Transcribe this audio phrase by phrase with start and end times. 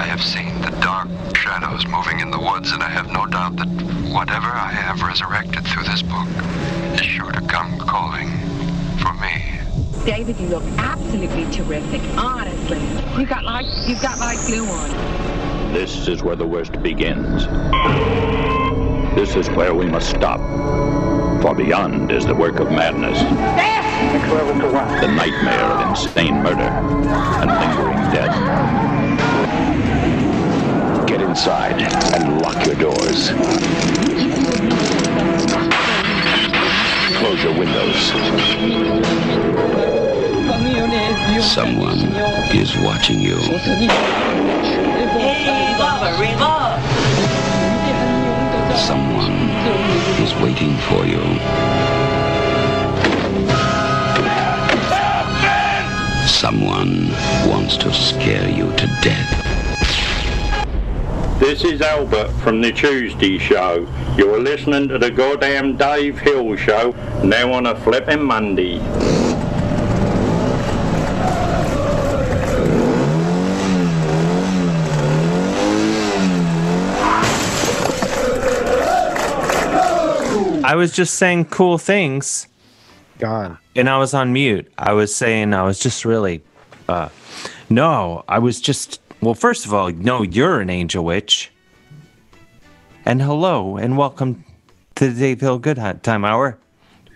[0.00, 3.56] I have seen the dark shadows moving in the woods, and I have no doubt
[3.56, 3.68] that
[4.10, 6.26] whatever I have resurrected through this book
[6.94, 8.30] is sure to come calling
[8.96, 9.60] for me.
[10.06, 12.00] David, you look absolutely terrific.
[12.16, 12.80] Honestly,
[13.20, 15.74] you got like you've got like glue on.
[15.74, 17.44] This is where the worst begins.
[19.14, 20.40] This is where we must stop.
[21.42, 23.18] For beyond is the work of madness.
[25.02, 26.70] The nightmare of insane murder
[27.42, 29.29] and lingering death.
[31.20, 31.82] Get inside
[32.14, 33.28] and lock your doors.
[37.18, 38.00] Close your windows.
[41.44, 41.98] Someone
[42.56, 43.38] is watching you.
[48.78, 49.50] Someone
[50.22, 51.20] is waiting for you.
[56.26, 57.10] Someone
[57.46, 59.49] wants to scare you to death.
[61.40, 63.88] This is Albert from the Tuesday Show.
[64.14, 66.90] You're listening to the goddamn Dave Hill Show,
[67.24, 68.78] now on a flipping Monday.
[80.62, 82.48] I was just saying cool things
[83.18, 83.56] Gone.
[83.74, 84.70] and I was on mute.
[84.76, 86.42] I was saying I was just really
[86.86, 87.08] uh
[87.70, 91.50] no, I was just well first of all, no, you're an angel witch.
[93.04, 94.44] And hello and welcome
[94.94, 96.58] to the Dave Hill Good Time Hour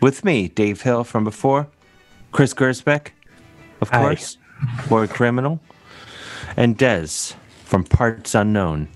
[0.00, 1.68] with me, Dave Hill from before,
[2.32, 3.08] Chris Gersbeck,
[3.80, 4.00] of Hi.
[4.00, 4.38] course,
[4.90, 5.60] War Criminal,
[6.56, 8.88] and Dez from Parts Unknown,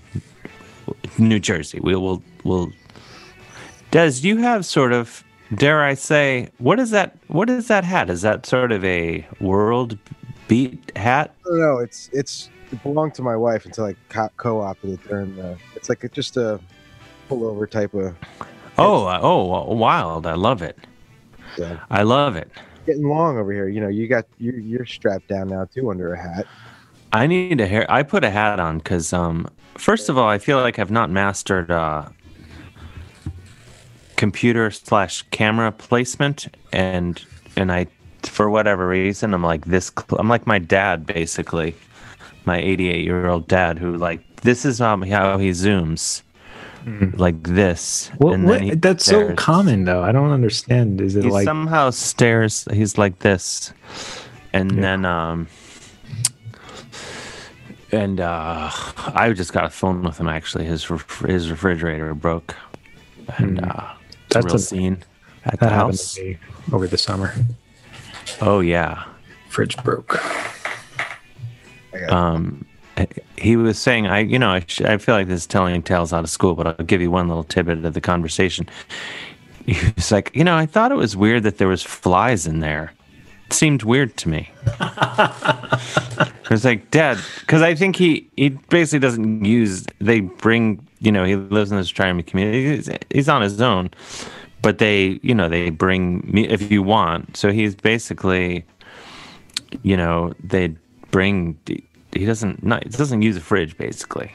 [1.17, 1.79] New Jersey.
[1.79, 2.71] We will will
[3.91, 5.23] do you have sort of,
[5.55, 7.17] dare I say, what is that?
[7.27, 8.09] What is that hat?
[8.09, 9.97] Is that sort of a world
[10.47, 11.33] beat hat?
[11.47, 15.57] No, it's it's it belonged to my wife until I co- co-opted it during the.
[15.75, 16.59] It's like just a
[17.29, 18.15] pullover type of.
[18.77, 20.25] Oh, uh, oh, wild!
[20.25, 20.77] I love it.
[21.57, 21.79] Yeah.
[21.89, 22.51] I love it.
[22.85, 23.67] Getting long over here.
[23.67, 26.45] You know, you got you you're strapped down now too under a hat.
[27.11, 27.85] I need a hair.
[27.89, 31.09] I put a hat on because, um, first of all, I feel like I've not
[31.09, 32.09] mastered uh,
[34.15, 37.23] computer slash camera placement, and
[37.55, 37.87] and I,
[38.23, 39.91] for whatever reason, I'm like this.
[39.95, 41.75] Cl- I'm like my dad, basically,
[42.49, 46.23] my 88 year old dad, who like this is um, how he zooms,
[47.17, 48.09] like this.
[48.17, 50.03] What, and what, that's so common though.
[50.03, 50.99] I don't understand.
[51.01, 52.65] Is it He like somehow stares.
[52.73, 53.73] He's like this,
[54.53, 54.81] and Yeah.
[54.81, 55.47] then um,
[57.91, 58.69] and uh,
[59.13, 60.27] I just got a phone with him.
[60.27, 60.83] Actually, his
[61.27, 62.55] his refrigerator broke,
[63.37, 63.93] and uh,
[64.25, 65.03] it's a That's real a- scene
[65.45, 66.17] at that the house.
[66.71, 67.33] over the summer?
[68.41, 69.03] Oh yeah.
[69.49, 70.19] Fridge broke.
[72.09, 72.65] Um,
[73.37, 76.13] he was saying, I you know I, sh- I feel like this is telling tales
[76.13, 78.67] out of school, but I'll give you one little tidbit of the conversation.
[79.65, 82.59] He was like, you know, I thought it was weird that there was flies in
[82.59, 82.91] there.
[83.45, 84.49] It seemed weird to me.
[84.79, 89.85] I was like, Dad, because I think he he basically doesn't use.
[89.99, 92.75] They bring, you know, he lives in this tribal community.
[92.75, 93.91] He's, he's on his own,
[94.61, 97.37] but they, you know, they bring me if you want.
[97.37, 98.65] So he's basically,
[99.83, 100.75] you know, they
[101.11, 101.59] bring.
[102.11, 104.31] He doesn't not he doesn't use a fridge basically.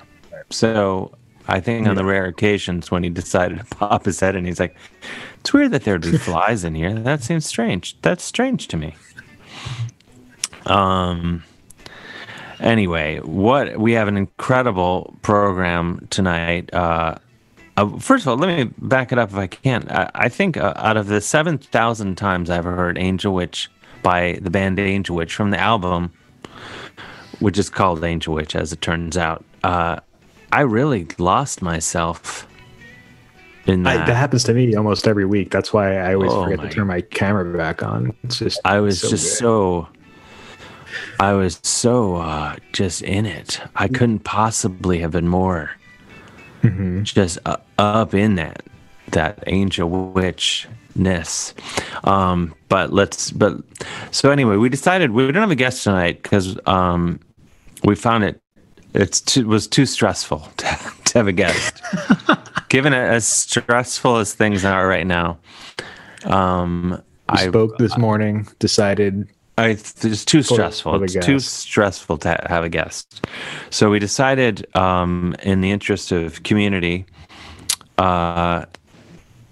[0.50, 1.14] So
[1.46, 4.60] I think on the rare occasions when he decided to pop his head and he's
[4.60, 4.76] like,
[5.40, 6.94] "It's weird that there'd be flies in here.
[6.94, 8.00] That seems strange.
[8.02, 8.94] That's strange to me."
[10.66, 11.42] Um.
[12.60, 16.72] Anyway, what we have an incredible program tonight.
[16.72, 17.16] Uh,
[17.76, 19.86] uh, first of all, let me back it up if I can.
[19.90, 23.70] I, I think uh, out of the seven thousand times I've heard "Angel Witch"
[24.02, 26.12] by the band Angel Witch from the album,
[27.40, 30.00] which is called Angel Witch, as it turns out, uh,
[30.52, 32.48] I really lost myself
[33.66, 34.06] in I, that.
[34.06, 35.50] that happens to me almost every week.
[35.50, 38.16] That's why I always Oh forget to turn my camera back on.
[38.24, 39.30] It's just I was so just good.
[39.30, 39.88] so
[41.18, 43.60] I was so uh just in it.
[43.76, 45.72] I couldn't possibly have been more
[46.62, 47.04] Mm-hmm.
[47.04, 48.62] just uh, up in that
[49.08, 51.54] that angel witchness.
[52.04, 53.56] Um but let's but
[54.10, 57.20] so anyway, we decided we don't have a guest tonight cuz um
[57.84, 58.40] we found it
[58.94, 61.82] it's too, was too stressful to, to have a guest.
[62.68, 65.38] Given it as stressful as things are right now.
[66.24, 71.02] Um We spoke this morning, decided I, it's too stressful.
[71.04, 73.24] It's too stressful to ha- have a guest.
[73.70, 77.06] So we decided, um, in the interest of community,
[77.98, 78.64] uh,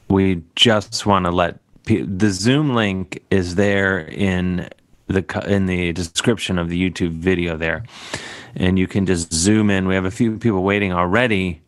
[0.08, 4.68] we just want to let pe- the Zoom link is there in
[5.12, 7.84] the in the description of the YouTube video there,
[8.56, 9.86] and you can just zoom in.
[9.86, 11.60] We have a few people waiting already.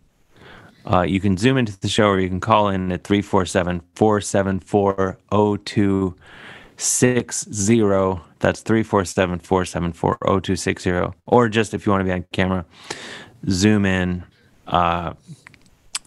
[0.86, 5.16] Uh, you can zoom into the show or you can call in at 347 474
[5.30, 8.20] 0260.
[8.40, 11.14] That's 347 474 0260.
[11.26, 12.66] Or just if you want to be on camera,
[13.48, 14.24] zoom in
[14.66, 15.14] uh,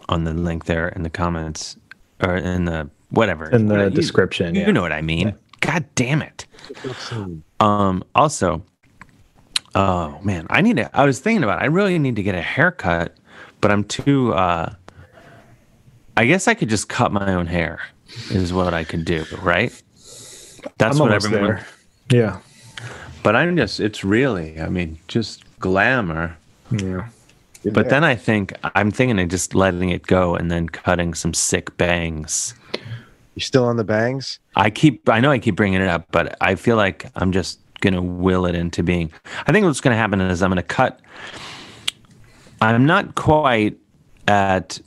[0.09, 1.77] on the link there in the comments
[2.21, 3.49] or in the whatever.
[3.49, 3.85] In the.
[3.85, 4.71] You- description, You, yeah.
[4.71, 5.33] know what I mean.
[5.67, 6.45] God damn it.
[7.59, 8.63] Um, also,
[9.75, 10.89] oh man, I need to.
[10.97, 11.61] I was thinking about.
[11.61, 11.63] It.
[11.63, 13.17] I really need to get a haircut,
[13.59, 14.33] but I'm too.
[14.33, 14.73] uh
[16.15, 17.81] I guess I could just cut my own hair.
[18.31, 19.71] Is what I could do, right?
[20.77, 21.43] That's I'm what everyone.
[21.43, 21.67] there.
[22.09, 22.39] Yeah.
[23.21, 23.81] But I'm just.
[23.81, 24.61] It's really.
[24.61, 26.37] I mean, just glamour.
[26.71, 27.09] Yeah.
[27.65, 31.33] But then I think I'm thinking of just letting it go and then cutting some
[31.33, 32.55] sick bangs.
[33.37, 34.39] You still on the bangs?
[34.55, 37.59] I keep I know I keep bringing it up, but I feel like I'm just
[37.81, 39.13] gonna will it into being.
[39.45, 40.99] I think what's gonna happen is I'm gonna cut.
[42.61, 43.77] I'm not quite
[44.27, 44.79] at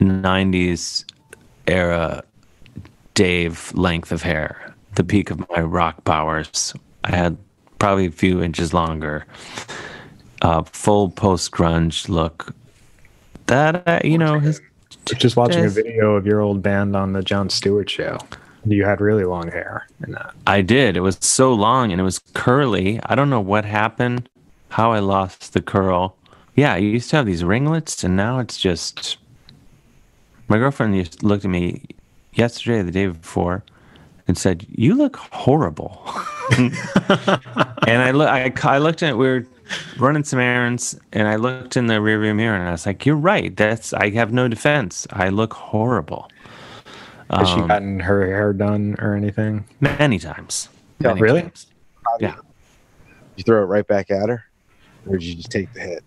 [0.00, 1.04] '90s
[1.66, 2.24] era
[3.12, 6.72] Dave length of hair, the peak of my rock powers.
[7.04, 7.36] I had
[7.78, 9.26] probably a few inches longer,
[10.40, 12.54] uh, full post grunge look.
[13.48, 14.62] That uh, you know, his
[15.16, 18.18] Just watching a video of your old band on the Jon Stewart show.
[18.64, 20.34] You had really long hair in that.
[20.46, 20.96] I did.
[20.96, 23.00] It was so long and it was curly.
[23.04, 24.28] I don't know what happened,
[24.70, 26.16] how I lost the curl.
[26.54, 29.18] Yeah, I used to have these ringlets and now it's just.
[30.48, 31.84] My girlfriend used, looked at me
[32.32, 33.62] yesterday the day before
[34.26, 36.02] and said, You look horrible.
[36.58, 36.72] and
[37.86, 39.46] I, look, I, I looked at it, we were
[39.98, 43.16] running some errands and I looked in the rearview mirror and I was like, You're
[43.16, 43.56] right.
[43.56, 45.06] That's, I have no defense.
[45.10, 46.30] I look horrible.
[47.30, 49.64] Has she Um, gotten her hair done or anything?
[49.80, 50.68] Many times.
[51.00, 51.42] Yeah, Many really?
[51.42, 51.66] times.
[52.20, 52.36] Yeah.
[53.36, 54.44] You throw it right back at her,
[55.06, 56.04] or did you just take the hit?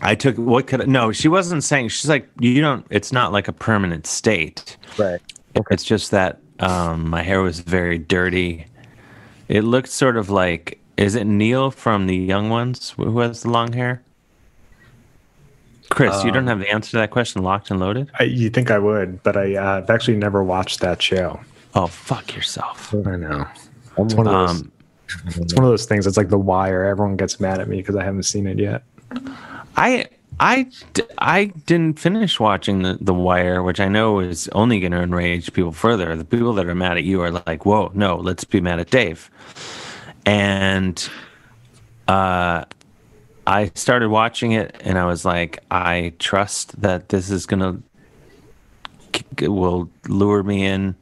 [0.00, 3.32] I took what could I, no, she wasn't saying she's like you don't it's not
[3.32, 4.76] like a permanent state.
[4.98, 5.20] Right.
[5.70, 8.66] It's just that um my hair was very dirty.
[9.48, 13.50] It looked sort of like is it Neil from the young ones who has the
[13.50, 14.02] long hair?
[15.88, 18.10] Chris, you don't have the answer to that question locked and loaded?
[18.20, 21.40] I, you think I would, but I, uh, I've actually never watched that show.
[21.74, 22.94] Oh fuck yourself.
[22.94, 23.46] I know.
[23.98, 24.60] I'm It's one of those.
[24.60, 24.72] Um
[25.26, 26.06] it's one of those things.
[26.06, 26.84] It's like The Wire.
[26.84, 28.82] Everyone gets mad at me because I haven't seen it yet.
[29.76, 30.06] I.
[30.42, 30.70] I,
[31.18, 35.52] I didn't finish watching the the Wire, which I know is only going to enrage
[35.52, 36.16] people further.
[36.16, 38.88] The people that are mad at you are like, "Whoa, no, let's be mad at
[38.88, 39.30] Dave."
[40.26, 41.08] And
[42.08, 42.64] uh,
[43.46, 47.80] I started watching it, and I was like, I trust that this is gonna
[49.42, 50.94] will lure me in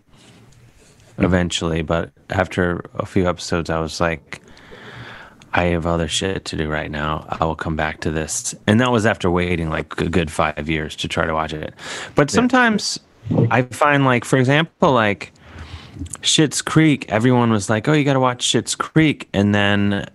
[1.19, 1.83] eventually.
[1.83, 4.43] But after a few episodes, I was like.
[5.55, 7.27] I have other shit to do right now.
[7.27, 8.55] I will come back to this.
[8.67, 11.73] And that was after waiting like a good five years to try to watch it.
[12.15, 13.01] But sometimes
[13.51, 15.33] I find like, for example, like
[16.23, 19.29] Schitt's Creek, everyone was like, oh, you got to watch Schitt's Creek.
[19.33, 20.09] And then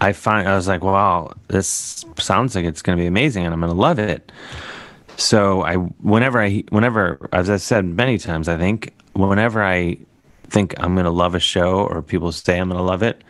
[0.00, 3.54] I find, I was like, wow, this sounds like it's going to be amazing and
[3.54, 4.32] I'm going to love it.
[5.16, 9.98] So I, whenever I, whenever, as I said many times, I think whenever I
[10.48, 13.22] think I'm going to love a show or people say I'm going to love it,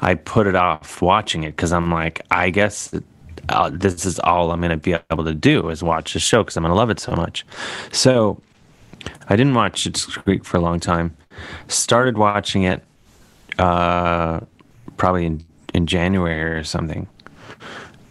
[0.00, 2.92] I put it off watching it because I'm like, I guess
[3.48, 6.42] uh, this is all I'm going to be able to do is watch the show
[6.42, 7.46] because I'm going to love it so much.
[7.92, 8.40] So
[9.28, 11.16] I didn't watch It's Creek for a long time.
[11.68, 12.82] Started watching it
[13.58, 14.40] uh,
[14.96, 17.06] probably in, in January or something.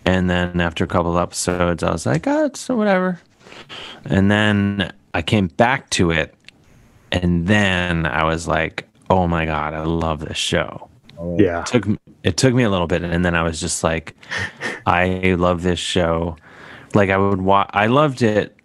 [0.05, 3.19] And then after a couple of episodes, I was like, oh, it's whatever.
[4.05, 6.33] And then I came back to it.
[7.11, 10.89] And then I was like, oh my God, I love this show.
[11.37, 11.61] Yeah.
[11.61, 11.85] It took
[12.23, 14.15] it took me a little bit, and then I was just like,
[14.85, 16.37] I love this show.
[16.93, 17.69] Like I would watch.
[17.73, 18.56] I loved it.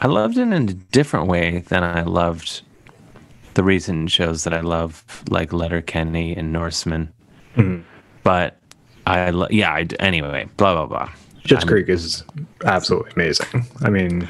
[0.00, 2.62] I loved it in a different way than I loved
[3.54, 7.12] the recent shows that I love, like Letterkenny and Norsemen.
[8.22, 8.56] But
[9.06, 9.70] I, lo- yeah.
[9.70, 11.12] I, anyway, blah blah blah.
[11.44, 12.22] Schitt's Creek is
[12.64, 13.66] absolutely amazing.
[13.82, 14.28] I mean,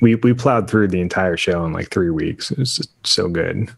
[0.00, 2.50] we we plowed through the entire show in like three weeks.
[2.50, 3.70] It was just so good.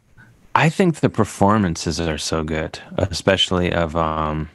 [0.54, 4.48] I think the performances are so good, especially of um,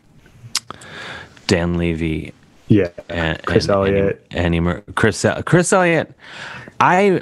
[1.47, 2.33] Dan Levy
[2.71, 4.25] Yeah, and Chris and- Elliott.
[4.31, 6.13] Annie Mur- Chris Chris Elliott.
[6.79, 7.21] I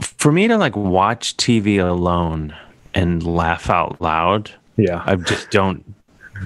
[0.00, 2.54] for me to like watch TV alone
[2.92, 5.84] and laugh out loud, Yeah, I just don't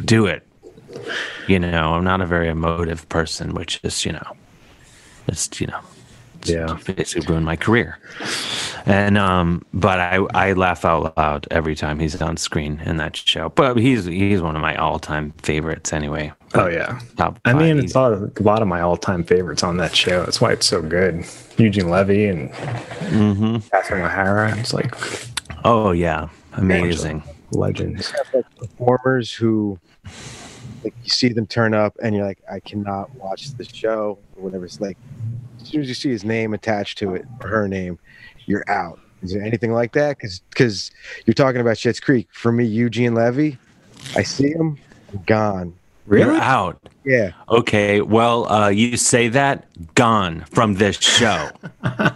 [0.05, 0.47] do it.
[1.49, 4.37] You know, I'm not a very emotive person, which is you know,
[5.27, 5.81] it's you know,
[6.45, 6.77] Yeah.
[6.85, 7.99] basically ruined my career.
[8.85, 13.17] And um, but I I laugh out loud every time he's on screen in that
[13.17, 13.49] show.
[13.49, 16.33] But he's he's one of my all time favorites anyway.
[16.55, 17.01] Oh yeah.
[17.17, 17.39] top.
[17.45, 20.25] I mean, it's a lot, of, a lot of my all-time favorites on that show.
[20.25, 21.25] That's why it's so good.
[21.59, 23.57] Eugene Levy and Mm-hmm.
[23.71, 24.57] Catherine O'Hara.
[24.59, 24.95] It's like
[25.65, 27.23] Oh yeah, amazing.
[27.53, 28.13] legends.
[28.33, 29.79] like performers who
[30.85, 34.43] like you see them turn up and you're like i cannot watch the show or
[34.43, 34.99] whatever it's like
[35.63, 37.99] as soon as you see his name attached to it or her name
[38.47, 40.91] you're out is there anything like that because because
[41.25, 43.57] you're talking about Schitt's creek for me eugene levy
[44.17, 44.77] i see him
[45.13, 45.75] i'm gone
[46.09, 46.89] You're out.
[47.05, 51.51] yeah Okay, well, uh, you say that gone from this show.
[51.83, 52.15] i,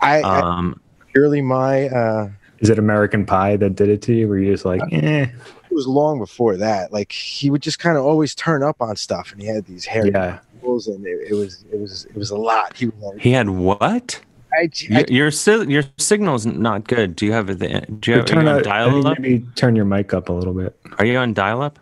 [0.00, 0.80] I Um,
[1.12, 4.28] purely my uh Is it American Pie that did it to you?
[4.28, 5.26] Where you're just like, eh,
[5.70, 8.96] it was long before that like he would just kind of always turn up on
[8.96, 10.38] stuff and he had these hair yeah.
[10.62, 13.48] and it, it was it was it was a lot he was like, he had
[13.50, 14.20] what?
[14.52, 17.14] I, Your I, your, si- your signal's not good.
[17.14, 17.86] Do you have the?
[18.00, 19.18] Do you have, are turn you on out, dial up?
[19.20, 20.76] maybe turn your mic up a little bit.
[20.98, 21.78] Are you on dial up?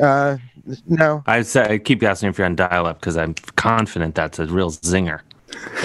[0.00, 0.36] Uh
[0.86, 4.38] no I say I keep asking if you're on dial up because I'm confident that's
[4.38, 5.20] a real zinger.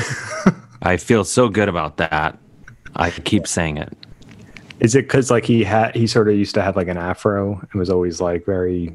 [0.82, 2.38] I feel so good about that.
[2.96, 3.98] I keep saying it.
[4.80, 7.60] Is it because like he had he sort of used to have like an afro
[7.72, 8.94] and was always like very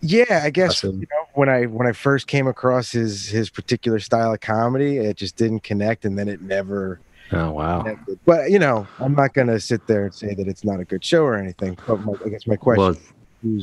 [0.00, 1.00] Yeah, I guess Awesome.
[1.00, 4.98] you know, when I when I first came across his his particular style of comedy,
[4.98, 8.18] it just didn't connect, and then it never oh wow connected.
[8.26, 11.04] But you know, I'm not gonna sit there and say that it's not a good
[11.04, 11.78] show or anything.
[11.86, 12.96] But my, I guess my question Well,
[13.42, 13.62] do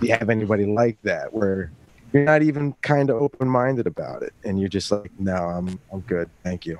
[0.00, 1.70] you have anybody like that where
[2.12, 5.78] you're not even kind of open minded about it, and you're just like, no, I'm
[5.92, 6.78] I'm good, thank you.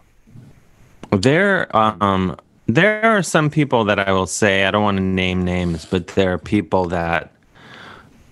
[1.11, 2.37] There, um,
[2.67, 6.09] there are some people that I will say I don't want to name names, but
[6.09, 7.33] there are people that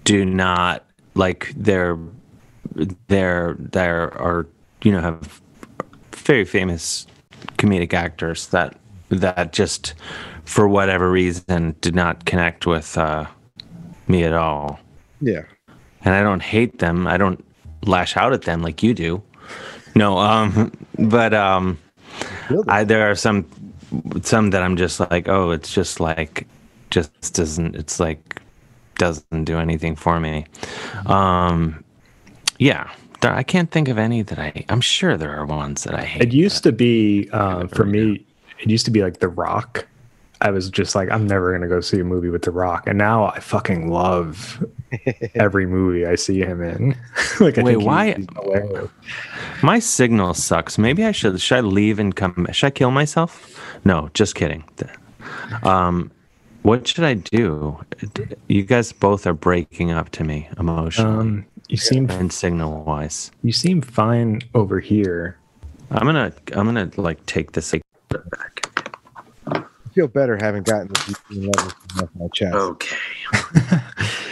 [0.05, 1.99] do not like they're
[3.09, 4.47] they're there are
[4.83, 5.41] you know have
[6.13, 7.07] very famous
[7.59, 8.77] comedic actors that
[9.09, 9.95] that just
[10.45, 13.27] for whatever reason did not connect with uh,
[14.09, 14.79] me at all
[15.21, 15.43] Yeah,
[16.03, 17.07] and I don't hate them.
[17.07, 17.45] I don't
[17.83, 19.23] lash out at them like you do.
[19.95, 21.79] No, um, but um,
[22.69, 23.47] I there are some
[24.23, 26.47] some that I'm just like, oh, it's just like
[26.91, 27.75] just doesn't.
[27.77, 28.41] It's like
[28.97, 30.47] doesn't do anything for me.
[31.07, 31.85] Um,
[32.59, 34.65] yeah, there, I can't think of any that I.
[34.69, 36.23] I'm sure there are ones that I hate.
[36.23, 38.25] It used to be uh, for me.
[38.61, 39.87] It used to be like The Rock.
[40.41, 42.99] I was just like, I'm never gonna go see a movie with The Rock, and
[42.99, 44.65] now I fucking love
[45.35, 46.91] every movie I see him in.
[47.41, 48.89] like, I Wait, think why-
[49.63, 50.77] My signal sucks.
[50.79, 51.41] Maybe I should.
[51.41, 52.47] Should I leave and come?
[52.53, 53.59] Should I kill myself?
[53.85, 54.65] No, just kidding.
[55.63, 56.11] Um,
[56.63, 57.79] what should I do?
[58.49, 63.31] You guys both are breaking up to me emotionally Um, you seem and signal wise.
[63.43, 65.37] you seem fine over here.
[65.91, 68.21] I'm gonna I'm gonna like take this like back.
[68.33, 68.56] I
[69.97, 72.55] feel better having gotten the Eugene Levy from off my chest.
[72.55, 72.97] Okay.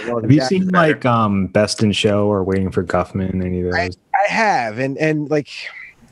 [0.06, 3.42] Well, Have you that- seen like um Best in Show or Waiting for Guffman?
[3.42, 3.96] Any of those?
[4.14, 5.48] I have, and and like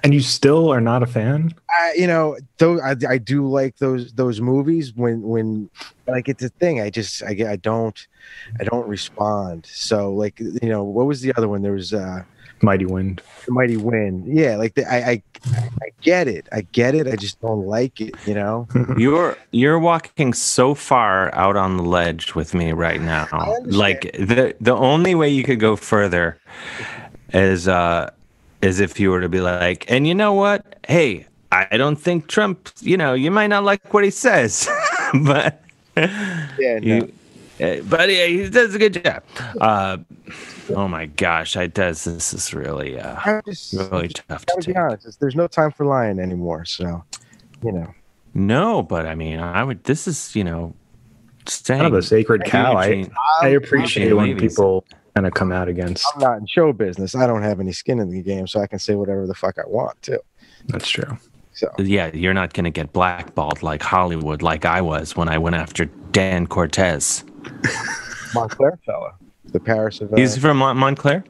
[0.03, 1.53] And you still are not a fan?
[1.69, 5.69] I, you know, though I, I do like those those movies when when
[6.07, 6.81] like it's a thing.
[6.81, 8.07] I just I get I don't
[8.59, 9.67] I don't respond.
[9.67, 11.61] So like you know, what was the other one?
[11.61, 12.23] There was uh
[12.63, 13.21] Mighty Wind.
[13.47, 14.25] the Mighty Wind.
[14.27, 15.23] Yeah, like the, I I
[15.83, 16.47] I get it.
[16.53, 17.07] I get it.
[17.09, 18.15] I just don't like it.
[18.27, 18.69] You know.
[18.97, 23.27] You're you're walking so far out on the ledge with me right now.
[23.65, 26.39] Like the the only way you could go further
[27.33, 28.11] is uh
[28.63, 30.65] is if you were to be like, and you know what?
[30.87, 32.71] Hey, I don't think Trump.
[32.81, 34.69] You know, you might not like what he says,
[35.25, 35.63] but
[35.97, 36.79] Yeah.
[36.79, 36.79] No.
[36.81, 37.13] you,
[37.61, 39.23] uh, but yeah, he does a good job.
[39.61, 39.99] Uh,
[40.71, 42.05] oh my gosh, I does.
[42.05, 44.77] This is really uh just, really tough to gotta be take.
[44.77, 45.21] honest.
[45.21, 46.65] There's no time for lying anymore.
[46.65, 47.05] So,
[47.63, 47.95] you know.
[48.35, 49.85] No, but I mean, I would.
[49.85, 50.75] This is you know,
[51.47, 52.77] saying Kind of a sacred cow.
[52.77, 53.09] I,
[53.43, 56.07] I appreciate when people kind of come out against.
[56.15, 57.15] I'm not in show business.
[57.15, 59.59] I don't have any skin in the game, so I can say whatever the fuck
[59.59, 60.23] I want to.
[60.69, 61.19] That's true.
[61.53, 65.39] So Yeah, you're not going to get blackballed like Hollywood, like I was when I
[65.39, 67.25] went after Dan Cortese.
[68.35, 69.13] Montclair fella,
[69.53, 70.13] the Paris of.
[70.13, 71.25] Uh, He's from Mont- Montclair.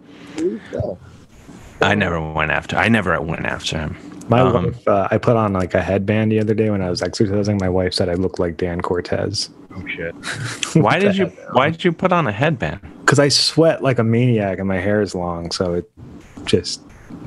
[1.80, 2.76] I never went after.
[2.76, 3.96] I never went after him.
[4.28, 6.88] My Um, wife, uh, I put on like a headband the other day when I
[6.90, 7.58] was exercising.
[7.60, 9.50] My wife said I looked like Dan Cortese.
[9.74, 10.14] oh shit.
[10.80, 11.26] Why did you?
[11.52, 12.80] Why did you put on a headband?
[13.00, 15.90] Because I sweat like a maniac and my hair is long, so it
[16.44, 16.80] just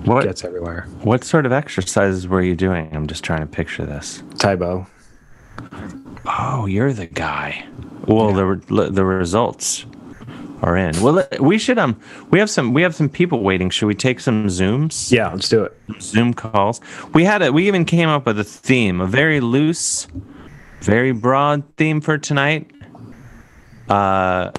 [0.06, 0.24] What?
[0.24, 0.88] gets everywhere.
[1.02, 2.90] What sort of exercises were you doing?
[2.94, 4.24] I'm just trying to picture this.
[4.40, 4.88] Tae Bo.
[6.26, 7.66] Oh, you're the guy.
[8.08, 9.86] Well, the re- the results
[10.62, 11.00] are in.
[11.02, 12.00] Well, we should um
[12.32, 13.70] we have some we have some people waiting.
[13.70, 15.12] Should we take some zooms?
[15.12, 15.78] Yeah, let's do it.
[16.02, 16.82] Zoom calls.
[17.14, 17.54] We had it.
[17.54, 20.08] We even came up with a theme, a very loose,
[20.82, 22.72] very broad theme for tonight.
[23.90, 24.52] Uh,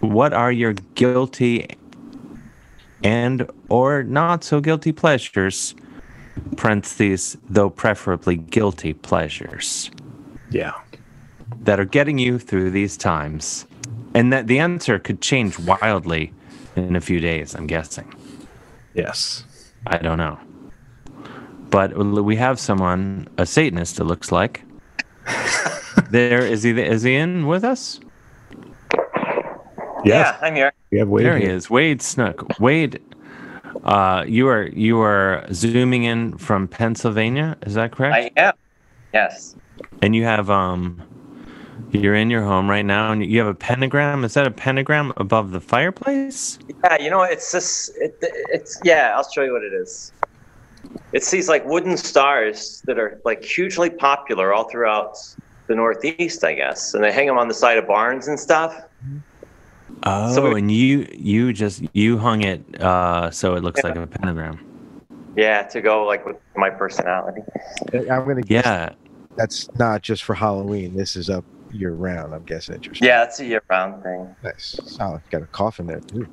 [0.00, 1.66] what are your guilty
[3.02, 5.74] and or not so guilty pleasures?
[6.56, 9.90] Parentheses, though preferably guilty pleasures
[10.50, 10.72] Yeah.
[11.62, 13.64] that are getting you through these times.
[14.16, 16.32] And that the answer could change wildly
[16.74, 18.12] in a few days, I'm guessing.
[18.94, 19.44] Yes.
[19.86, 20.38] I don't know.
[21.68, 24.62] But we have someone, a Satanist, it looks like.
[26.10, 26.70] there is he.
[26.80, 28.00] Is he in with us?
[30.02, 30.34] Yes.
[30.40, 30.72] Yeah, I'm here.
[30.90, 31.54] We have Wade there he here.
[31.54, 32.58] is, Wade Snook.
[32.58, 33.02] Wade,
[33.84, 37.58] uh, you are you are zooming in from Pennsylvania.
[37.66, 38.14] Is that correct?
[38.14, 38.54] I am.
[39.12, 39.56] Yes.
[40.00, 41.02] and you have um,
[41.92, 44.24] you're in your home right now, and you have a pentagram.
[44.24, 46.58] Is that a pentagram above the fireplace?
[46.84, 50.12] Yeah, you know, it's just, it, it's, yeah, I'll show you what it is.
[51.12, 55.16] It's these like wooden stars that are like hugely popular all throughout
[55.66, 56.94] the Northeast, I guess.
[56.94, 58.82] And they hang them on the side of barns and stuff.
[60.04, 63.96] Oh, So we- and you you just you hung it uh, so it looks like
[63.96, 64.60] a pentagram.
[65.36, 67.42] Yeah, to go like with my personality.
[67.92, 68.90] I'm gonna guess Yeah,
[69.36, 70.94] that's not just for Halloween.
[70.96, 72.34] This is up year round.
[72.34, 72.74] I'm guessing.
[72.76, 73.06] Interesting.
[73.06, 74.34] Yeah, it's a year round thing.
[74.42, 74.78] Nice.
[74.84, 75.22] Solid.
[75.30, 76.26] Got a coffin there too.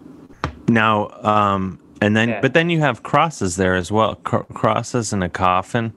[0.68, 2.42] Now, um, and then, Yeah.
[2.42, 4.16] but then you have crosses there as well.
[4.16, 5.94] Cr- crosses and a coffin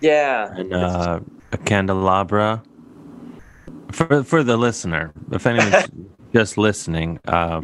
[0.00, 0.54] Yeah.
[0.56, 1.20] and uh,
[1.52, 2.62] a candelabra.
[3.92, 5.88] For for the listener, if anyone's
[6.32, 7.60] just listening, uh,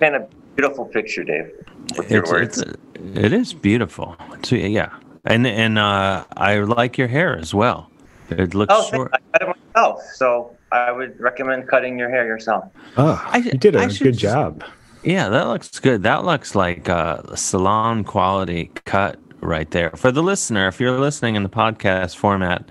[0.00, 1.50] Kind of beautiful picture, Dave.
[1.96, 2.58] With your it's, words.
[2.58, 2.76] it's
[3.14, 4.16] it is beautiful.
[4.34, 4.90] It's, yeah,
[5.24, 7.90] and and uh, I like your hair as well.
[8.30, 9.12] It looks oh, short.
[9.40, 9.43] I
[9.74, 10.02] cut it myself.
[10.14, 12.64] So I would recommend cutting your hair yourself.
[12.96, 14.64] Oh, I- you did a I should good just- job.
[15.02, 16.02] Yeah, that looks good.
[16.02, 19.90] That looks like a salon quality cut right there.
[19.90, 22.70] For the listener, if you're listening in the podcast format,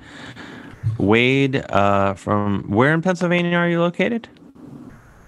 [0.97, 4.27] Wade uh, from where in Pennsylvania are you located?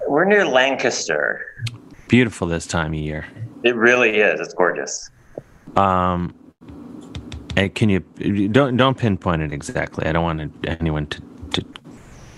[0.08, 1.46] We're near Lancaster.
[2.08, 3.26] Beautiful this time of year.
[3.64, 4.40] It really is.
[4.40, 5.08] It's gorgeous.
[5.76, 6.34] Um,
[7.56, 8.00] and can you
[8.50, 10.08] don't don't pinpoint it exactly?
[10.08, 11.22] I don't want anyone to,
[11.56, 11.66] to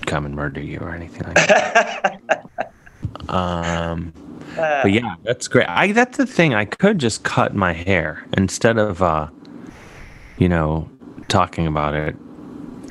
[0.06, 2.50] come and murder you or anything like that.
[3.30, 4.14] um,
[4.58, 5.68] Uh, but yeah, that's great.
[5.70, 6.56] I that's the thing.
[6.56, 9.28] I could just cut my hair instead of uh,
[10.38, 10.90] you know,
[11.28, 12.16] talking about it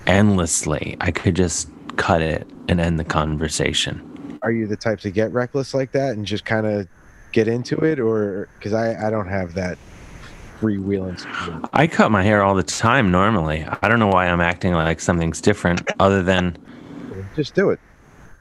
[0.06, 0.96] endlessly.
[1.00, 4.38] I could just cut it and end the conversation.
[4.42, 6.86] Are you the type to get reckless like that and just kind of
[7.32, 9.78] get into it, or because I I don't have that
[10.61, 11.69] freewheeling.
[11.73, 13.64] I cut my hair all the time normally.
[13.83, 16.57] I don't know why I'm acting like something's different other than
[17.35, 17.81] Just do it.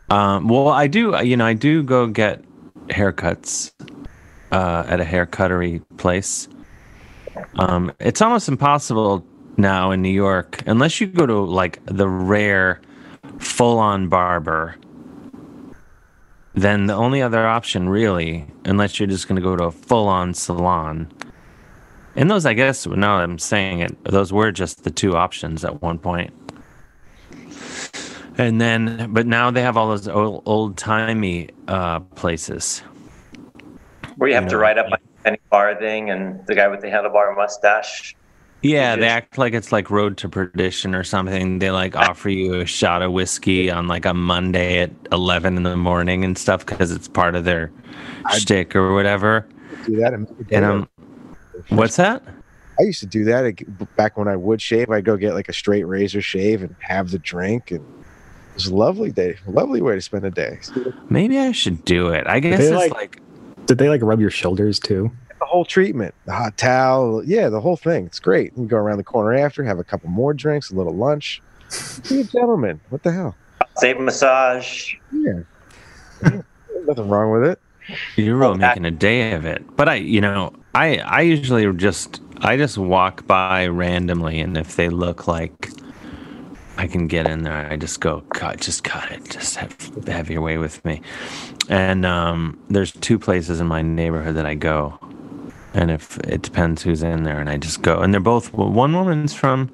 [0.10, 1.15] Um, well, I do.
[1.23, 2.43] You know, I do go get
[2.88, 3.71] haircuts
[4.51, 6.47] uh, at a haircuttery place.
[7.60, 9.25] Um, it's almost impossible
[9.58, 12.82] now in New York unless you go to like the rare
[13.39, 14.75] full-on barber.
[16.54, 20.34] Then the only other option, really, unless you're just going to go to a full-on
[20.34, 21.12] salon.
[22.15, 25.82] And those, I guess, now I'm saying it, those were just the two options at
[25.82, 26.34] one point.
[28.38, 32.80] And then, but now they have all those old, old timey uh, places.
[34.17, 36.88] Where you have to know, write up like Penny Farthing and the guy with the
[36.88, 38.15] handlebar mustache.
[38.62, 41.60] Yeah, they act like it's like Road to Perdition or something.
[41.60, 45.63] They like offer you a shot of whiskey on like a Monday at 11 in
[45.63, 47.71] the morning and stuff because it's part of their
[48.32, 49.47] shtick or whatever.
[49.86, 50.13] Do that.
[50.13, 50.89] And, make a And of um,
[51.69, 52.21] what's that?
[52.79, 54.89] I used to do that back when I would shave.
[54.89, 58.67] I'd go get like a straight razor shave and have the drink, and it was
[58.67, 60.59] a lovely day, lovely way to spend a day.
[61.09, 62.27] Maybe I should do it.
[62.27, 63.21] I guess it's like- like,
[63.65, 65.09] Did they like rub your shoulders too?
[65.39, 68.05] The whole treatment, the hot towel, yeah, the whole thing.
[68.05, 68.51] It's great.
[68.57, 71.41] You go around the corner after, have a couple more drinks, a little lunch.
[72.09, 72.79] Be a gentleman.
[72.89, 73.35] What the hell?
[73.77, 74.93] Save massage.
[75.11, 75.41] Yeah,
[76.85, 77.59] nothing wrong with it.
[78.15, 79.63] You're really that- making a day of it.
[79.75, 84.75] But I, you know, I I usually just I just walk by randomly, and if
[84.75, 85.69] they look like
[86.77, 89.73] I can get in there, I just go cut, just cut it, just have,
[90.07, 91.01] have your way with me.
[91.69, 94.99] And um, there's two places in my neighborhood that I go,
[95.73, 98.93] and if it depends who's in there, and I just go, and they're both one
[98.93, 99.71] woman's from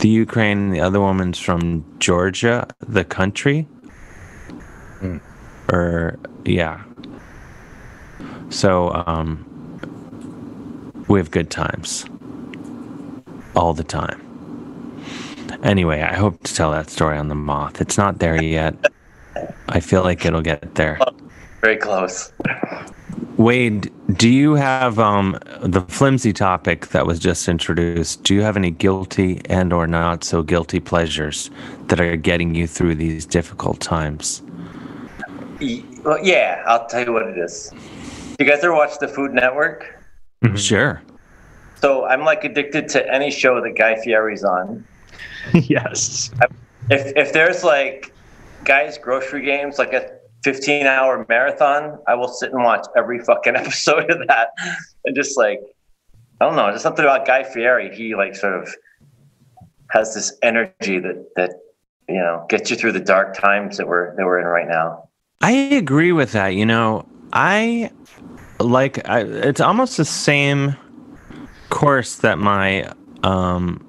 [0.00, 3.68] the Ukraine, and the other woman's from Georgia, the country.
[5.72, 6.82] Or yeah,
[8.50, 9.46] so um,
[11.08, 12.04] we have good times
[13.56, 14.26] all the time.
[15.62, 17.80] Anyway, I hope to tell that story on the moth.
[17.80, 18.74] It's not there yet.
[19.68, 20.98] I feel like it'll get there.
[21.60, 22.32] Very close.
[23.36, 28.22] Wade, do you have um, the flimsy topic that was just introduced?
[28.22, 31.50] Do you have any guilty and or not so guilty pleasures
[31.86, 34.42] that are getting you through these difficult times?
[36.04, 37.72] Well, yeah, I'll tell you what it is.
[38.40, 40.02] You guys ever watch the Food Network?
[40.42, 40.56] Mm-hmm.
[40.56, 41.02] Sure.
[41.76, 44.82] So I'm like addicted to any show that Guy Fieri's on.
[45.54, 46.30] yes.
[46.88, 48.14] If if there's like
[48.64, 50.10] guys grocery games, like a
[50.42, 54.48] 15 hour marathon, I will sit and watch every fucking episode of that,
[55.04, 55.60] and just like
[56.40, 57.94] I don't know, just something about Guy Fieri.
[57.94, 58.74] He like sort of
[59.90, 61.50] has this energy that that
[62.08, 65.10] you know gets you through the dark times that we're that we're in right now.
[65.42, 66.54] I agree with that.
[66.54, 67.90] You know, I
[68.60, 70.76] like I, it's almost the same
[71.68, 72.92] course that my
[73.22, 73.86] um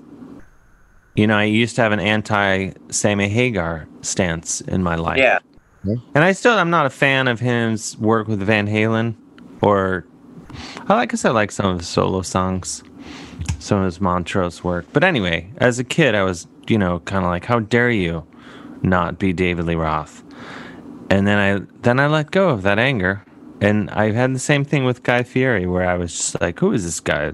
[1.16, 5.18] you know, I used to have an anti Sammy Hagar stance in my life.
[5.18, 5.40] Yeah.
[5.84, 9.16] And I still I'm not a fan of his work with Van Halen
[9.62, 10.06] or
[10.88, 12.84] I like I said I like some of his solo songs,
[13.60, 14.86] some of his Montrose work.
[14.94, 18.26] But anyway, as a kid I was, you know, kind of like how dare you
[18.84, 20.24] not be David Lee Roth?
[21.10, 23.26] And then I then I let go of that anger.
[23.62, 26.74] And I had the same thing with Guy Fieri where I was just like, who
[26.74, 27.34] is this guy?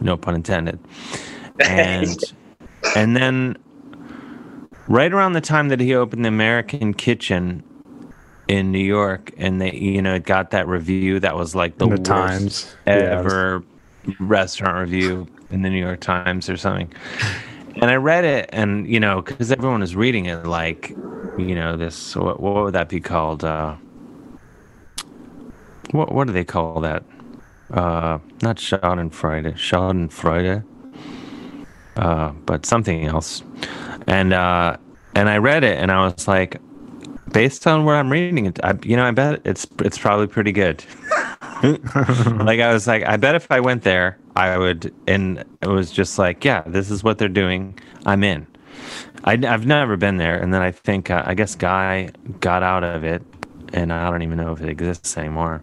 [0.00, 0.80] No pun intended.
[1.60, 2.18] And
[2.96, 3.56] and then
[4.88, 7.62] right around the time that he opened the American Kitchen
[8.48, 11.86] in New York, and they, you know, it got that review that was like the,
[11.86, 12.76] the worst Times.
[12.86, 13.64] Yeah, was- ever
[14.18, 16.92] restaurant review in the New York Times or something.
[17.76, 20.90] And I read it, and you know, because everyone was reading it, like,
[21.38, 23.44] you know, this what, what would that be called?
[23.44, 23.76] Uh,
[25.92, 27.04] what what do they call that?
[27.70, 30.64] Uh, not Schadenfreude, Schadenfreude,
[31.96, 33.42] uh, but something else.
[34.06, 34.76] And uh,
[35.14, 36.60] and I read it, and I was like,
[37.32, 40.52] based on where I'm reading it, I, you know, I bet it's it's probably pretty
[40.52, 40.84] good.
[41.62, 45.90] like I was like, I bet if I went there, I would, and it was
[45.90, 47.78] just like, yeah, this is what they're doing.
[48.04, 48.46] I'm in.
[49.24, 52.82] I, have never been there, and then I think uh, I guess Guy got out
[52.82, 53.22] of it,
[53.72, 55.62] and I don't even know if it exists anymore.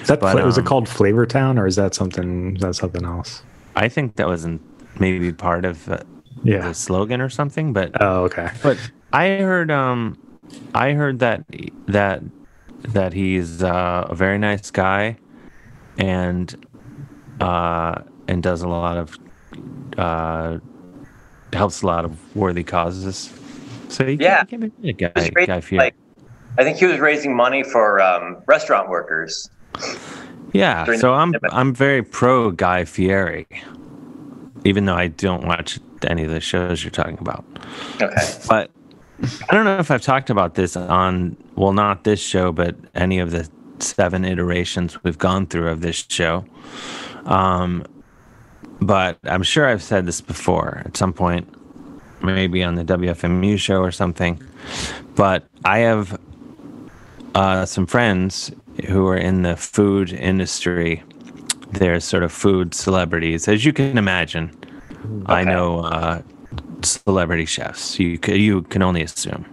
[0.00, 2.56] Is that But, fla- was it um, called Flavor Town or is that something?
[2.56, 3.42] Is that something else?
[3.76, 4.60] I think that was in,
[4.98, 6.00] maybe part of uh,
[6.42, 6.68] Yeah.
[6.68, 8.50] the slogan or something, but Oh, okay.
[8.62, 8.78] But
[9.12, 10.18] I heard um
[10.74, 11.44] I heard that
[11.86, 12.22] that
[12.82, 15.16] that he's uh, a very nice guy
[15.98, 16.54] and
[17.40, 19.18] uh and does a lot of
[19.98, 20.58] uh
[21.52, 23.32] helps a lot of worthy causes.
[23.88, 24.44] So you Yeah.
[24.44, 25.94] can't, you can't be a He guy, was guy like,
[26.58, 29.48] I think he was raising money for um, restaurant workers.
[30.52, 31.54] yeah, so I'm pandemic.
[31.54, 33.46] I'm very pro Guy Fieri,
[34.64, 37.44] even though I don't watch any of the shows you're talking about.
[38.02, 38.38] Okay.
[38.48, 38.70] But
[39.48, 43.20] I don't know if I've talked about this on, well, not this show, but any
[43.20, 46.44] of the seven iterations we've gone through of this show.
[47.26, 47.84] Um,
[48.80, 51.48] but I'm sure I've said this before at some point,
[52.22, 54.42] maybe on the WFMU show or something.
[55.14, 56.18] But I have
[57.34, 58.50] uh, some friends
[58.86, 61.02] who are in the food industry.
[61.72, 64.56] They're sort of food celebrities, as you can imagine.
[65.26, 66.22] I know uh,
[66.82, 67.98] celebrity chefs.
[67.98, 69.44] You you can only assume.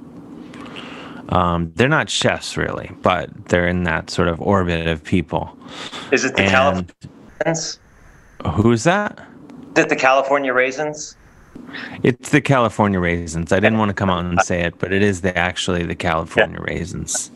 [1.30, 5.58] Um, they're not chefs really, but they're in that sort of orbit of people.
[6.12, 7.80] Is it the And Californians?
[8.54, 9.20] who's that?
[9.76, 11.18] Is it the California raisins?
[12.04, 13.52] It's the California raisins.
[13.52, 15.96] I didn't want to come out and say it, but it is the actually the
[15.96, 17.32] California raisins.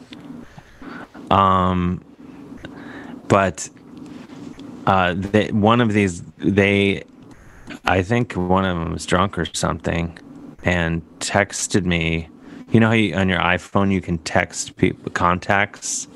[1.29, 2.03] Um,
[3.27, 3.69] but
[4.87, 7.03] uh, they, one of these, they,
[7.85, 10.17] I think one of them was drunk or something,
[10.63, 12.27] and texted me.
[12.71, 16.07] You know how you, on your iPhone you can text people contacts.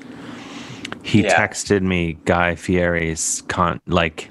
[1.02, 1.38] He Yeah.
[1.38, 4.30] texted me Guy Fieri's con like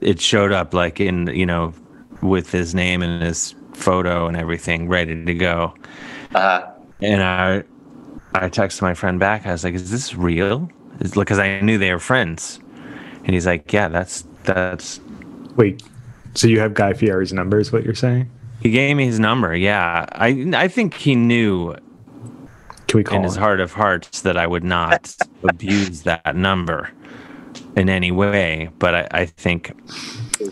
[0.00, 1.72] it showed up like in you know
[2.20, 5.74] with his name and his photo and everything ready to go.
[6.34, 6.70] Uh-huh.
[7.00, 7.64] And I
[8.34, 9.46] I texted my friend back.
[9.46, 12.60] I was like, "Is this real?" Because I knew they were friends.
[13.24, 15.00] And he's like, "Yeah, that's that's."
[15.56, 15.82] Wait,
[16.34, 17.58] so you have Guy Fieri's number?
[17.58, 18.30] Is what you're saying?
[18.60, 19.54] He gave me his number.
[19.54, 21.74] Yeah, I I think he knew
[22.88, 26.90] Can we call in his heart of hearts that I would not abuse that number
[27.76, 28.70] in any way.
[28.78, 29.72] But I, I think,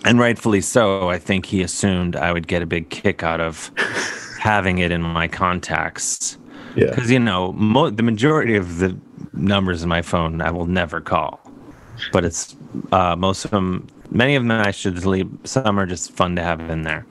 [0.05, 3.71] and rightfully so, I think he assumed I would get a big kick out of
[4.38, 6.38] having it in my contacts.
[6.76, 6.87] Yeah.
[6.90, 8.96] Because, you know, mo- the majority of the
[9.32, 11.40] numbers in my phone I will never call.
[12.12, 12.56] But it's
[12.90, 15.26] uh, most of them, many of them I should delete.
[15.44, 17.06] Some are just fun to have in there.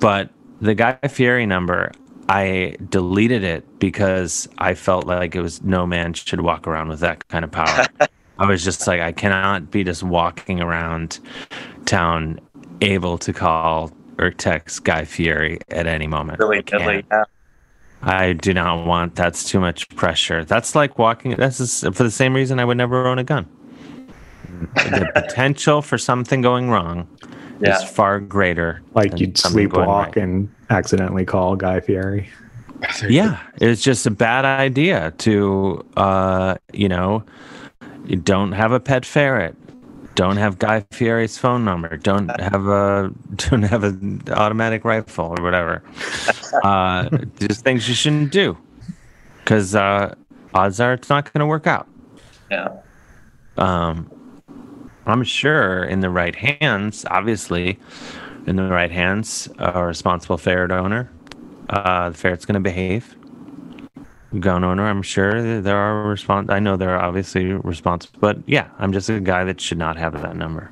[0.00, 0.30] But
[0.60, 1.92] the Guy Fieri number,
[2.28, 7.00] I deleted it because I felt like it was no man should walk around with
[7.00, 7.86] that kind of power.
[8.38, 11.20] I was just like, I cannot be just walking around
[11.86, 12.40] town
[12.80, 16.38] able to call or text Guy Fieri at any moment.
[16.38, 17.04] really, really.
[17.10, 17.24] Yeah.
[18.02, 19.14] I do not want.
[19.14, 20.44] That's too much pressure.
[20.44, 21.34] That's like walking.
[21.36, 23.46] That's just for the same reason I would never own a gun.
[24.74, 27.08] the potential for something going wrong
[27.60, 27.76] Yeah.
[27.76, 28.82] is far greater.
[28.94, 30.16] Like than you'd something going sleepwalk right.
[30.16, 32.28] and accidentally call Guy Fieri.
[33.08, 37.24] Yeah, it's just a bad idea to, uh, you know,
[38.04, 39.56] you don't have a pet ferret.
[40.16, 41.96] Don't have Guy Fieri's phone number.
[41.98, 45.82] Don't have a don't have an automatic rifle or whatever.
[46.62, 48.56] Uh, just things you shouldn't do,
[49.38, 50.14] because uh,
[50.54, 51.86] odds are it's not going to work out.
[52.50, 52.68] Yeah.
[53.58, 54.10] Um,
[55.04, 57.78] I'm sure in the right hands, obviously,
[58.46, 61.10] in the right hands, a responsible ferret owner,
[61.68, 63.15] uh, the ferret's going to behave.
[64.40, 66.50] Gun owner, I'm sure there are respons.
[66.50, 69.96] I know there are obviously responsible, but yeah, I'm just a guy that should not
[69.96, 70.70] have that number.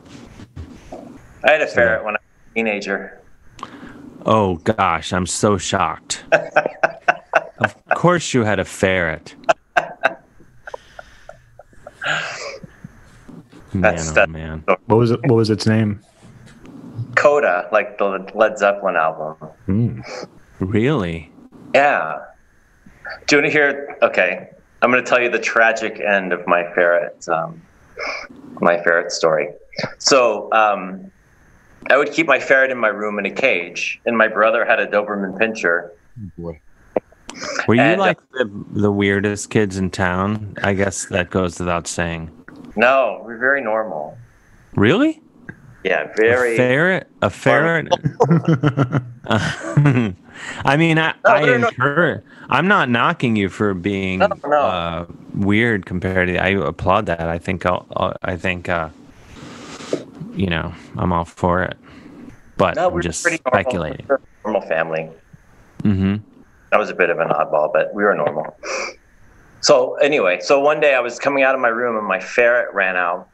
[1.45, 3.21] I had a ferret when I was a teenager.
[4.27, 6.25] Oh gosh, I'm so shocked.
[7.59, 9.35] of course, you had a ferret.
[13.73, 14.64] Man, That's- oh that- man.
[14.87, 15.21] What was it?
[15.23, 16.01] What was its name?
[17.17, 19.35] Coda, like the Led Zeppelin album.
[19.67, 20.01] Hmm.
[20.59, 21.31] Really?
[21.75, 22.19] Yeah.
[23.27, 23.99] Do you want to hear?
[24.03, 24.51] Okay,
[24.83, 27.61] I'm going to tell you the tragic end of my ferret, um,
[28.61, 29.49] my ferret story.
[29.99, 31.11] So, um,
[31.90, 34.81] I would keep my ferret in my room in a cage, and my brother had
[34.81, 35.90] a Doberman Pinscher.
[36.38, 36.61] Boy.
[37.67, 40.55] Were you And, uh, like the, the weirdest kids in town?
[40.62, 42.31] I guess that goes without saying.
[42.77, 44.17] No, we're very normal.
[44.75, 45.21] Really?
[45.85, 47.09] Yeah, very A ferret?
[47.23, 47.88] A ferret?
[50.64, 54.57] I mean, I, No, I not- I'm not knocking you for being No, no.
[54.61, 56.38] Uh, weird compared to.
[56.38, 57.20] I applaud that.
[57.29, 57.64] I think.
[57.66, 58.68] I'll, I'll- I think.
[58.68, 58.88] Uh,
[60.35, 61.77] you know, I'm all for it.
[62.57, 63.38] But No, I'm we're just normal.
[63.47, 64.07] speculating.
[64.09, 65.11] We're a normal family.
[65.83, 66.16] Mm-hmm.
[66.70, 68.57] That was a bit of an oddball, but we were normal.
[69.61, 72.75] So anyway, so one day I was coming out of my room and my ferret
[72.75, 73.29] ran out,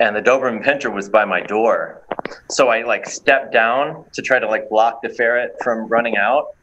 [0.00, 2.02] and the Doberman Pinscher was by my door.
[2.50, 6.54] So I like stepped down to try to like block the ferret from running out,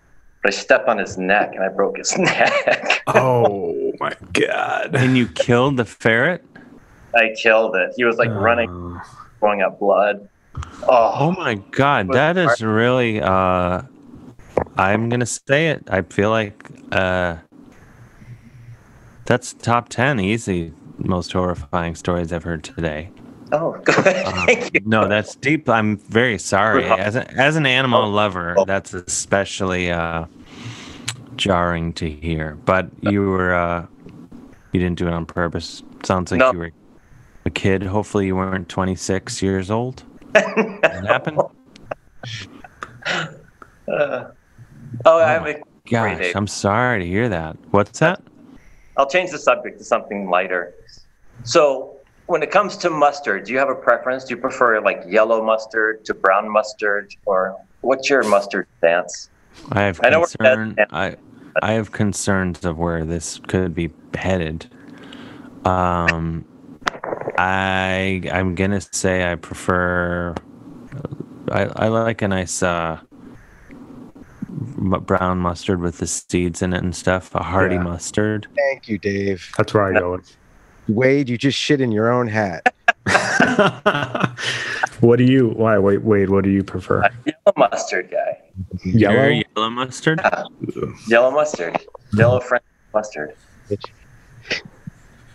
[0.41, 3.01] but I stepped on his neck and I broke his neck.
[3.07, 4.95] Oh my god!
[4.95, 6.43] And you killed the ferret?
[7.15, 7.91] I killed it.
[7.97, 9.01] He was like running, Oh.
[9.39, 10.27] throwing up blood.
[10.83, 13.81] Oh Oh, my god, that is really uh
[14.77, 15.83] I'm gonna say it.
[15.89, 17.37] I feel like uh
[19.25, 23.09] that's top ten easy most horrifying stories I've heard today.
[23.51, 23.81] oh.
[23.87, 24.79] Uh, you.
[24.85, 25.67] no, that's deep.
[25.69, 26.85] I'm very sorry.
[26.85, 28.09] As a, as an animal Oh.
[28.09, 30.25] lover, that's especially uh
[31.35, 32.55] jarring to hear.
[32.65, 33.85] But you were uh
[34.71, 35.81] you didn't do it on purpose.
[36.03, 36.51] Sounds like No.
[36.51, 36.71] you were
[37.45, 37.81] a kid.
[37.83, 40.03] Hopefully you weren't 26 years old.
[40.33, 41.39] What happened?
[43.87, 44.25] Uh,
[45.05, 46.35] oh, I have a Gosh.
[46.35, 47.57] I'm sorry to hear that.
[47.71, 48.21] What's that?
[48.99, 50.73] I'll change the subject to something lighter.
[51.43, 54.25] So, when it comes to mustard, do you have a preference?
[54.25, 59.29] Do you prefer like yellow mustard to brown mustard, or what's your mustard stance?
[59.71, 60.75] I have I concern.
[60.91, 61.15] I
[61.61, 64.69] I have concerns of where this could be headed.
[65.63, 66.43] Um,
[67.37, 70.35] I I'm gonna say I prefer.
[71.49, 72.99] I I like a nice uh
[74.49, 77.33] brown mustard with the seeds in it and stuff.
[77.35, 77.83] A hearty Yeah.
[77.83, 78.47] mustard.
[78.55, 79.51] Thank you, Dave.
[79.57, 80.11] That's where I go.
[80.13, 80.35] with-
[80.87, 82.73] Wade, you just shit in your own hat.
[85.01, 85.49] what do you?
[85.49, 85.77] Why?
[85.77, 86.29] Wait, wait.
[86.29, 87.07] What do you prefer?
[87.25, 88.37] Yellow mustard guy.
[88.83, 89.27] Yellow.
[89.55, 90.19] Yellow mustard.
[91.07, 91.77] Yellow mustard.
[92.13, 93.35] Yellow French mustard.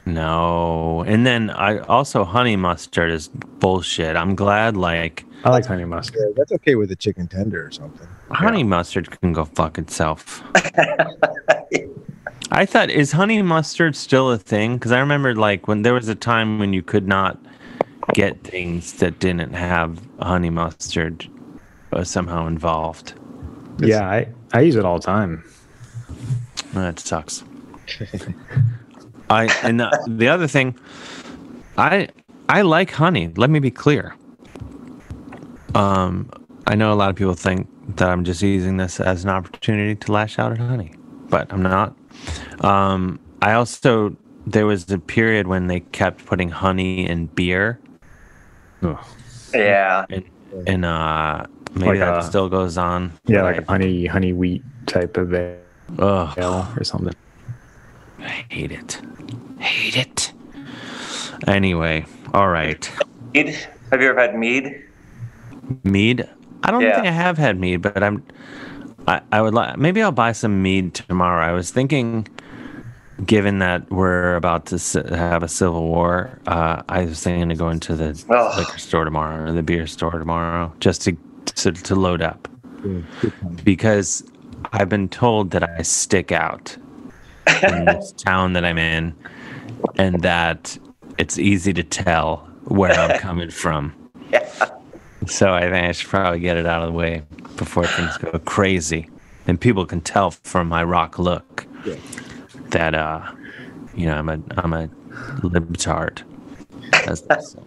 [0.07, 4.17] No, and then I also honey mustard is bullshit.
[4.17, 6.17] I'm glad like I like honey mustard.
[6.19, 8.07] Yeah, that's okay with a chicken tender or something.
[8.31, 10.43] honey mustard can go fuck itself.
[12.51, 14.75] I thought is honey mustard still a thing?
[14.75, 17.39] Because I remember like when there was a time when you could not
[18.13, 21.27] get things that didn't have honey mustard
[21.93, 23.15] uh, somehow involved.
[23.79, 25.43] Yeah, I I use it all the time.
[26.75, 27.43] That sucks.
[29.35, 29.89] I and the,
[30.21, 30.75] the other thing,
[31.77, 32.09] I
[32.49, 33.33] I like honey.
[33.37, 34.15] Let me be clear.
[35.75, 36.31] Um,
[36.67, 39.95] I know a lot of people think that I'm just using this as an opportunity
[39.97, 40.93] to lash out at honey,
[41.29, 41.97] but I'm not.
[42.61, 44.17] Um, I also
[44.47, 47.81] there was a period when they kept putting honey in beer,
[48.83, 48.99] Ugh.
[49.53, 50.05] Yeah.
[50.67, 53.13] and uh, maybe Like that a- still goes on.
[53.27, 55.59] Yeah, like I- a honey honey wheat type of ale
[55.99, 56.39] Ugh.
[56.79, 57.15] or something.
[58.25, 59.01] I hate it.
[59.59, 60.33] Hate it.
[61.47, 62.91] Anyway, all right.
[63.35, 63.49] Mead.
[63.91, 64.83] Have you ever had mead?
[65.85, 66.29] Mead.
[66.63, 66.95] I don't Yeah.
[66.95, 68.23] think I have had mead, but I'm.
[69.07, 71.45] I, I would like maybe I'll buy some mead tomorrow.
[71.47, 72.27] I was thinking,
[73.27, 77.55] given that we're about to si- have a civil war, uh, I was thinking to
[77.55, 78.59] go into the Ugh.
[78.59, 82.49] liquor store tomorrow or the beer store tomorrow just to to, to load up
[83.63, 84.25] because
[84.73, 86.77] I've been told that I stick out
[87.63, 89.15] in this town that I'm in,
[89.97, 90.79] and that
[91.19, 93.95] it's easy to tell where I'm coming from.
[94.31, 94.49] Yeah.
[95.27, 97.23] So I think I should probably get it out of the way
[97.57, 99.09] before things go crazy,
[99.47, 101.97] and people can tell from my rock look Yeah.
[102.71, 103.23] that uh,
[103.95, 104.89] you know, I'm a I'm a
[105.41, 106.23] libtard.
[107.07, 107.61] As they say.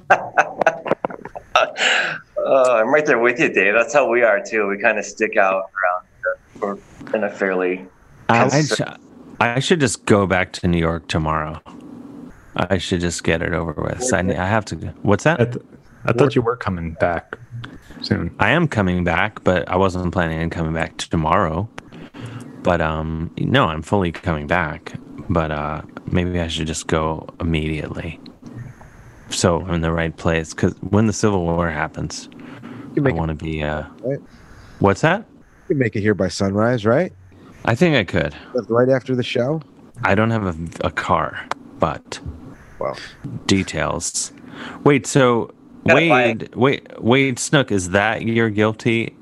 [1.56, 3.74] Uh, I'm right there with you, Dave.
[3.74, 4.68] That's how we are too.
[4.68, 6.38] We kind of stick out around here.
[6.62, 7.86] We're in a fairly.
[8.30, 8.98] I, I,
[9.40, 11.62] I should just go back to New York tomorrow.
[12.56, 14.02] I should just get it over with.
[14.04, 14.76] So I, I have to.
[15.04, 15.40] What's that?
[15.40, 15.66] I, th-
[16.06, 17.38] I thought you were coming back
[18.02, 18.36] soon.
[18.40, 21.70] I am coming back, but I wasn't planning on coming back tomorrow.
[22.64, 24.94] But um, no, I'm fully coming back.
[25.30, 28.20] But uh, maybe I should just go immediately,
[29.30, 30.54] so I'm in the right place.
[30.54, 32.30] Because when the Civil War happens,
[32.96, 33.62] You I want to be.
[33.62, 34.20] Uh, Right.
[34.80, 35.26] what's that?
[35.70, 37.12] you make it here by sunrise, right?
[37.68, 38.34] I think I could.
[38.54, 39.62] Left right after the show.
[40.04, 41.46] I don't have a, a car,
[41.80, 42.20] but
[42.80, 42.98] Well,
[43.46, 44.32] details.
[44.84, 45.54] Wait, so
[45.86, 49.16] Gotta Wade, wait, Wade Snook, is that your guilty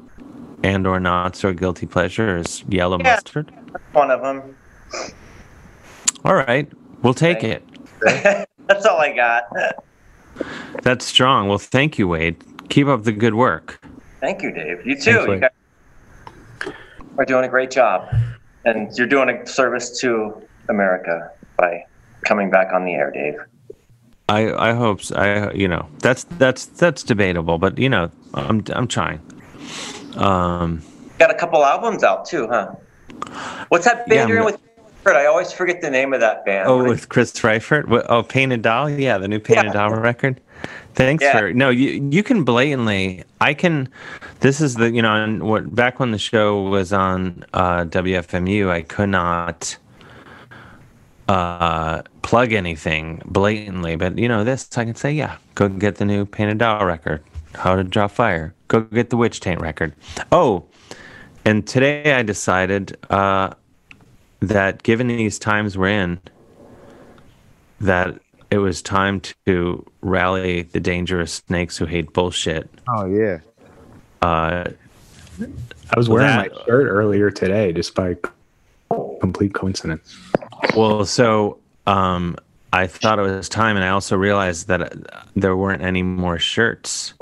[0.63, 2.37] and or not so guilty pleasure?
[2.37, 3.15] Is yellow Yeah.
[3.15, 3.51] mustard?
[3.93, 4.55] One of them.
[6.23, 7.59] All right, we'll take Okay.
[8.03, 8.47] it.
[8.67, 9.43] That's all I got.
[10.83, 11.47] That's strong.
[11.47, 12.43] Well, thank you, Wade.
[12.69, 13.79] Keep up the good work.
[14.21, 14.85] Thank you, Dave.
[14.85, 15.25] You too.
[15.25, 16.73] Thanks, you guys
[17.17, 18.09] are doing a great job,
[18.65, 21.85] and you're doing a service to America by
[22.25, 23.37] coming back on the air, Dave.
[24.27, 25.15] I I hope so.
[25.15, 29.21] I you know that's that's that's debatable, but you know I'm I'm trying.
[30.15, 30.81] Um,
[31.19, 32.73] Got a couple albums out too, huh?
[33.69, 34.59] What's that band Yeah, you're in with?
[35.07, 36.67] I always forget the name of that band.
[36.67, 37.87] Oh, with Chris Reifert.
[37.87, 38.89] What, oh, Painted Doll.
[38.89, 40.41] Yeah, the new Painted Doll record.
[40.95, 41.37] Thanks Yeah.
[41.39, 41.69] for no.
[41.69, 43.23] You you can blatantly.
[43.41, 43.89] I can.
[44.39, 48.69] This is the you know and what back when the show was on uh, WFMU.
[48.69, 49.77] I could not
[51.27, 55.37] uh, plug anything blatantly, but you know this I can say yeah.
[55.55, 57.21] Go get the new Painted Doll record.
[57.55, 58.53] How to Draw Fire.
[58.67, 59.93] Go get the Witch Taint record.
[60.31, 60.65] Oh,
[61.43, 62.97] and today I decided.
[63.09, 63.53] Uh,
[64.41, 66.19] that given these times we're in,
[67.81, 68.19] that
[68.55, 72.69] it was time to rally the dangerous snakes who hate bullshit.
[72.87, 73.39] oh yeah.
[74.21, 74.63] Uh,
[75.41, 78.15] I was wearing That- my shirt earlier today, just by
[79.19, 80.17] complete coincidence.
[80.73, 82.37] well, so um,
[82.71, 86.39] I thought it was time, and I also realized that uh, there weren't any more
[86.39, 87.13] shirts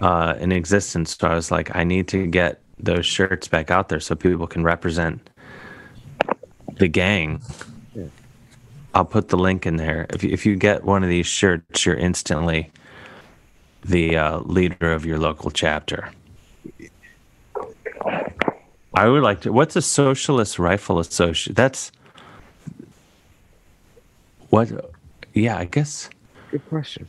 [0.00, 1.16] uh, in existence.
[1.16, 4.48] So I was like, I need to get those shirts back out there so people
[4.48, 5.30] can represent
[6.78, 7.40] the gang.
[8.94, 10.06] I'll put the link in there.
[10.10, 12.70] If you, if you get one of these shirts, you're instantly
[13.84, 16.10] the uh, leader of your local chapter.
[18.94, 19.52] I would like to.
[19.52, 21.54] What's a socialist rifle association?
[21.54, 21.90] That's
[24.50, 24.70] what.
[25.32, 26.10] Yeah, I guess
[26.50, 27.08] Good question.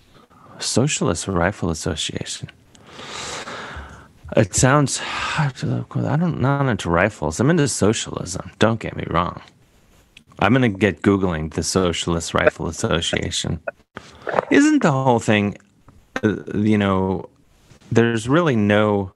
[0.60, 2.50] socialist rifle association.
[4.38, 5.02] It sounds.
[5.38, 7.42] I don't not into rifles.
[7.42, 8.52] I'm into socialism.
[8.60, 9.42] Don't get me wrong.
[10.40, 13.60] I'm gonna get googling the Socialist Rifle Association.
[14.52, 15.58] Isn't the whole thing,
[16.24, 17.30] uh, you know,
[17.92, 19.14] there's really no.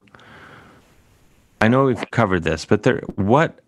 [1.60, 3.60] I know we've covered this, but there, what,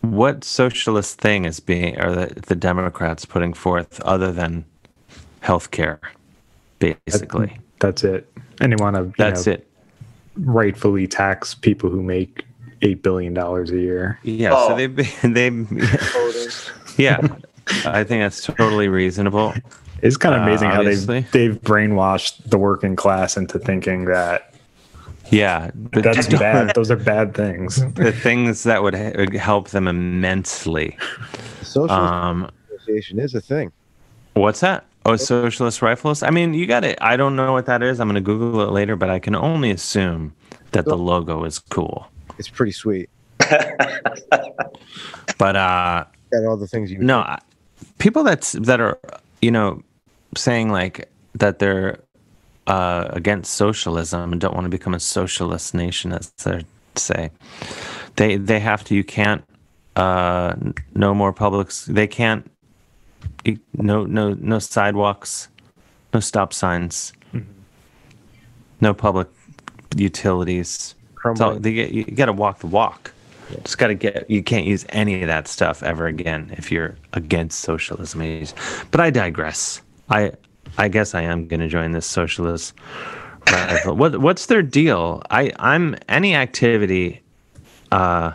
[0.00, 4.64] what socialist thing is being are the, the Democrats putting forth other than
[5.40, 6.00] healthcare,
[6.80, 7.58] basically?
[7.78, 8.28] That's it.
[8.60, 9.68] And they want to That's it.
[10.36, 12.44] rightfully tax people who make
[12.82, 14.18] eight billion dollars a year.
[14.22, 14.50] Yeah.
[14.54, 14.68] Oh.
[14.68, 15.50] So they they
[16.96, 17.18] yeah.
[17.84, 19.52] I think that's totally reasonable.
[20.02, 24.54] It's kind of Uh, amazing how they've they've brainwashed the working class into thinking that
[25.30, 26.74] Yeah, but that's bad.
[26.74, 27.76] Those are bad things.
[27.94, 30.96] the things that would, he- help them immensely.
[31.58, 33.72] The Socialist Um, Association is a thing.
[34.34, 34.84] what's that?
[35.04, 36.22] Oh, socialist rifles.
[36.22, 36.98] I mean, you got it.
[37.00, 38.00] I don't know what that is.
[38.00, 40.34] I'm going to Google it later, but I can only assume
[40.72, 42.08] that the logo is cool.
[42.38, 43.08] It's pretty sweet.
[45.38, 47.40] But uh, Got all the things you no, I-
[47.98, 48.98] people that's that are
[49.42, 49.82] you know
[50.36, 51.98] saying like that they're
[52.66, 56.64] uh, against socialism and don't want to become a socialist nation, as they
[56.96, 57.30] say.
[58.16, 58.94] They they have to.
[58.94, 59.44] You can't.
[59.94, 60.54] Uh,
[60.94, 61.84] no more publics.
[61.86, 62.50] They can't.
[63.74, 65.48] No no no sidewalks.
[66.14, 67.12] No stop signs.
[68.80, 69.28] No public
[69.96, 70.94] utilities.
[71.16, 71.62] It's all, crumbling.
[71.62, 73.12] they get, you got to walk the walk.
[73.62, 74.28] Just got to get.
[74.28, 78.44] You can't use any of that stuff ever again if you're against socialism.
[78.90, 79.82] But I digress.
[80.10, 80.32] I
[80.78, 82.74] I guess I am going to join this socialist
[83.84, 85.22] what what's their deal?
[85.30, 87.22] I I'm any activity.
[87.92, 88.32] Uh,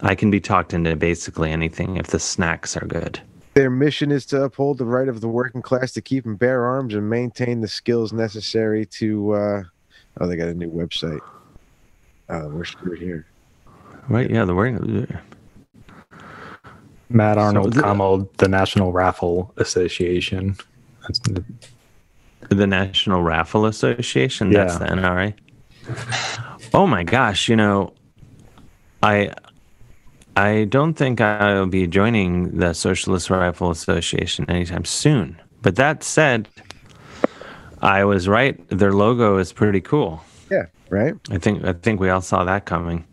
[0.00, 3.20] I can be talked into basically anything if the snacks are good.
[3.54, 6.64] Their mission is to uphold the right of the working class to keep and bear
[6.64, 9.32] arms and maintain the skills necessary to.
[9.32, 9.62] Uh,
[10.20, 11.20] oh, they got a new website.
[12.28, 13.26] Uh, we're screwed here.
[14.08, 14.30] Right?
[14.30, 15.06] Yeah, the working.
[17.10, 20.56] Matt Arnold, so the, the National Raffle Association.
[21.24, 21.44] The,
[22.50, 24.50] the, National Raffle Association.
[24.50, 24.78] That's yeah.
[24.78, 25.34] the NRA.
[26.74, 27.48] Oh my gosh!
[27.48, 27.94] You know,
[29.02, 29.32] I
[30.36, 35.40] I don't think I'll be joining the Socialist Rifle Association anytime soon.
[35.62, 36.48] But that said,
[37.80, 38.56] I was right.
[38.68, 40.22] Their logo is pretty cool.
[40.90, 41.14] Right.
[41.30, 43.04] I think I think we all saw that coming.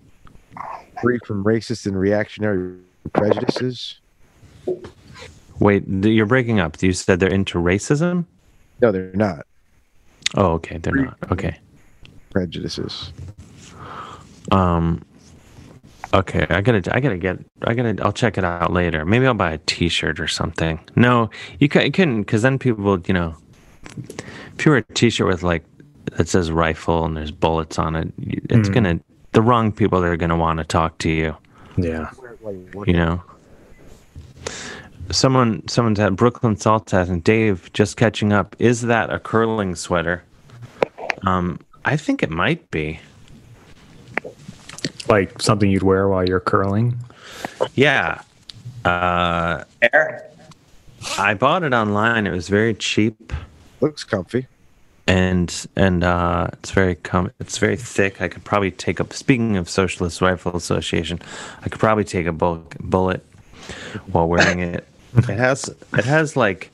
[1.01, 2.77] Free from racist and reactionary
[3.13, 3.99] prejudices.
[5.59, 6.81] Wait, you're breaking up.
[6.81, 8.25] You said they're into racism?
[8.81, 9.45] No, they're not.
[10.35, 11.17] Oh, okay, they're Free not.
[11.31, 11.59] Okay.
[12.31, 13.11] Prejudices.
[14.51, 15.03] Um
[16.13, 19.03] Okay, I gotta, I gotta get, I gotta, I'll check it out later.
[19.03, 20.79] Maybe I'll buy a T-shirt or something.
[20.95, 23.35] No, you, you couldn't, because then people, would, you know,
[24.57, 25.65] if you wear a T-shirt with like
[26.13, 28.73] that says rifle and there's bullets on it, it's mm.
[28.73, 28.99] gonna,
[29.31, 31.35] the wrong people that are gonna want to talk to you.
[31.77, 32.09] Yeah,
[32.85, 33.23] you know.
[35.11, 38.55] Someone, someone's at Brooklyn Salt and Dave, just catching up.
[38.57, 40.23] Is that a curling sweater?
[41.23, 42.99] Um, I think it might be
[45.07, 46.97] like something you'd wear while you're curling?
[47.75, 48.21] Yeah.
[48.83, 50.29] Uh, Air.
[51.17, 52.27] I bought it online.
[52.27, 53.33] It was very cheap.
[53.81, 54.47] Looks comfy.
[55.07, 58.21] And and uh, it's very com- it's very thick.
[58.21, 59.13] I could probably take up.
[59.13, 61.19] Speaking of Socialist Rifle Association,
[61.61, 63.23] I could probably take a bullet bullet
[64.11, 64.87] while wearing it.
[65.15, 66.71] it has it has like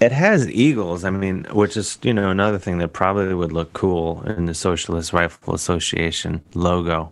[0.00, 1.04] it has eagles.
[1.04, 4.54] I mean, which is you know another thing that probably would look cool in the
[4.54, 7.10] Socialist Rifle Association logo.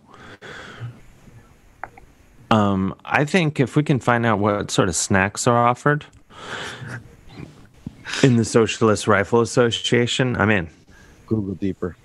[2.49, 6.05] Um, I think if we can find out what sort of snacks are offered
[8.23, 10.69] in the Socialist Rifle Association, I'm in.
[11.25, 11.95] Google deeper.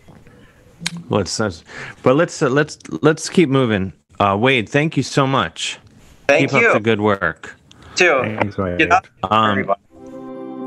[1.08, 1.38] Let's,
[2.02, 3.92] but let's uh, let's let's keep moving.
[4.18, 5.78] Uh, Wade, thank you so much.
[6.26, 6.68] Thank keep you.
[6.68, 7.56] up the good work.
[7.94, 8.20] Too.
[8.40, 8.90] Thanks, Wade.
[9.22, 9.74] Um,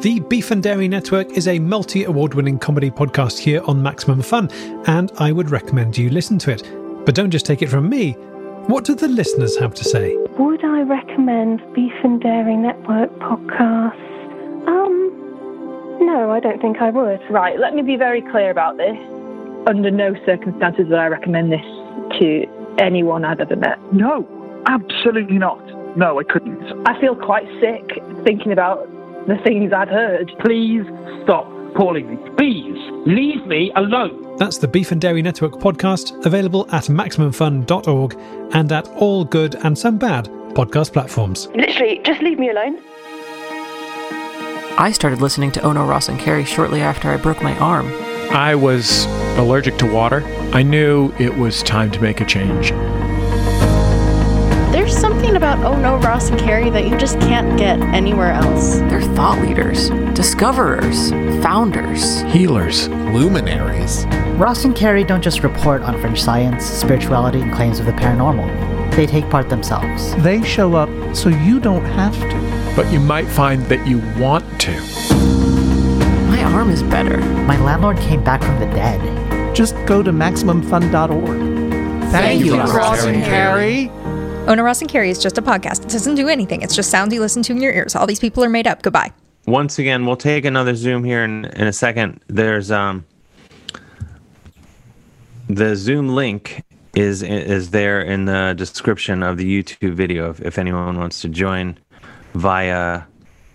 [0.01, 4.21] the Beef and Dairy Network is a multi award winning comedy podcast here on Maximum
[4.21, 4.49] Fun,
[4.88, 6.63] and I would recommend you listen to it.
[7.05, 8.11] But don't just take it from me.
[8.67, 10.15] What do the listeners have to say?
[10.38, 14.67] Would I recommend Beef and Dairy Network podcasts?
[14.67, 15.24] Um,
[16.01, 17.19] no, I don't think I would.
[17.29, 18.97] Right, let me be very clear about this.
[19.67, 21.65] Under no circumstances would I recommend this
[22.19, 22.45] to
[22.79, 23.79] anyone I've ever met.
[23.93, 24.27] No,
[24.67, 25.59] absolutely not.
[25.97, 26.61] No, I couldn't.
[26.87, 28.87] I feel quite sick thinking about
[29.27, 30.31] the things I've heard.
[30.39, 30.83] Please
[31.23, 32.29] stop calling me.
[32.37, 34.37] Please leave me alone.
[34.37, 38.17] That's the Beef and Dairy Network podcast, available at MaximumFun.org
[38.53, 41.47] and at all good and some bad podcast platforms.
[41.55, 42.79] Literally, just leave me alone.
[44.78, 47.88] I started listening to Ono Ross and Carrie shortly after I broke my arm.
[48.32, 49.05] I was
[49.38, 50.21] allergic to water.
[50.53, 52.71] I knew it was time to make a change.
[54.73, 58.80] There's something about Oh No, Ross and Carrie that you just can't get anywhere else.
[58.80, 61.11] They're thought leaders, discoverers,
[61.41, 64.05] founders, healers, luminaries.
[64.36, 68.93] Ross and Carrie don't just report on fringe science, spirituality, and claims of the paranormal.
[68.93, 70.13] They take part themselves.
[70.21, 72.55] They show up so you don't have to.
[72.76, 74.71] But you might find that you want to.
[76.30, 77.17] My arm is better.
[77.45, 79.55] My landlord came back from the dead.
[79.55, 81.26] Just go to MaximumFun.org.
[82.11, 83.89] Thank, Thank you, Ross and Carrie.
[84.47, 85.86] Ona Ross and Carrie is just a podcast.
[85.86, 86.61] It doesn't do anything.
[86.61, 87.95] It's just sounds you listen to in your ears.
[87.95, 88.82] All these people are made up.
[88.82, 89.11] Goodbye.
[89.47, 92.19] Once again, we'll take another Zoom here in, in a second.
[92.28, 93.05] There's um
[95.47, 96.63] the Zoom link
[96.95, 101.30] is is there in the description of the YouTube video if, if anyone wants to
[101.30, 101.78] join
[102.36, 103.03] via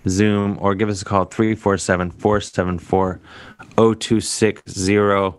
[0.09, 3.21] Zoom or give us a call 347 474
[3.77, 5.39] 0260.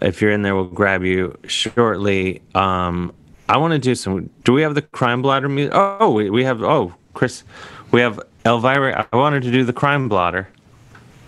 [0.00, 2.40] If you're in there, we'll grab you shortly.
[2.54, 3.12] Um,
[3.48, 4.30] I want to do some.
[4.44, 5.72] Do we have the crime blotter music?
[5.74, 6.62] Oh, we, we have.
[6.62, 7.42] Oh, Chris,
[7.90, 9.08] we have Elvira.
[9.12, 10.48] I wanted to do the crime blotter,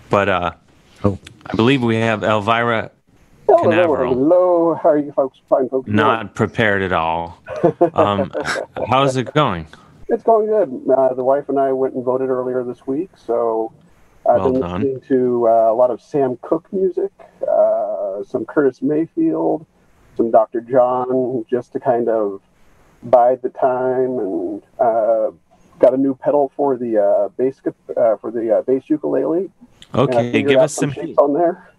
[0.09, 0.53] but uh,
[1.03, 2.93] oh, I believe we have Elvira
[3.47, 4.15] Hello, Canaveral.
[4.15, 5.41] hello, how are you folks?
[5.49, 5.89] Fine, folks.
[5.89, 7.43] Not prepared at all.
[7.95, 8.31] Um,
[8.89, 9.67] how's it going?
[10.11, 10.83] It's going good.
[10.93, 13.73] Uh, the wife and I went and voted earlier this week, so
[14.29, 14.81] I've well been done.
[14.83, 17.13] listening to uh, a lot of Sam Cooke music,
[17.49, 19.67] uh, some Curtis Mayfield
[20.21, 20.61] some Dr.
[20.61, 22.43] John just to kind of
[23.03, 25.31] bide the time, and uh,
[25.79, 29.51] got a new pedal for the uh, bass uh, for the uh, bass ukulele.
[29.95, 30.93] Okay, give us some.
[30.93, 31.71] shapes on there.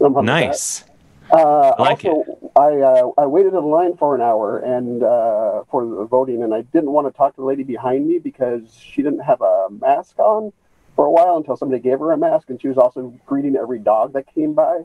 [0.00, 0.84] Nice.
[1.30, 5.64] Uh, I like also, I uh, I waited in line for an hour and uh,
[5.70, 8.74] for the voting, and I didn't want to talk to the lady behind me because
[8.80, 10.52] she didn't have a mask on
[10.96, 13.78] for a while until somebody gave her a mask, and she was also greeting every
[13.78, 14.84] dog that came by.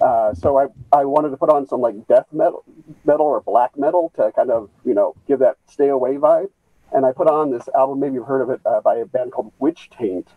[0.00, 2.62] Uh, so I I wanted to put on some like death metal
[3.04, 6.50] metal or black metal to kind of you know give that stay away vibe,
[6.92, 7.98] and I put on this album.
[7.98, 10.28] Maybe you've heard of it uh, by a band called Witch Taint,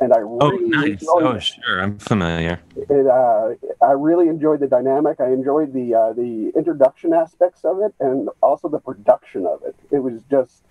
[0.00, 1.04] and I Oh, really nice.
[1.08, 1.80] Oh, it sure.
[1.80, 2.60] I'm familiar.
[2.76, 5.20] it, uh, I really enjoyed the dynamic.
[5.20, 9.74] I enjoyed the uh, the introduction aspects of it, and also the production of it.
[9.90, 10.62] It was just,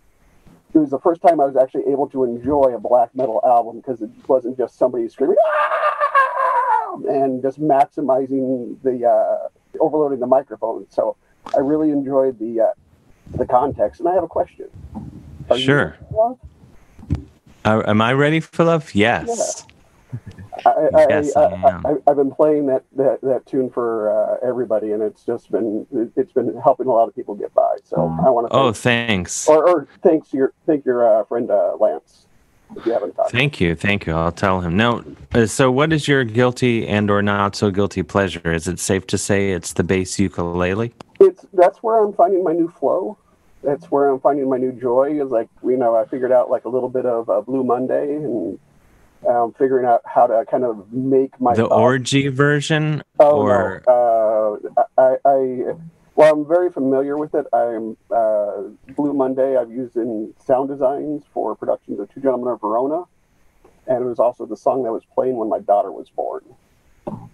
[0.74, 3.78] it was the first time I was actually able to enjoy a black metal album
[3.78, 9.48] because it wasn't just somebody screaming "Ah!" and just maximizing the uh,
[9.80, 10.86] overloading the microphone.
[10.90, 11.16] So
[11.56, 14.00] I really enjoyed the uh, the context.
[14.00, 14.68] And I have a question.
[15.50, 15.98] Are Sure.
[16.12, 16.40] love?
[17.68, 18.96] Uh, am I ready for love?
[18.96, 19.66] Yes.
[20.66, 21.82] I, I, Yes, I, I.
[21.86, 25.86] I, I've been playing that, that, that tune for uh, everybody, and it's just been
[25.92, 27.76] it- it's been helping a lot of people get by.
[27.84, 29.50] So I want to Oh, thanks.
[29.50, 32.26] or, or thanks your thank your uh, friend uh, Lance
[32.78, 33.32] if you haven't talked.
[33.32, 34.14] Thank you, thank you.
[34.14, 34.78] I'll tell him.
[34.78, 35.04] Now,
[35.34, 38.54] uh, so what is your guilty and or not so guilty pleasure?
[38.54, 40.94] Is it safe to say it's the bass ukulele?
[41.20, 43.18] It's that's where I'm finding my new flow.
[43.68, 45.22] That's where I'm finding my new joy.
[45.22, 48.16] Is like you know I figured out like a little bit of uh, Blue Monday
[48.16, 48.60] and.
[49.28, 53.82] Um, figuring out how to kind of make my the thoughts orgy version, Oh or
[53.88, 54.62] no.
[54.68, 55.74] Uh, I, I,
[56.14, 57.48] well, I'm very familiar with it.
[57.52, 59.58] I'm uh, Blue Monday.
[59.58, 63.06] I've used in sound designs for productions of Two Gentlemen of Verona,
[63.88, 66.44] and it was also the song that was playing when my daughter was born.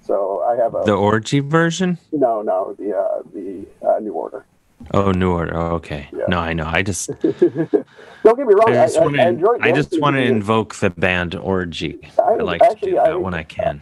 [0.01, 1.97] So I have a the orgy version?
[2.13, 4.45] no, no, the uh, the uh, New Order.
[4.91, 5.55] Oh, New Order.
[5.55, 6.09] Oh, okay.
[6.27, 6.65] No, I know.
[6.67, 8.69] I just, Don't get me wrong.
[8.69, 11.99] I just want to, I just want to to invoke the band Orgy.
[12.19, 13.81] I, I- like to actually, do that I- when I can.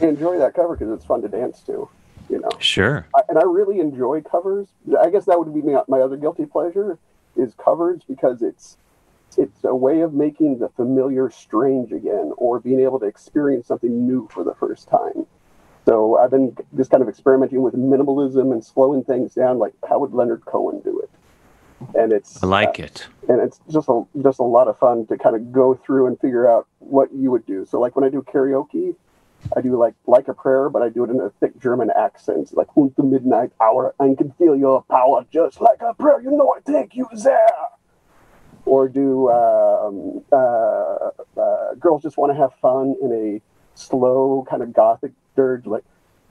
[0.00, 1.88] I enjoy that cover because it's fun to dance to.
[2.30, 2.50] You know.
[2.58, 3.06] Sure.
[3.16, 4.68] I, and I really enjoy covers.
[5.00, 6.98] I guess that would be my, my other guilty pleasure
[7.36, 8.76] is covers because it's
[9.36, 14.06] it's a way of making the familiar strange again, or being able to experience something
[14.06, 15.26] new for the first time.
[15.88, 19.98] So I've been just kind of experimenting with minimalism and slowing things down, like how
[20.00, 21.08] would Leonard Cohen do it?
[21.98, 23.06] And it's I like it.
[23.26, 26.20] and it's just a just a lot of fun to kind of go through and
[26.20, 27.64] figure out what you would do.
[27.64, 28.96] So like when I do karaoke,
[29.56, 32.54] I do like like a prayer, but I do it in a thick German accent,
[32.54, 36.20] like "Und the midnight hour, I can feel your power just like a prayer.
[36.20, 37.68] You know I take you there."
[38.66, 43.40] Or do um, uh, uh, girls just want to have fun in a
[43.74, 45.84] slow kind of gothic dirge, like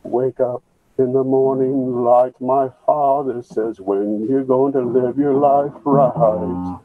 [0.04, 0.62] "Wake up
[0.98, 6.80] in the morning light, my father says, when you're going to live your life right."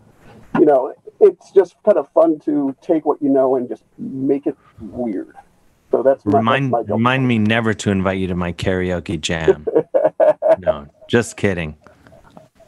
[0.58, 4.46] You know, it's just kind of fun to take what you know and just make
[4.46, 5.34] it weird.
[5.90, 9.20] So that's my, Remind that's my remind me never to invite you to my karaoke
[9.20, 9.66] jam.
[10.58, 11.76] no, just kidding.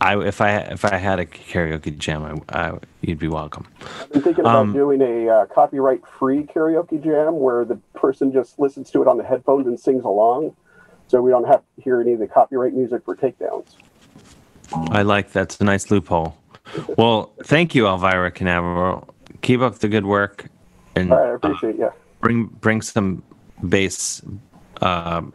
[0.04, 3.66] I if I if I had a karaoke jam, I, I you'd be welcome.
[4.14, 8.90] I'm thinking about Um, doing a uh, copyright-free karaoke jam where the person just listens
[8.90, 10.54] to it on the headphones and sings along,
[11.08, 13.76] so we don't have to hear any of the copyright music for takedowns.
[14.90, 16.36] I like that's a nice loophole.
[16.98, 19.08] Well, thank you, Elvira Canaveral.
[19.40, 20.50] Keep up the good work,
[20.96, 21.90] and right, I appreciate you.
[22.20, 23.22] bring bring some
[23.66, 24.20] bass.
[24.82, 25.32] Um,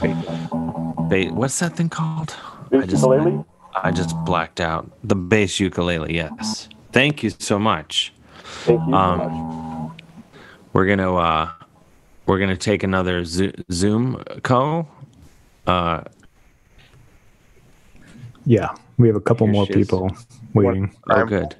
[0.00, 2.34] ba- what's that thing called?
[2.70, 3.44] Bass ukulele?
[3.74, 4.90] I just blacked out.
[5.04, 6.14] The bass ukulele.
[6.14, 6.68] Yes.
[6.92, 8.12] Thank you so much.
[8.64, 9.96] Thank you so um,
[10.72, 11.50] We're gonna uh,
[12.26, 14.88] we're gonna take another Zo- Zoom call.
[15.66, 16.02] Uh,
[18.44, 20.10] Yeah, we have a couple more people
[20.54, 20.94] waiting.
[21.10, 21.54] oh, good.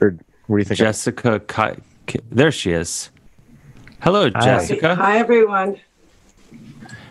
[0.00, 0.16] Or
[0.46, 0.78] what do you think?
[0.78, 3.10] Jessica, Ki- Ki- there she is.
[4.00, 4.94] Hello, Jessica.
[4.94, 5.76] Hi, everyone.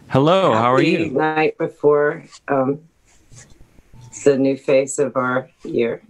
[0.09, 1.09] Hello, how are you?
[1.11, 2.79] Night before um,
[4.23, 6.01] the new face of our year.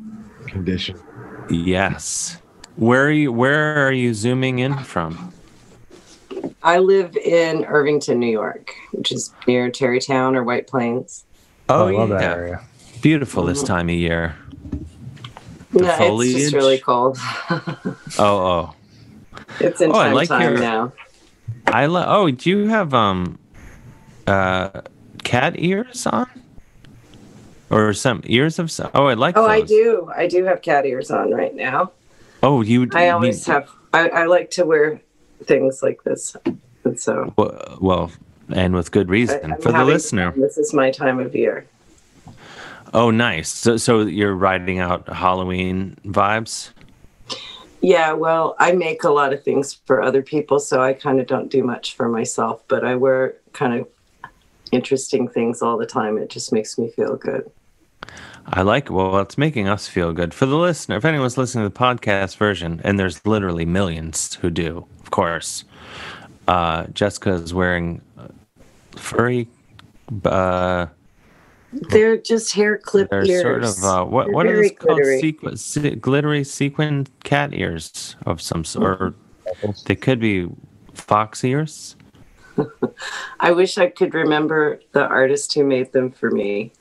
[0.47, 0.99] Condition.
[1.49, 2.41] Yes.
[2.76, 3.32] Where are you?
[3.32, 5.34] Where are you zooming in from?
[6.64, 11.26] I live in Irvington, New York, which is near Tarrytown or White Plains.
[11.70, 12.18] Oh, I love yeah.
[12.20, 12.62] that area.
[13.01, 14.36] Beautiful this time of year.
[15.74, 17.18] no, it's just really cold.
[18.20, 18.76] Oh, oh.
[19.60, 20.93] it's in Oh, I time like time your- now.
[21.68, 22.05] I love.
[22.10, 23.38] Oh, do you have um,
[24.26, 24.82] uh,
[25.24, 26.28] cat ears on?
[27.70, 28.72] Or some ears of?
[28.72, 30.11] some- Oh, I like Oh, I do.
[30.15, 31.91] I do have cat ears on right now.
[32.41, 32.82] Oh, you.
[32.82, 33.70] Would I always have.
[33.93, 35.01] I, I like to wear
[35.43, 36.36] things like this,
[36.84, 38.11] and so Well, well
[38.49, 40.32] and with good reason I'm for the listener.
[40.32, 41.65] This is my time of year.
[42.93, 43.49] Oh, nice.
[43.49, 46.72] So, so you're riding out Halloween vibes.
[47.82, 51.28] Yeah, well, I make a lot of things for other people, so I kind of
[51.28, 53.88] don't do much for myself, but I wear kind of
[54.72, 56.18] interesting things all the time.
[56.18, 57.49] It just makes me feel good.
[58.49, 58.91] I like it.
[58.91, 60.33] Well, it's making us feel good.
[60.33, 64.49] For the listener, if anyone's listening to the podcast version, and there's literally millions who
[64.49, 65.65] do, of course,
[66.47, 68.01] uh, Jessica is wearing
[68.95, 69.49] furry.
[70.23, 70.87] Uh,
[71.73, 73.41] They're just hair clip they're ears.
[73.41, 74.99] sort of uh, what They're what are called?
[75.01, 79.13] Sequ- se- glittery sequin cat ears of some sort.
[79.85, 80.47] They could be
[80.93, 81.97] fox ears.
[83.41, 86.71] I wish I could remember the artist who made them for me.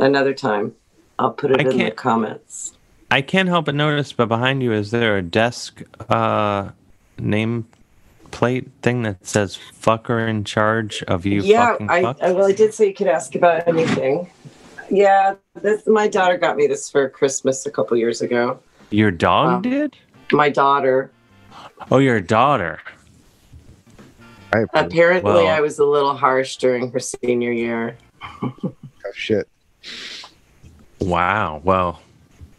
[0.00, 0.74] Another time,
[1.18, 2.74] I'll put it I in the can't- comments.
[3.10, 6.70] I can't help but notice, but behind you, is there a desk uh,
[7.18, 7.66] name
[8.30, 11.40] plate thing that says "fucker in charge of you"?
[11.40, 12.00] yeah, fucking I.
[12.20, 14.30] I well, I did say you could ask about anything.
[14.90, 18.58] Yeah, this, my daughter got me this for Christmas a couple years ago.
[18.90, 19.96] Your dog did?
[20.32, 21.10] My daughter.
[21.90, 22.78] Oh, your daughter.
[24.74, 27.96] Apparently, Well- I was a little harsh during her senior year.
[28.40, 28.52] Tough
[29.14, 29.48] shit.
[31.00, 31.60] Wow.
[31.64, 32.00] Well,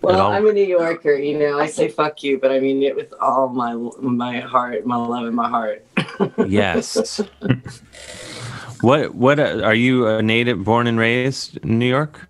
[0.02, 1.60] Well, all- I'm a New Yorker, you know.
[1.60, 5.26] I say "fuck you," but I mean it with all my my heart, my love,
[5.26, 5.86] and my heart.
[6.48, 7.20] yes.
[8.82, 9.14] what?
[9.16, 9.40] What?
[9.40, 12.28] Uh, are you a native, born and raised in New York?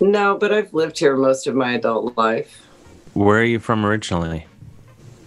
[0.00, 2.64] No, but I've lived here most of my adult life.
[3.14, 4.46] Where are you from originally?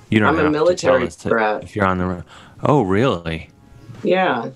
[0.10, 1.64] You don't I'm a military tell us that brat.
[1.64, 2.06] if you're on the.
[2.06, 2.24] ro-
[2.64, 3.50] Oh, really?
[4.04, 4.52] Yeah.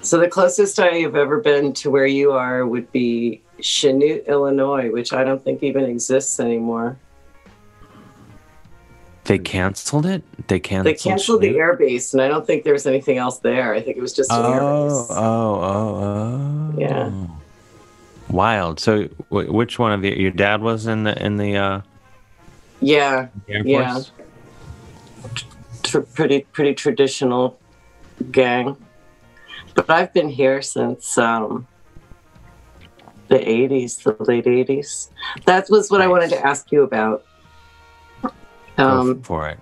[0.00, 4.90] So the closest I have ever been to where you are would be Chanute, Illinois,
[4.90, 6.96] which I don't think even exists anymore.
[9.24, 10.22] They canceled it.
[10.48, 10.86] They canceled.
[10.94, 11.58] They canceled the Chanute?
[11.58, 13.72] air base, and I don't think there was anything else there.
[13.72, 15.06] I think it was just an Oh, base.
[15.16, 16.74] oh, oh, oh.
[16.78, 17.10] Yeah.
[18.28, 18.80] Wild.
[18.80, 20.12] So, wh- which one of you?
[20.12, 21.80] Your dad was in the in the uh,
[22.80, 23.28] Yeah.
[23.48, 24.00] Air yeah.
[26.14, 27.58] Pretty pretty traditional
[28.30, 28.76] gang.
[29.74, 31.66] But I've been here since um,
[33.28, 35.10] the 80s, the late 80s.
[35.46, 37.24] That was what I wanted to ask you about.
[38.76, 39.58] Um, Go for it.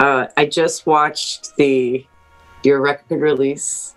[0.00, 2.06] uh, I just watched the
[2.62, 3.94] your record release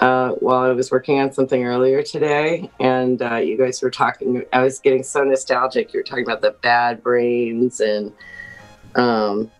[0.00, 4.44] uh, while I was working on something earlier today, and uh, you guys were talking.
[4.52, 5.92] I was getting so nostalgic.
[5.92, 8.12] You were talking about the Bad Brains, and
[8.96, 9.50] um,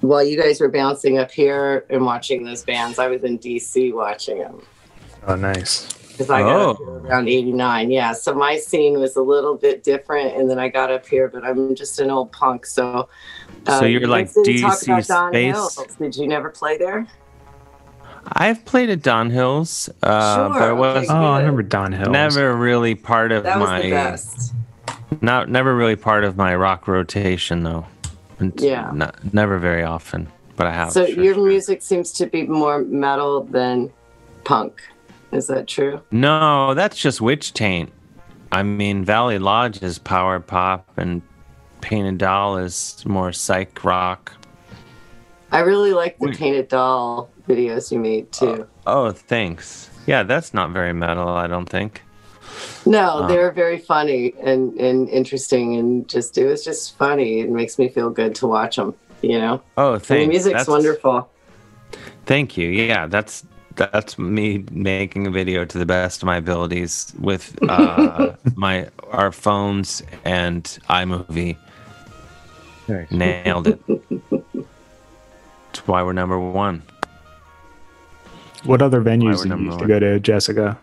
[0.00, 3.92] while you guys were bouncing up here and watching those bands, I was in DC
[3.94, 4.62] watching them
[5.26, 5.86] Oh, nice.
[6.12, 6.84] Because I got up Oh.
[6.84, 7.90] here around '89.
[7.90, 11.28] Yeah, so my scene was a little bit different, and then I got up here,
[11.28, 13.08] but I'm just an old punk, so.
[13.66, 15.54] uh, So you're like guys didn't talk DC about Don space?
[15.54, 15.96] Hills.
[15.98, 17.06] Did you never play there?
[18.34, 21.92] I've played at Don Hill's, uh, Sure, but it was okay, Oh, I remember Don
[21.92, 22.10] Hill's.
[22.12, 24.52] never really part of That was my the best.
[25.20, 27.84] not never really part of my rock rotation though.
[28.38, 28.90] And Yeah.
[28.94, 30.92] not, never very often, but I have.
[30.92, 31.22] So sure.
[31.24, 33.90] your music seems to be more metal than
[34.44, 34.80] punk.
[35.32, 36.00] Is that true?
[36.10, 37.90] No, that's just Witch Taint.
[38.52, 41.22] I mean, Valley Lodge is power pop, and
[41.80, 44.32] Painted Doll is more psych rock.
[45.50, 48.66] I really like the painted doll videos you made oh, too.
[48.86, 49.90] Oh, thanks.
[50.06, 52.02] Yeah, that's not very metal, I don't think.
[52.86, 57.40] no, they were very funny and, and interesting and just it was just funny.
[57.40, 58.94] It makes me feel good to watch them.
[59.20, 61.30] You know, Oh, and the music's That's- wonderful.
[62.24, 62.68] Thank you.
[62.68, 63.44] Yeah, that's
[63.76, 69.32] that's me making a video to the best of my abilities with uh, my our
[69.32, 71.56] phones and iMovie.
[73.10, 73.80] Nailed it.
[75.72, 76.82] That's why we're number one.
[78.64, 80.78] What other venues we're you used to go to, Jessica?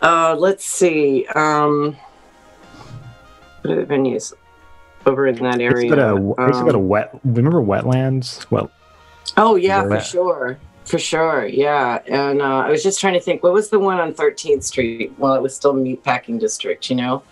[0.00, 1.26] Uh, let's see.
[1.34, 1.96] Um,
[3.60, 4.32] what are the venues
[5.04, 5.90] over in that I used area?
[5.90, 7.20] to go to, I used to go to Um, wet.
[7.24, 8.46] Remember wetlands?
[8.50, 8.70] Well,
[9.36, 10.00] Oh yeah, for Yeah.
[10.00, 12.00] sure, for sure, yeah.
[12.06, 15.12] And uh, I was just trying to think, what was the one on 13th Street?
[15.18, 17.22] Well, it was still Meatpacking District, you know,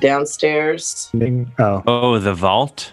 [0.00, 1.10] downstairs.
[1.58, 2.92] oh, Oh, the vault.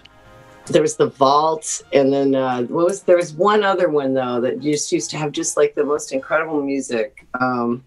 [0.66, 4.38] There was the vault, and then uh, what was there was one other one though
[4.42, 7.26] that just used to have just like the most incredible music.
[7.40, 7.82] Um,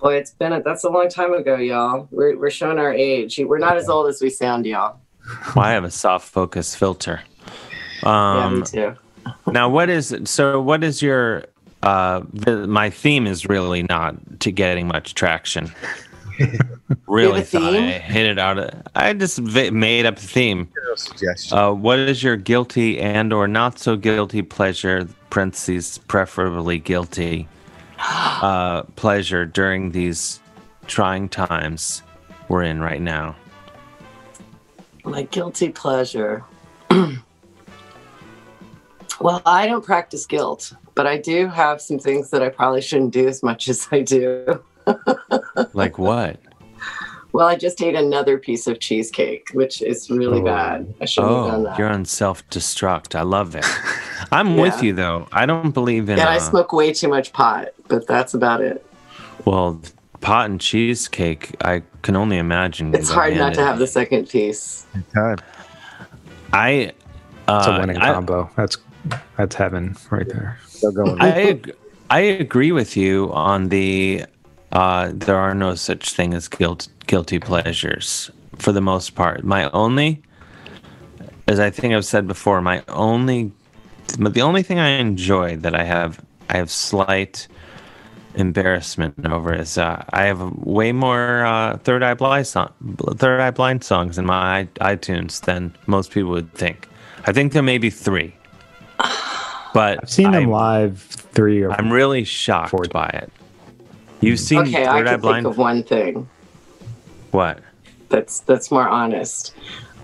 [0.00, 2.08] boy, it's been a, that's a long time ago, y'all.
[2.10, 3.38] We're we're showing our age.
[3.38, 4.98] We're not as old as we sound, y'all.
[5.54, 7.22] Well, I have a soft focus filter.
[8.02, 8.96] yeah, Um, me too.
[9.50, 10.60] Now, what is so?
[10.60, 11.44] What is your?
[11.82, 15.70] Uh, the, my theme is really not to getting much traction.
[17.06, 17.74] really thought?
[17.74, 18.58] I hit it out.
[18.58, 20.68] Of, I just v- made up a theme.
[21.52, 25.08] Uh, what is your guilty and or not so guilty pleasure?
[25.30, 27.48] Parentheses, preferably guilty.
[28.06, 30.40] Uh, pleasure during these
[30.86, 32.02] trying times
[32.48, 33.34] we're in right now.
[35.04, 36.44] My guilty pleasure.
[39.20, 43.12] well, I don't practice guilt, but I do have some things that I probably shouldn't
[43.12, 44.62] do as much as I do.
[45.72, 46.38] Like what?
[47.32, 50.94] Well, I just ate another piece of cheesecake, which is really bad.
[51.00, 51.78] I shouldn't have done Oh, that.
[51.78, 53.16] you're on self destruct.
[53.16, 53.64] I love it.
[54.32, 55.26] I'm with you though.
[55.32, 56.18] I don't believe in.
[56.20, 58.86] and I uh, smoke way too much pot, but that's about it.
[59.44, 59.80] Well,
[60.20, 62.94] pot and cheesecake, I can only imagine.
[62.94, 64.86] It's hard not to in have the second piece.
[65.12, 65.38] Time.
[66.52, 66.92] I.
[67.48, 68.48] Uh, It's a winning I- combo.
[68.56, 68.76] That's
[69.36, 70.58] that's heaven right there.
[70.82, 71.20] Going.
[71.20, 71.76] I ag-
[72.10, 74.24] I agree with you on the
[74.72, 79.44] uh, there are no such thing as guilt guilty pleasures for the most part.
[79.44, 80.22] My only,
[81.48, 83.52] as I think I've said before, my only,
[84.18, 87.48] but the only thing I enjoy that I have I have slight
[88.34, 92.72] embarrassment over is uh, I have way more uh, Third Eye Blind song,
[93.16, 96.88] Third Eye Blind songs in my iTunes than most people would think.
[97.26, 98.34] I think there may be three,
[99.74, 103.30] but I've seen them I- live three or I'm really shocked by it.
[104.20, 105.44] You've seen okay, I Third Eye can Blind?
[105.44, 106.28] think of one thing
[107.32, 107.58] What?
[108.08, 109.54] that's that's more honest.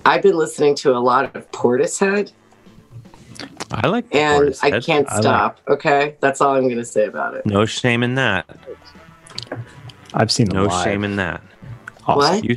[0.05, 2.33] I've been listening to a lot of Portishead,
[3.71, 5.61] I like and I can't I like- stop.
[5.69, 7.47] Okay, that's all I'm going to say about it.
[7.47, 8.45] no shame in that.
[10.13, 10.85] I've seen them No live.
[10.85, 11.41] shame in that.
[12.05, 12.43] What?
[12.45, 12.57] You,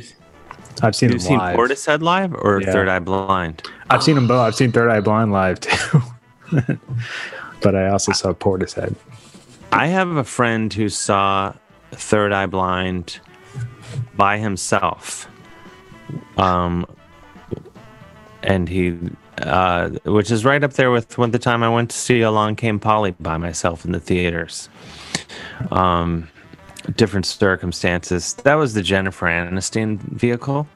[0.82, 1.56] I've seen you've them seen live.
[1.56, 2.72] Portishead live or Yeah.
[2.72, 3.62] Third Eye Blind?
[3.90, 4.40] I've seen them both.
[4.40, 6.00] I've seen Third Eye Blind live too.
[7.60, 8.94] but I also saw Portishead.
[9.72, 11.54] I have a friend who saw
[11.92, 13.20] Third Eye Blind
[14.16, 15.28] by himself.
[16.36, 16.86] Um,
[18.42, 18.98] and he,
[19.38, 22.56] uh, which is right up there with when the time I went to see Along
[22.56, 24.68] Came Polly by myself in the theaters.
[25.70, 26.28] Um,
[26.96, 28.34] different circumstances.
[28.34, 30.68] That was the Jennifer Aniston vehicle.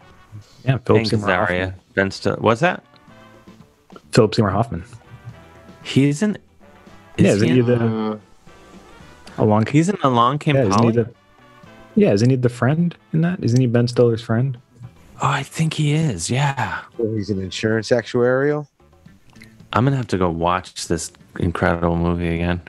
[0.65, 1.75] Yeah, Philip Seymour Hoffman.
[1.95, 2.37] Ben Still.
[2.37, 2.85] What's that?
[4.13, 4.85] Philip Seymour Hoffman.
[5.83, 6.39] He's in.
[7.17, 8.21] yeah, is isn't he he in- the
[9.39, 9.67] along?
[9.67, 11.11] He's in Along Came yeah, isn't he the?
[11.95, 13.43] Yeah, isn't he the friend in that?
[13.43, 14.59] Isn't he Ben Stiller's friend?
[15.21, 16.31] Oh, I think he is.
[16.31, 16.83] Yeah.
[16.97, 18.69] He's an insurance actuarial.
[19.73, 21.11] I'm gonna have to go watch this
[21.41, 22.61] incredible movie again.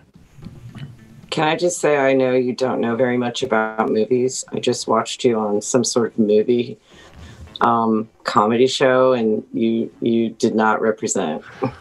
[1.30, 4.44] Can I just say I know you don't know very much about movies.
[4.52, 6.80] I just watched you on some sort of movie
[7.62, 11.44] um, comedy show, and you you did not represent.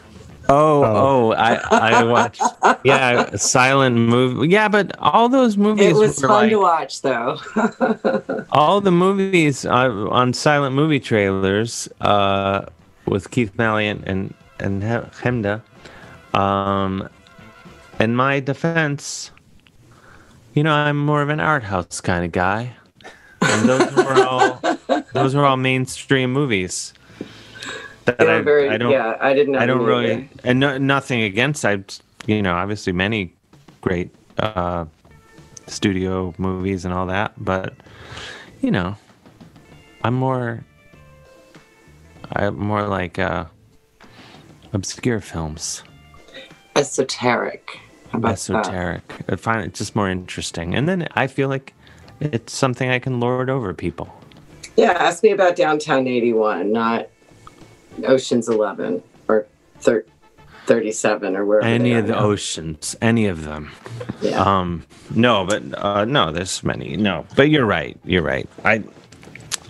[0.51, 2.43] Oh, oh, I I watched.
[2.85, 4.49] Yeah, silent movie.
[4.49, 7.39] Yeah, but all those movies It was fun like to watch, though.
[8.53, 12.67] all the movies uh, on silent movie trailers uh,
[13.07, 15.61] with Keith Mallion and and Chemda.
[16.35, 17.09] Um,
[18.01, 19.31] in my defense,
[20.55, 22.77] you know, I'm more of an art house kind of guy,
[23.43, 24.61] and those were all
[25.13, 26.95] those were all mainstream movies.
[28.17, 30.29] That I, very- I don't, yeah, I didn't know I don't really, either.
[30.45, 31.65] and no, nothing against.
[31.65, 31.83] I,
[32.27, 33.35] you know, obviously many
[33.81, 34.87] great uh,
[35.67, 37.75] studio movies and all that, but
[38.63, 38.97] you know,
[40.05, 40.65] I'm more,
[42.33, 43.45] I'm more like uh,
[44.73, 45.83] obscure films,
[46.77, 47.79] Esoteric.
[48.15, 48.25] That?
[48.33, 49.03] esoteric.
[49.29, 51.75] I find it just more interesting, and then I feel like
[52.21, 54.13] it's something I can lord over people.
[54.77, 57.09] Yeah, ask me about Downtown 81, not
[58.07, 59.47] Ocean's 11 or
[59.81, 60.05] thir-
[60.67, 61.67] 37 or wherever.
[61.67, 62.19] any of the now.
[62.21, 63.71] oceans any of them
[64.21, 64.39] Yeah.
[64.43, 64.85] um
[65.15, 68.83] no but uh no there's many no but you're right you're right i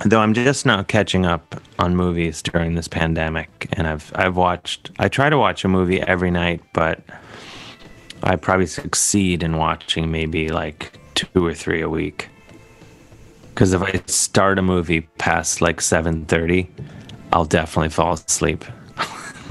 [0.04, 4.90] though i'm just now catching up on movies during this pandemic and i've i've watched
[4.98, 7.00] i try to watch a movie every night but
[8.24, 12.28] i probably succeed in watching maybe like two or three a week
[13.50, 16.66] because if i start a movie past like 7.30
[17.32, 18.64] i'll definitely fall asleep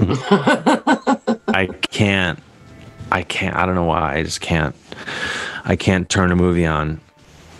[0.00, 2.38] I can't.
[3.10, 3.56] I can't.
[3.56, 4.16] I don't know why.
[4.16, 4.76] I just can't.
[5.64, 7.00] I can't turn a movie on.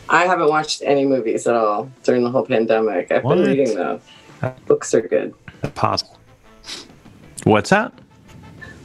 [0.09, 3.11] I haven't watched any movies at all during the whole pandemic.
[3.11, 3.37] I've What?
[3.39, 4.01] been reading though.
[4.66, 5.35] Books are good.
[5.75, 6.16] Possible.
[7.45, 7.93] What's that?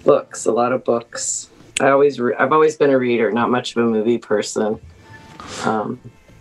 [0.03, 1.49] Books, a lot of books.
[1.79, 4.79] I always, re- I've always been a reader, not much of a movie person.
[5.63, 5.99] Um,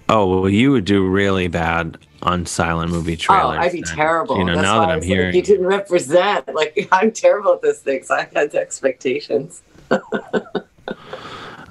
[0.08, 3.56] Oh well, you would do really bad on silent movie trailers.
[3.58, 4.38] oh, I'd be terrible.
[4.38, 6.48] You know, That's now that I'm like, hearing, you didn't represent.
[6.54, 9.62] Like I'm terrible at this thing, so I had expectations.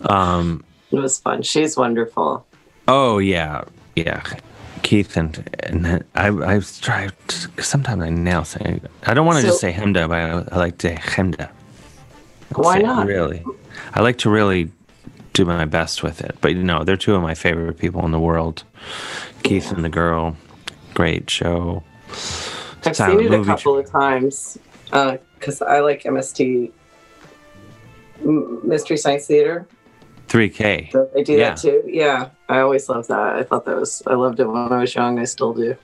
[0.09, 1.41] um, It was fun.
[1.43, 2.45] She's wonderful.
[2.87, 3.63] oh yeah,
[3.95, 4.23] yeah,
[4.83, 7.09] Keith and and I I try
[7.59, 10.59] sometimes I nail saying I don't want to So- just say Chemda, but I, I
[10.59, 11.49] like to Chemda.
[12.55, 13.07] Why Say not?
[13.07, 13.43] Really,
[13.93, 14.71] I like to really
[15.34, 16.36] do my best with it.
[16.41, 18.63] But you know, they're two of my favorite people in the world.
[19.43, 20.36] Keith and the girl,
[20.93, 21.84] great show.
[22.86, 24.57] I've Silent seen it a couple of times
[24.91, 26.71] because I like MST
[28.23, 29.67] Mystery Science Theater.
[30.27, 30.91] 3K.
[30.91, 31.49] Don't they do Yeah.
[31.49, 31.84] that too?
[31.86, 33.36] Yeah, I always loved that.
[33.36, 35.19] I thought that was I loved it when I was young.
[35.19, 35.75] I still do.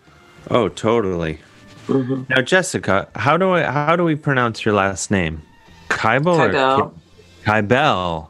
[0.50, 1.40] Oh, totally.
[1.88, 2.24] Mm-hmm.
[2.30, 5.42] Now, Jessica, how do I how do we pronounce your last name?
[5.90, 6.94] Kybel or Kybel.
[7.46, 8.30] Kybel?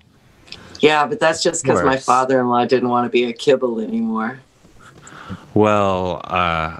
[0.79, 4.39] Yeah, but that's just because my father-in-law didn't want to be a kibble anymore.
[5.53, 6.79] Well, uh,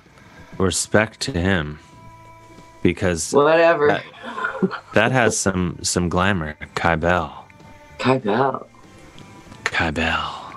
[0.57, 1.79] respect to him
[2.83, 3.87] because Whatever.
[3.87, 4.03] that,
[4.93, 6.55] that has some some glamour.
[6.75, 7.31] Kybel.
[7.99, 8.67] Kybel.
[9.65, 10.53] Kybel.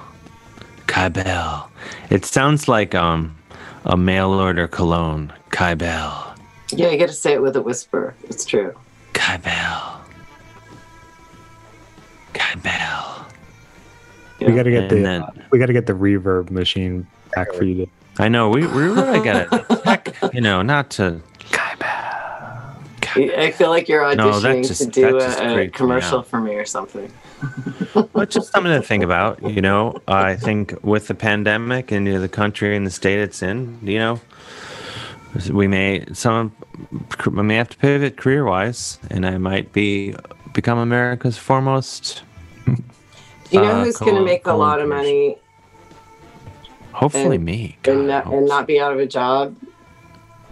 [0.87, 1.69] Kybel.
[2.11, 3.37] It sounds like um
[3.85, 5.33] a mail order cologne.
[5.51, 6.37] Kybel.
[6.73, 8.15] Yeah, you got to say it with a whisper.
[8.25, 8.75] It's true.
[9.13, 9.91] Kybel.
[14.41, 14.47] Kybel.
[14.49, 17.53] We got to get And the then- we got to get the reverb machine back
[17.53, 17.91] for you to.
[18.19, 20.15] I know we we really gotta check.
[20.35, 21.21] You know, not to.
[23.17, 25.75] I feel like you're No, that auditioning just- to do that just a, a freaked
[25.75, 27.11] me commercial for me or something.
[27.95, 29.43] Well, it's just something to think about.
[29.43, 33.19] You know, I think with the pandemic and you know, the country and the state
[33.19, 34.21] it's in, you know,
[35.51, 36.53] we may some
[37.27, 40.15] we may have to pivot career wise, and I might be
[40.53, 42.23] become America's foremost.
[43.51, 45.37] You know uh, who's going to make a lot of money
[46.93, 47.79] Hopefully, and- me.
[47.85, 49.57] and not, and not be out of a job?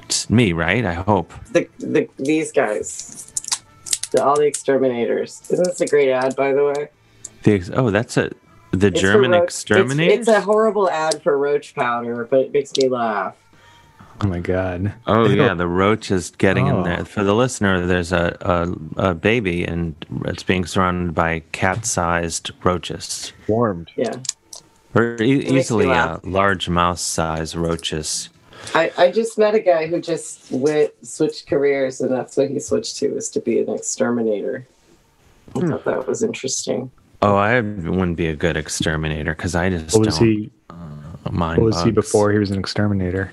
[0.05, 0.85] It's me, right?
[0.85, 1.33] I hope.
[1.53, 3.33] The, the these guys,
[4.13, 5.43] the, all the exterminators.
[5.51, 6.89] Isn't this a great ad, by the way?
[7.43, 8.31] The ex- oh, that's a
[8.71, 10.13] the It's German roach- exterminator.
[10.13, 13.35] It's, it's a horrible ad for roach powder, but it makes me laugh.
[14.21, 14.93] Oh my god.
[15.07, 16.79] Oh They yeah, the roach is getting Oh.
[16.79, 17.05] in there.
[17.05, 18.37] For the listener, there's a,
[18.97, 19.95] a a baby and
[20.25, 23.91] it's being surrounded by cat-sized roaches, Warmed.
[23.97, 24.17] Yeah.
[24.95, 28.29] or e- easily uh, large mouse-sized roaches.
[28.75, 32.59] I, I just met a guy who just went, switched careers, and that's what he
[32.59, 34.67] switched to is to be an exterminator.
[35.55, 35.69] I Hmm.
[35.71, 36.91] thought that was interesting.
[37.23, 40.51] Oh, I wouldn't be a good exterminator because I just What was don't he?
[41.31, 41.59] mind.
[41.63, 43.31] What was he before he was an exterminator?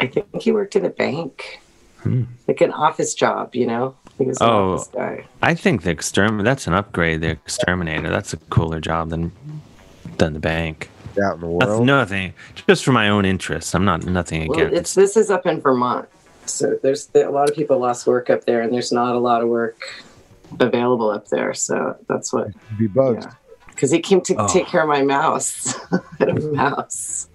[0.00, 1.60] I think he worked in a bank,
[2.02, 2.22] Hmm.
[2.48, 3.54] like an office job.
[3.54, 5.24] You know, he was Oh, office guy.
[5.42, 6.44] I think the exterminator.
[6.44, 7.20] That's an upgrade.
[7.20, 8.08] The exterminator.
[8.08, 9.32] That's a cooler job than
[10.18, 10.90] than the bank.
[11.24, 12.32] Out in the That's nothing.
[12.66, 13.74] Just for my own interests.
[13.74, 14.76] I'm not nothing Well, against.
[14.76, 16.08] it's this is up in Vermont,
[16.46, 19.42] so there's a lot of people lost work up there, and there's not a lot
[19.42, 19.78] of work
[20.58, 21.52] available up there.
[21.54, 22.48] So that's what
[22.78, 23.26] Be bugs.
[23.68, 24.48] because he came to Oh.
[24.48, 25.74] take care of my mouse.
[25.92, 27.28] I had a mouse.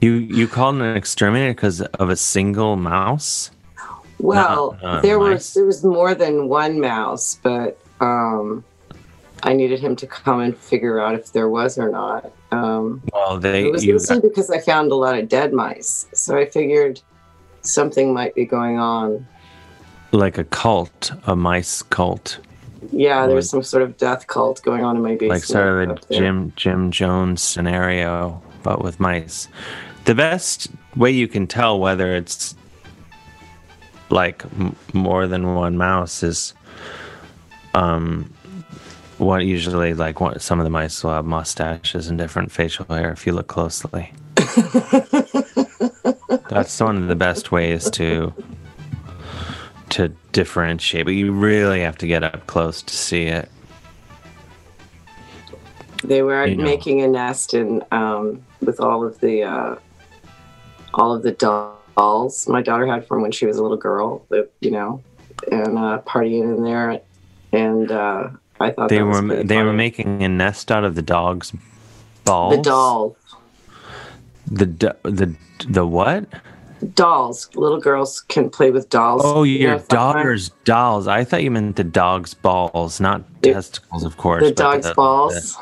[0.00, 3.50] You you called an exterminator because of a single mouse?
[4.18, 5.28] Well, Not- not there mice.
[5.32, 8.64] was there was more than one mouse, but um,
[9.42, 12.30] I needed him to come and figure out if there was or not.
[12.52, 16.06] Um, Well, they it was mostly got, because I found a lot of dead mice,
[16.14, 17.00] so I figured
[17.62, 19.26] something might be going on.
[20.12, 22.38] like a cult, a mice cult,
[22.90, 25.30] Yeah, there was some sort of death cult going on in my basement.
[25.30, 26.14] like sort of a.
[26.14, 29.46] Jim Jim Jones scenario, but with mice.
[30.10, 32.56] The best way you can tell whether it's
[34.08, 36.52] like m- more than one mouse is,
[37.74, 38.34] um,
[39.18, 43.12] what usually like what some of the mice will have mustaches and different facial hair
[43.12, 44.12] if you look closely.
[46.48, 48.34] That's one of the best ways to
[49.90, 53.48] to differentiate, but you really have to get up close to see it.
[56.02, 56.64] They were You know.
[56.64, 59.76] making a nest in um, with all of the uh,
[60.94, 64.24] all of the dolls my daughter had from when she was a little girl.
[64.30, 65.02] that, You know,
[65.50, 67.00] and uh, partying in there,
[67.52, 68.28] and uh,
[68.60, 71.52] I thought They were they were making a nest out of the dog's
[72.24, 72.56] balls.
[72.56, 73.16] the doll
[74.50, 75.34] The do- the
[75.68, 76.26] the what?
[76.94, 77.50] dolls.
[77.54, 79.20] Little girls can play with dolls.
[79.24, 81.06] Oh, You your it's like my- daughter's dolls.
[81.06, 84.42] I thought you meant the dog's balls, not testicles, of course.
[84.44, 85.56] the dog's balls.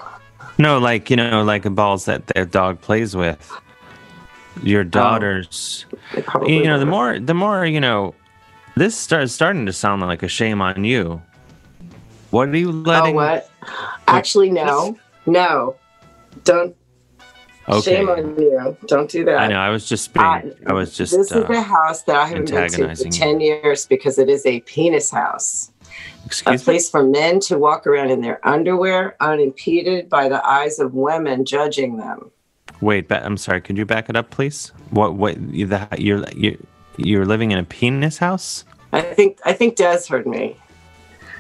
[0.59, 3.51] no, like you know, like the balls that their dog plays with.
[4.63, 5.87] Your daughter's.
[6.15, 8.15] They probably you know, the more the more you know.
[8.77, 11.21] This starts starting to sound like a shame on you.
[12.31, 13.15] What are you Oh, letting?
[13.15, 13.51] what?
[14.07, 14.97] Actually, no,
[15.27, 15.77] no,
[16.45, 16.77] don't.
[17.69, 17.97] Okay.
[17.97, 18.77] Shame on you.
[18.87, 19.39] Don't do that.
[19.39, 19.59] I know.
[19.59, 20.25] I was just being.
[20.25, 21.13] Uh, I was just.
[21.13, 24.31] this uh, is a house that I haven't been to for 10 years because it
[24.31, 25.71] is a penis house.
[26.25, 30.79] Excuse a place for men to walk around in their underwear unimpeded by the eyes
[30.79, 32.31] of women judging them.
[32.81, 33.61] Wait, ba- I'm sorry.
[33.61, 34.73] Could you back it up, please?
[34.91, 35.15] What?
[35.15, 35.41] What?
[35.41, 36.57] You, the, you're you're
[36.97, 38.65] you're living in a penis house?
[38.93, 40.57] I think I think Dez heard me.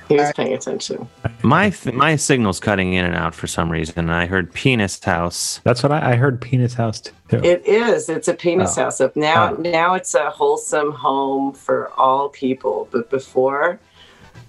[0.09, 1.07] He was paying attention.
[1.43, 3.99] My th- my signal's cutting in and out for some reason.
[3.99, 5.61] and I heard penis house.
[5.65, 6.41] That's what I, I heard.
[6.41, 7.13] Penis house too.
[7.45, 8.09] It is.
[8.09, 8.85] It's a penis Oh.
[8.85, 9.01] house.
[9.03, 9.57] Up now, Oh.
[9.61, 12.89] now it's a wholesome home for all people.
[12.91, 13.79] But before,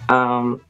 [0.08, 0.62] um,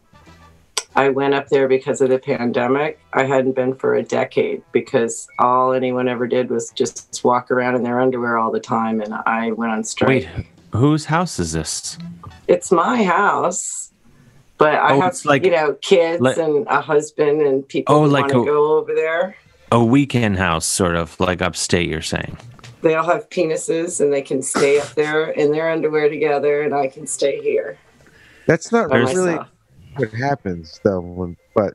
[0.95, 2.99] I went up there because of the pandemic.
[3.13, 7.75] I hadn't been for a decade because all anyone ever did was just walk around
[7.75, 10.07] in their underwear all the time, and I went on strike.
[10.09, 10.27] Wait,
[10.73, 11.97] whose house is this?
[12.47, 13.91] It's my house,
[14.57, 18.01] but I Oh, have like- you know kids like- and a husband and people Oh,
[18.01, 19.35] like want to a- go over there.
[19.71, 21.87] A weekend house, sort of like upstate.
[21.87, 22.35] You're saying?
[22.81, 26.73] They all have penises and they can stay up there in their underwear together, and
[26.73, 27.77] I can stay here.
[28.47, 29.47] That's not By really myself.
[29.95, 30.99] What happens though.
[30.99, 31.73] When, but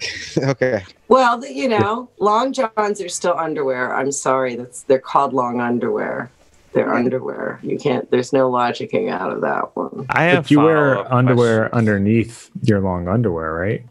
[0.38, 3.94] okay, Well, the- you know, long johns are still underwear.
[3.94, 6.30] I'm sorry, that's they're called long underwear.
[6.72, 7.60] They're underwear.
[7.62, 8.10] You can't.
[8.10, 10.06] There's no logicking out of that one.
[10.10, 13.84] I have But you wear follow-up underwear underneath your long underwear, right?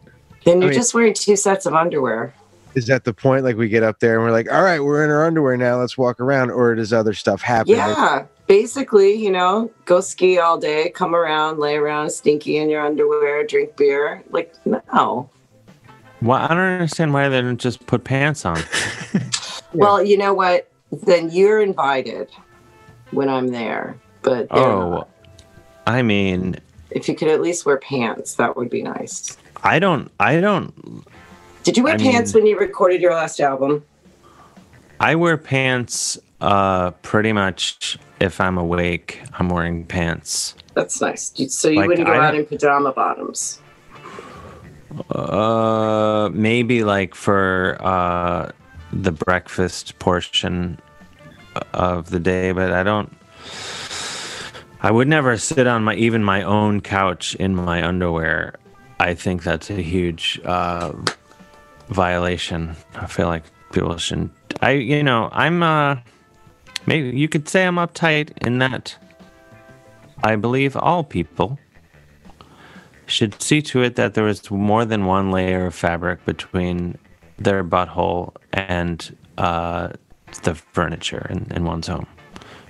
[0.44, 2.34] Then you're I mean- just wearing two sets of underwear.
[2.74, 3.42] is that the point?
[3.44, 5.78] Like we get up there and we're like, all right, we're in our underwear now.
[5.80, 7.74] Let's walk around, or does other stuff happen?
[7.78, 12.68] Like, Yeah, basically, you know, go ski all day, come around, lay around stinky in
[12.70, 14.22] your underwear, drink beer.
[14.30, 15.28] Like, no.
[16.22, 18.58] Well, I don't understand why they don't just put pants on.
[19.74, 20.70] Well, you know what?
[20.92, 22.28] Then you're invited
[23.10, 23.98] when I'm there.
[24.22, 25.08] But Oh, not.
[25.84, 26.56] I mean,
[26.90, 29.36] if you could at least wear pants, that would be nice.
[29.64, 30.12] I don't.
[30.20, 31.04] I don't.
[31.64, 33.84] Did you wear I pants mean- when you recorded your last album?
[35.00, 36.20] I wear pants.
[36.44, 37.98] Uh, pretty much.
[38.20, 40.54] If I'm awake, I'm wearing pants.
[40.74, 41.32] That's nice.
[41.48, 43.60] So you Like, wouldn't go I out in pajama bottoms.
[45.10, 48.52] Uh, maybe like for uh
[48.92, 50.78] the breakfast portion
[51.72, 53.10] of the day, but I don't.
[54.80, 58.54] I would never sit on my even my own couch in my underwear.
[59.00, 60.92] I think that's a huge uh,
[61.88, 62.76] violation.
[62.94, 64.30] I feel like people shouldn't.
[64.60, 65.96] I you know I'm uh
[66.86, 68.96] maybe you could say I'm uptight in that
[70.24, 71.58] I believe all people
[73.06, 76.96] should see to it that there is more than one layer of fabric between
[77.38, 79.90] their butthole and uh,
[80.42, 82.06] the furniture in, in one's home.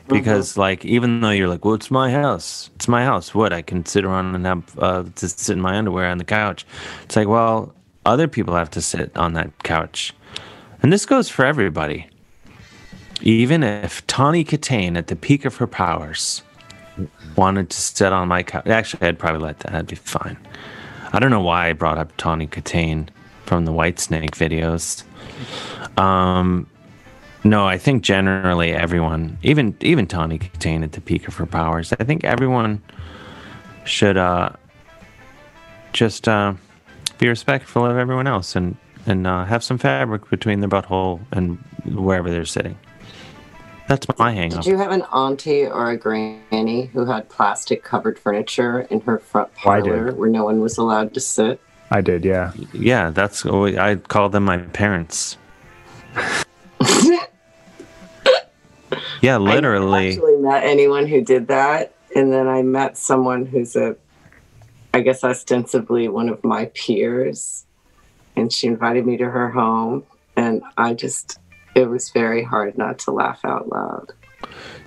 [0.08, 3.34] Because, like, even though you're like, well, it's my house, it's my house.
[3.34, 3.54] What?
[3.54, 6.66] I can sit around and have uh, to sit in my underwear on the couch.
[7.04, 7.72] It's like, well,
[8.04, 10.12] other people have to sit on that couch,
[10.82, 12.06] and this goes for everybody.
[13.24, 16.42] Even if Tawny Kitaen, at the peak of her powers,
[17.36, 18.66] wanted to sit on my couch.
[18.66, 19.72] Actually, I'd probably let that.
[19.72, 20.36] That'd be fine.
[21.14, 23.08] I don't know why I brought up Tawny Kitaen
[23.46, 25.04] from the Whitesnake videos.
[25.98, 26.68] Um,
[27.44, 31.94] no, I think generally everyone, even even Tawny Kitaen at the peak of her powers,
[31.98, 32.82] I think everyone
[33.86, 34.50] should uh,
[35.94, 36.52] just uh,
[37.16, 41.56] be respectful of everyone else and and uh, have some fabric between their butthole and
[41.86, 42.76] wherever they're sitting.
[43.88, 44.62] That's my hang up.
[44.62, 49.18] Did you have an auntie or a granny who had plastic covered furniture in her
[49.18, 49.92] front Oh, I did.
[49.92, 51.60] parlor where no one was allowed to sit?
[51.90, 52.52] I did, yeah.
[52.72, 55.36] Yeah, that's I call them my parents.
[59.20, 60.06] yeah, literally.
[60.06, 63.96] I actually met anyone who did that, and then I met someone who's a,
[64.92, 67.66] I guess ostensibly one of my peers,
[68.34, 70.04] and she invited me to her home,
[70.36, 71.38] and I just,
[71.74, 74.12] it was very hard not to laugh out loud.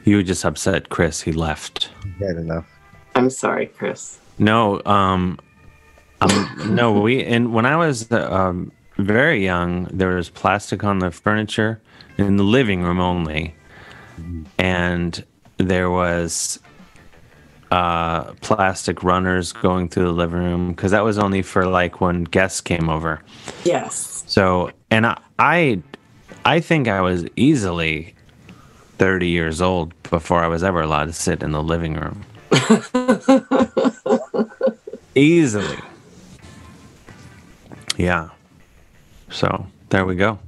[0.03, 1.21] You just upset Chris.
[1.21, 1.89] He left.
[2.19, 2.65] Had enough.
[3.15, 4.19] I'm sorry, Chris.
[4.39, 5.39] No, um,
[6.21, 6.91] um, no.
[7.01, 11.81] We and when I was um, very young, there was plastic on the furniture
[12.17, 13.55] in the living room only,
[14.57, 15.25] and
[15.57, 16.59] there was
[17.71, 22.23] uh, plastic runners going through the living room because that was only for like when
[22.23, 23.21] guests came over.
[23.63, 24.23] Yes.
[24.27, 25.81] So, and I, I,
[26.47, 28.15] I think I was easily
[28.99, 32.23] 30 years old before I was ever allowed to sit in the living room.
[35.15, 35.77] easily.
[37.97, 38.29] Yeah.
[39.29, 40.39] So, there we go.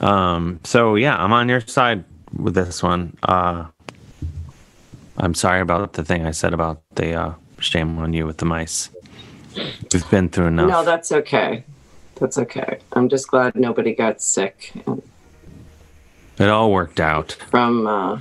[0.00, 3.16] Um, so yeah, I'm on your side with this one.
[3.24, 3.66] Uh,
[5.16, 8.44] I'm sorry about the thing I said about the uh, shame on you with the
[8.44, 8.90] mice.
[9.92, 10.68] We've been through enough.
[10.68, 11.64] No, that's okay.
[12.20, 12.78] That's okay.
[12.92, 14.72] I'm just glad nobody got sick
[16.38, 17.32] It all worked out.
[17.50, 18.20] from, uh,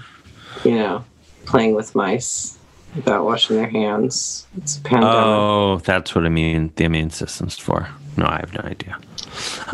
[0.63, 1.03] you know,
[1.45, 2.57] playing with mice
[2.95, 4.47] without washing their hands.
[4.57, 5.15] It's a pandemic.
[5.15, 7.87] Oh, that's what immune the immune system's for.
[8.17, 8.97] No, I have no idea.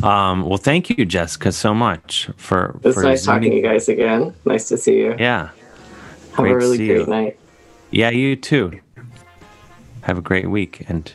[0.03, 2.77] Um, well, thank you, Jessica, so much for.
[2.83, 4.33] It's for nice talking to you guys again.
[4.45, 5.15] Nice to see you.
[5.17, 5.49] Yeah.
[6.31, 7.05] Have Great a really great you.
[7.05, 7.39] night.
[7.91, 8.81] Yeah, you too.
[10.03, 11.11] Have a great week, and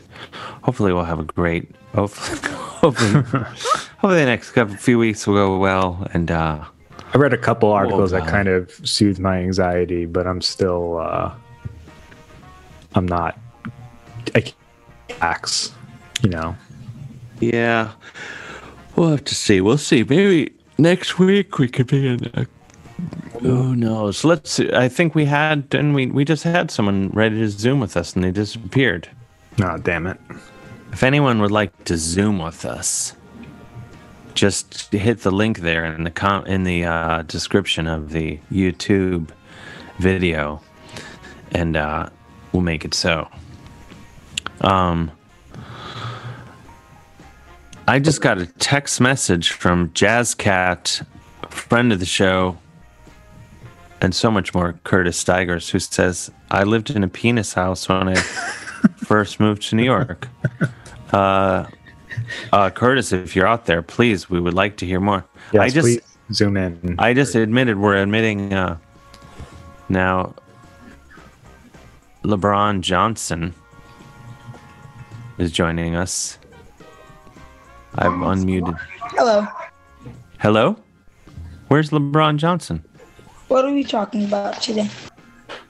[0.63, 1.71] hopefully we'll have a great.
[1.93, 6.07] Hopefully, hopefully, hopefully the next couple few weeks will go well.
[6.13, 6.63] And uh,
[7.13, 11.33] I read a couple articles that kind of soothed my anxiety, but I'm still uh
[12.95, 13.39] I'm not
[14.35, 14.55] I can't
[15.09, 15.71] relax,
[16.21, 16.55] you know.
[17.39, 17.91] yeah,
[18.95, 19.61] we'll have to see.
[19.61, 20.03] We'll see.
[20.03, 22.25] Maybe next week we could be in.
[22.33, 22.45] A,
[23.41, 24.23] who knows?
[24.23, 24.51] Let's.
[24.51, 24.71] See.
[24.71, 28.15] I think we had, and we we just had someone ready to zoom with us,
[28.15, 29.09] and they disappeared.
[29.61, 30.17] Oh, damn it.
[30.91, 33.15] If anyone would like to Zoom with us,
[34.33, 39.29] just hit the link there in the com- in the uh, description of the YouTube
[39.99, 40.61] video,
[41.51, 42.09] and uh,
[42.51, 43.27] we'll make it so.
[44.61, 45.11] Um,
[47.87, 51.05] I just got a text message from Jazzcat,
[51.43, 52.57] a friend of the show,
[54.01, 58.09] and so much more, Curtis Stigers, who says, "I lived in a penis house when
[58.09, 58.15] I
[58.97, 60.27] first moved to New York."
[61.11, 61.65] Uh,
[62.51, 65.25] uh, Curtis, if you're out there, please, we would like to hear more.
[65.51, 66.95] Yes, I just, please zoom in.
[66.99, 68.77] I just admitted we're admitting uh,
[69.89, 70.33] now.
[72.23, 73.55] LeBron Johnson
[75.37, 76.37] is joining us.
[77.95, 78.77] I've unmuted.
[78.99, 79.47] Hello.
[80.39, 80.77] Hello,
[81.69, 82.83] where's LeBron Johnson?
[83.49, 84.87] What are we talking about today?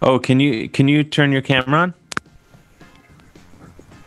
[0.02, 1.94] Oh, can you can you turn your camera on?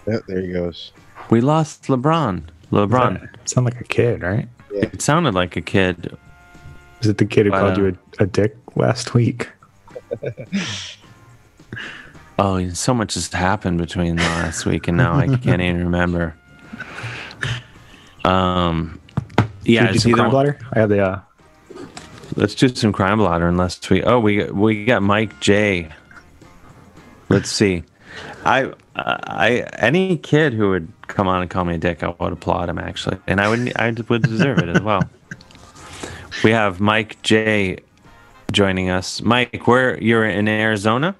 [0.06, 0.92] Yeah, there he goes.
[1.30, 2.42] We lost LeBron.
[2.70, 3.28] LeBron.
[3.48, 4.48] Sound like a kid, right?
[4.72, 4.84] Yeah.
[4.92, 6.16] It sounded like a kid.
[7.00, 9.48] Is it the kid who But, called uh, you a, a dick last week?
[12.38, 15.14] Oh, so much has happened between last week and now.
[15.14, 16.34] I can't even remember.
[18.24, 19.00] Um,
[19.64, 21.20] yeah, Should we do it's some either one- I have the uh
[22.36, 24.02] Let's do some crime blotter unless we.
[24.02, 25.88] Oh, we we got Mike J.
[27.28, 27.84] Let's see.
[28.44, 32.32] I I any kid who would come on and call me a dick, I would
[32.32, 35.02] applaud him actually, and I would I would deserve it as well.
[36.42, 37.78] We have Mike J.
[38.50, 39.20] joining us.
[39.22, 41.14] Mike, where you're in Arizona?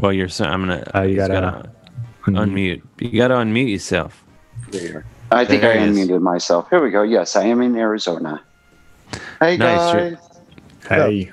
[0.00, 0.28] Well, you're.
[0.28, 0.90] so- I'm gonna.
[0.94, 1.70] Uh, you he's gotta
[2.26, 2.82] unmute.
[2.98, 4.22] You gotta unmute yourself.
[5.30, 5.96] I think There I is.
[5.96, 6.68] unmuted myself.
[6.70, 7.02] Here we go.
[7.02, 8.42] Yes, I am in Arizona.
[9.40, 10.16] Hey Nice, guys.
[10.88, 11.32] Hey.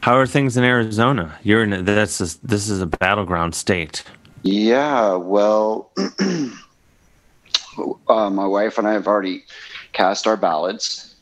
[0.00, 1.38] How are things in Arizona?
[1.42, 1.84] You're in.
[1.84, 4.04] That's a, this is a battleground state.
[4.42, 5.90] Yeah, well,
[8.08, 9.44] uh, my wife and I have already
[9.92, 11.16] cast our ballots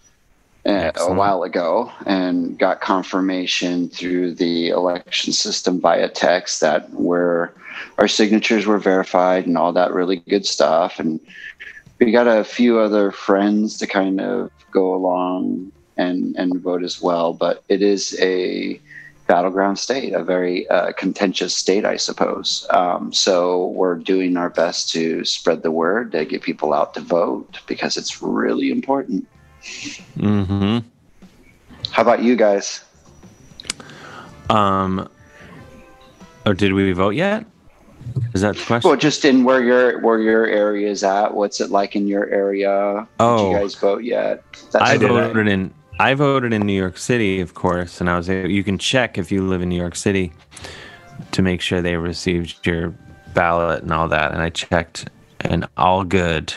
[0.67, 7.51] uh, a while ago and got confirmation through the election system via text that we're,
[7.99, 10.99] our signatures were verified and all that really good stuff.
[10.99, 11.21] And
[11.99, 17.01] we got a few other friends to kind of go along and, and vote as
[17.01, 17.33] well.
[17.33, 18.81] But it is a
[19.27, 22.67] battleground state, a very uh, contentious state, I suppose.
[22.71, 27.01] Um, so we're doing our best to spread the word to get people out to
[27.01, 29.27] vote because it's really important.
[30.17, 30.79] Mm-hmm.
[31.91, 32.85] How about you guys?
[34.51, 35.09] Um.
[36.45, 37.45] Or did we vote yet?
[38.35, 38.89] Is that the question?
[38.89, 41.35] Well, just in where your where your area is at.
[41.35, 43.07] What's it like in your area?
[43.21, 43.39] Oh.
[43.39, 44.45] Did you guys vote yet?
[44.75, 45.73] I the- voted in.
[45.99, 48.29] I voted in New York City, of course, and I was.
[48.29, 50.33] You can check if you live in New York City
[51.33, 52.95] to make sure they received your
[53.33, 54.33] ballot and all that.
[54.33, 55.09] And I checked,
[55.41, 56.53] and all good.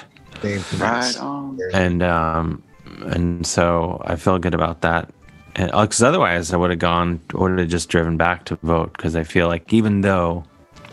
[0.78, 1.58] Right on.
[1.74, 2.64] And um,
[3.06, 5.10] and so I feel good about that.
[5.56, 8.92] Because otherwise, I would have gone, would have just driven back to vote.
[8.94, 10.44] Because I feel like even though,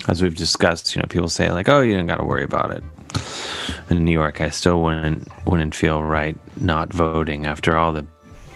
[0.09, 2.71] as we've discussed, you know, people say like, "Oh, you don't got to worry about
[2.71, 2.83] it."
[3.91, 8.07] In New York, I still wouldn't wouldn't feel right not voting after all the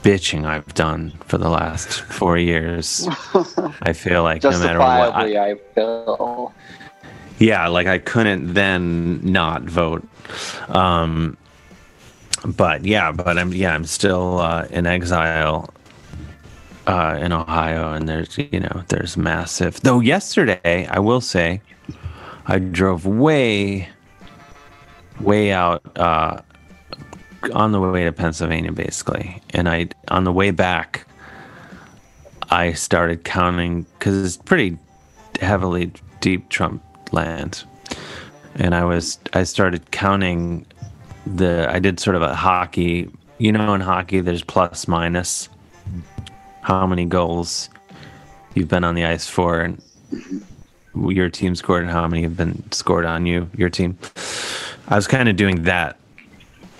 [0.03, 3.07] bitching I've done for the last four years.
[3.83, 6.55] I feel like no matter what, I, I feel.
[7.39, 10.07] yeah, like I couldn't then not vote.
[10.69, 11.37] Um,
[12.45, 15.73] but yeah, but I'm yeah, I'm still uh, in exile
[16.87, 19.81] uh, in Ohio, and there's you know there's massive.
[19.81, 21.61] Though yesterday, I will say,
[22.47, 23.89] I drove way,
[25.21, 26.41] way out uh,
[27.53, 31.07] on the way to Pennsylvania, basically, and I on the way back,
[32.51, 34.79] I started counting because it's pretty
[35.41, 36.83] heavily deep Trump
[37.13, 37.65] land,
[38.55, 40.67] and I was I started counting
[41.27, 43.11] the I did sort of a hockey.
[43.39, 45.49] You know, in hockey, there's plus minus
[46.63, 47.69] how many goals
[48.55, 49.83] you've been on the ice for, and
[50.95, 53.99] your team scored and how many have been scored on you, your team.
[54.89, 55.97] I was kind of doing that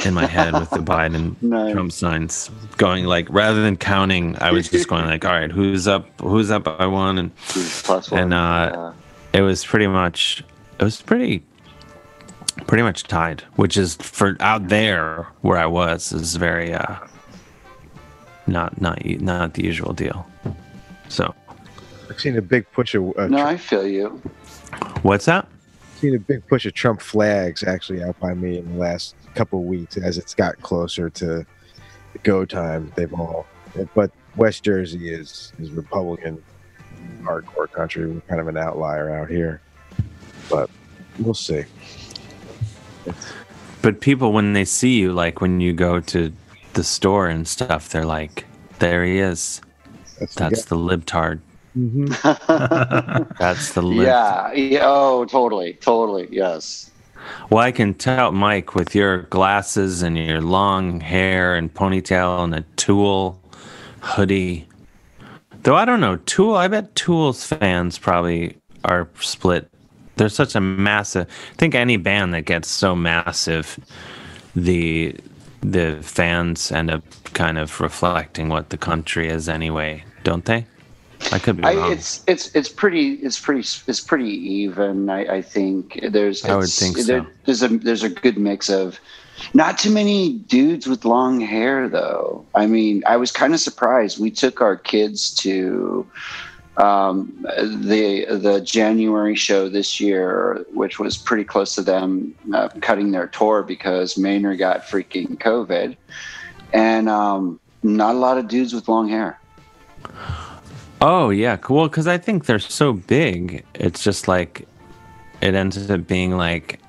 [0.05, 1.73] in my head with the Biden Nice.
[1.73, 5.87] Trump signs, going like rather than counting, I was just going like, all right, who's
[5.87, 8.93] up, who's up by one, and plus and uh,
[9.33, 10.43] it was pretty much,
[10.79, 11.43] it was pretty,
[12.67, 16.97] pretty much tied, which is for out there where I was is very uh,
[18.51, 20.27] not not not the usual deal.
[21.09, 21.35] So
[22.09, 24.21] I've seen a big push of uh, No, I feel you.
[25.03, 25.47] what's that?
[25.97, 29.59] seen a big push of Trump flags actually out by me in the last couple
[29.59, 31.45] of weeks as it's got closer to
[32.23, 32.91] go time.
[32.97, 33.47] They've all,
[33.95, 36.43] but West Jersey is is Republican
[37.23, 38.07] hardcore country.
[38.07, 39.61] We're kind of an outlier out here,
[40.51, 40.71] but
[41.19, 41.65] we'll see.
[43.83, 46.33] But people, when they see you, like when you go to
[46.75, 48.47] the store and stuff, they're like,
[48.79, 49.61] "There he is.
[50.37, 51.41] That's, the the, libtard.
[51.77, 53.33] Mm-hmm.
[53.39, 54.81] That's the lib." yeah, yeah.
[54.85, 56.29] Oh, totally, totally.
[56.31, 56.91] Yes.
[57.51, 62.55] Well, I can tell, Mike, with your glasses and your long hair and ponytail and
[62.55, 63.41] a Tool
[64.01, 64.67] hoodie.
[65.63, 66.55] Though I don't know, Tool.
[66.55, 69.71] I bet Tool's fans probably are split.
[70.17, 71.27] There's such a massive.
[71.29, 73.79] I think any band that gets so massive,
[74.55, 75.15] the
[75.63, 77.03] the fans end up
[77.35, 80.67] kind of reflecting what the country is anyway, don't they?
[81.33, 81.93] I could be I, wrong.
[81.93, 85.11] it's it's it's pretty it's pretty it's pretty even.
[85.11, 87.27] I, I think there's I would think there- so.
[87.45, 88.99] There's a there's a good mix of
[89.55, 92.45] not too many dudes with long hair though.
[92.55, 94.19] I mean, I was kind of surprised.
[94.19, 96.07] We took our kids to
[96.77, 103.11] um, the the January show this year, which was pretty close to them uh, cutting
[103.11, 105.97] their tour because Maynard got freaking COVID,
[106.73, 109.39] and um, not a lot of dudes with long hair.
[111.01, 111.89] Oh yeah, cool.
[111.89, 113.65] Because I think they're so big.
[113.75, 114.67] It's just like
[115.41, 116.81] it ends up being like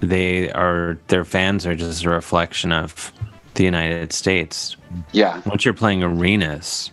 [0.00, 0.98] they are.
[1.08, 3.12] Their fans are just a reflection of
[3.54, 4.76] the United States.
[5.12, 5.42] Yeah.
[5.46, 6.90] Once you're playing arenas,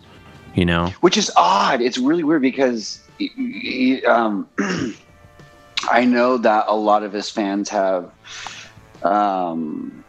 [0.56, 0.92] you know.
[1.00, 1.80] which is odd.
[1.80, 4.48] It's really weird because y- um,
[5.90, 8.10] I know that a lot of his fans have
[9.02, 10.04] um,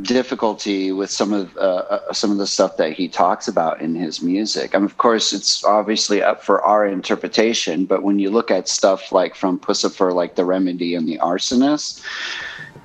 [0.00, 3.94] difficulty with some of uh, uh, some of the stuff that he talks about in
[3.94, 4.74] his music.
[4.74, 7.84] I mean, of course, it's obviously up for our interpretation.
[7.84, 12.02] But when you look at stuff like from Puscifer, like The Remedy and The Arsonist.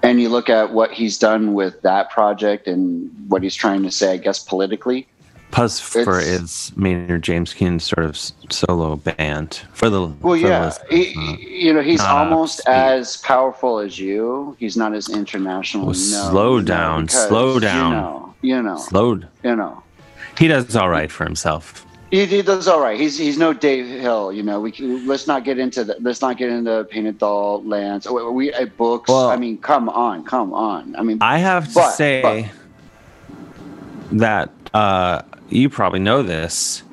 [0.04, 3.92] And you look at what he's done with that project and what he's trying to
[3.92, 5.08] say, I guess, politically.
[5.52, 8.18] Puscifer It's- is Maynard James Keenan's sort of
[8.52, 10.02] solo band for the.
[10.02, 12.72] Well, for yeah, listeners, he, you know, he's almost speed.
[12.74, 14.56] as powerful as you.
[14.60, 15.86] He's not as international.
[15.88, 17.92] Well, known, slow down, because, slow down.
[17.92, 19.28] You know, you know, Slowed.
[19.44, 19.82] you know.
[20.38, 21.84] He does all right for himself.
[22.12, 23.00] He, he does all right.
[23.00, 24.32] He's he's no Dave Hill.
[24.32, 27.64] You know, we can, let's not get into the, let's not get into painted doll
[27.64, 28.06] lands.
[28.06, 29.10] Oh, We uh, books.
[29.10, 30.96] Well- I mean, come on, come on.
[30.98, 32.52] I mean, I have to but- say
[34.12, 36.84] that uh, you probably know this,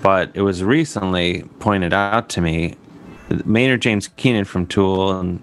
[0.00, 2.76] but it was recently pointed out to me.
[3.44, 5.40] Maynard James Keenan from Tool and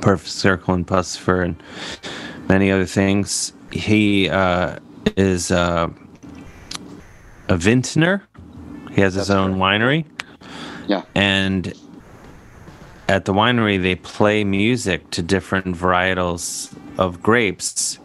[0.00, 1.62] Perfect Circle and Puscifer and
[2.48, 3.52] many other things.
[3.70, 4.78] He uh,
[5.16, 5.88] is uh,
[7.48, 8.26] a vintner.
[8.90, 10.06] He has his own winery.
[10.86, 11.02] Yeah.
[11.14, 11.72] And
[13.08, 17.98] at the winery, they play music to different varietals of grapes.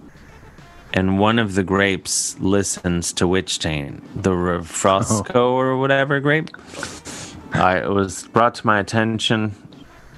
[0.95, 5.55] And one of the grapes listens to Witch Taint, the Refosco oh.
[5.55, 6.51] or whatever grape.
[7.53, 9.55] I, it was brought to my attention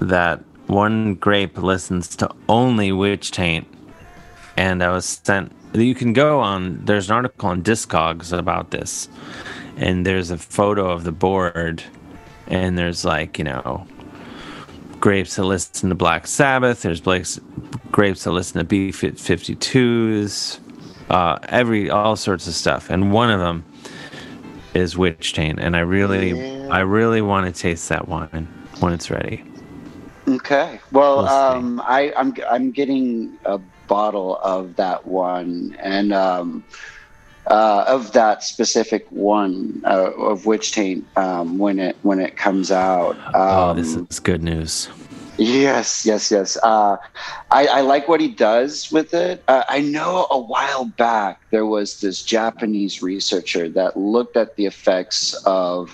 [0.01, 3.67] that one grape listens to only Witch Taint.
[4.57, 5.53] And I was sent.
[5.73, 9.07] You can go on, there's an article on Discogs about this.
[9.77, 11.83] And there's a photo of the board.
[12.47, 13.87] And there's like, you know,
[14.99, 16.81] grapes that listen to Black Sabbath.
[16.81, 17.39] There's Blake's,
[17.91, 20.59] grapes that listen to B 52s.
[21.09, 23.63] Uh, every all sorts of stuff, and one of them
[24.73, 28.47] is Witch Taint, and I really, I really want to taste that wine
[28.79, 29.43] when it's ready.
[30.27, 30.79] Okay.
[30.91, 36.63] Well, We'll um, I, I'm I'm getting a bottle of that one, and um,
[37.47, 42.71] uh, of that specific one uh, of Witch Taint um, when it when it comes
[42.71, 43.15] out.
[43.27, 44.89] Um, oh, this is good news.
[45.37, 46.57] Yes, yes, yes.
[46.63, 46.95] Uh,
[47.51, 49.43] I, I like what he does with it.
[49.49, 54.65] Uh, I know a while back there was this Japanese researcher that looked at the
[54.65, 55.93] effects of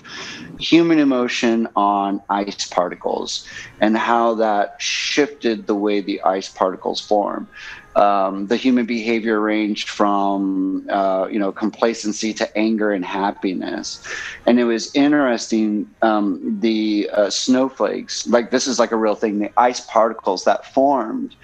[0.58, 3.44] human emotion on ice particles
[3.80, 7.48] and how that shifted the way the ice particles form.
[7.94, 14.00] Um, the human behavior ranged from uh, you know complacency to anger and happiness.
[14.46, 19.38] And it was interesting um, the uh, snowflakes like this is like a real thing.
[19.40, 21.34] The ice particles that formed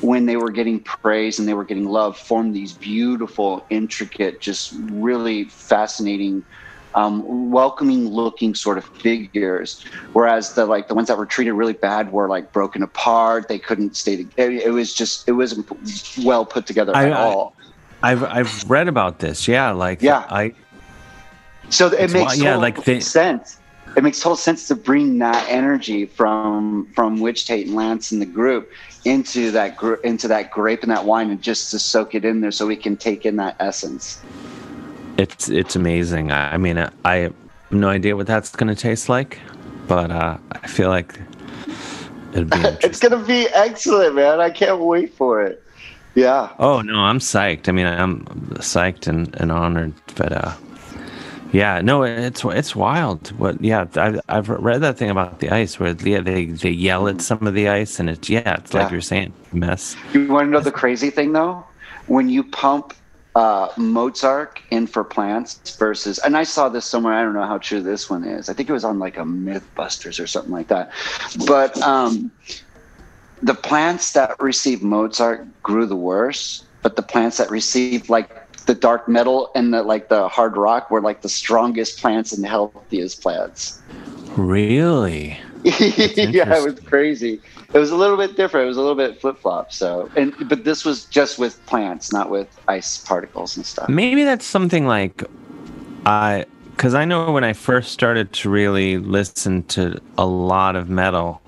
[0.00, 4.74] when they were getting praise and they were getting love formed these beautiful intricate just
[4.90, 6.44] really fascinating
[6.94, 9.84] um, welcoming looking sort of figures.
[10.12, 13.48] Whereas the like the ones that were treated really bad were like broken apart.
[13.48, 15.66] They couldn't stay together it, was just it wasn't
[16.24, 17.54] well put together I- at I- all.
[18.02, 19.48] I've I've read about this.
[19.48, 20.24] Yeah, like Yeah.
[20.30, 20.54] I
[21.68, 23.58] so it makes why- yeah, like they- sense.
[23.96, 28.20] It makes total sense to bring that energy from from Witch Taint and lance and
[28.20, 28.70] the group
[29.04, 32.40] into that gr- into that grape and that wine and just to soak it in
[32.40, 34.20] there so we can take in that essence
[35.18, 36.32] it's it's amazing.
[36.32, 37.34] I, I mean, I, I have
[37.70, 39.38] no idea what that's gonna taste like,
[39.86, 41.18] but uh, I feel like
[42.32, 42.58] it'd be.
[42.82, 45.62] it's gonna be excellent man i can't wait for it
[46.14, 47.68] yeah oh no, I'm psyched.
[47.68, 48.24] I mean, I'm
[48.56, 50.52] psyched and, and honored, but uh,
[51.52, 53.28] yeah, no, it's it's wild.
[53.38, 53.62] What?
[53.62, 57.20] Yeah, I've I've read that thing about the ice where yeah they they yell at
[57.22, 59.96] some of the ice and it's yeah it's like you're saying mess.
[60.12, 61.64] You want to know the crazy thing though?
[62.08, 62.94] When you pump
[63.38, 67.14] uh, Mozart in for plants versus, and I saw this somewhere.
[67.14, 68.48] I don't know how true this one is.
[68.48, 70.90] I think it was on like a MythBusters or something like that.
[71.46, 72.32] But um,
[73.40, 78.74] the plants that received Mozart grew the worst, but the plants that received like the
[78.74, 82.48] dark metal and the like the hard rock were like the strongest plants and the
[82.48, 83.80] healthiest plants.
[84.36, 85.38] Really?
[85.64, 87.40] yeah, it was crazy.
[87.72, 88.64] It was a little bit different.
[88.64, 89.72] It was a little bit flip flop.
[89.72, 93.88] So, and but this was just with plants, not with ice particles and stuff.
[93.88, 95.24] Maybe that's something like
[96.06, 96.46] I
[96.78, 101.42] because I know when I first started to really listen to a lot of metal,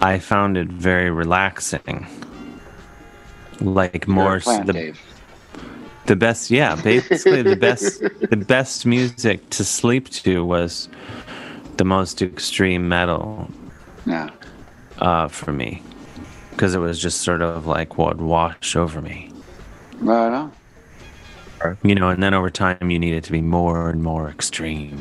[0.00, 2.08] I found it very relaxing.
[3.60, 5.00] Like more plant, the Dave.
[6.06, 10.88] the best, yeah, basically the best the best music to sleep to was
[11.82, 13.50] the most extreme metal
[14.06, 14.30] Yeah.
[14.98, 15.82] uh, for me
[16.50, 19.32] because it was just sort of like what washed over me.
[19.98, 20.52] Right on.
[21.82, 24.96] you know and then over time you need it to be more and more extreme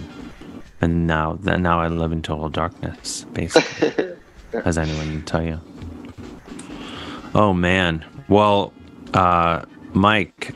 [0.81, 4.15] and now then now i live in total darkness basically
[4.65, 5.59] as anyone can tell you
[7.35, 8.73] oh man well
[9.13, 9.61] uh
[9.93, 10.55] mike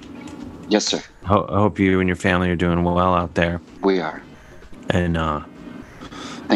[0.70, 1.02] Yes, sir.
[1.26, 4.22] ho- I hope you and your family are doing well out there We are.
[4.90, 5.42] and uh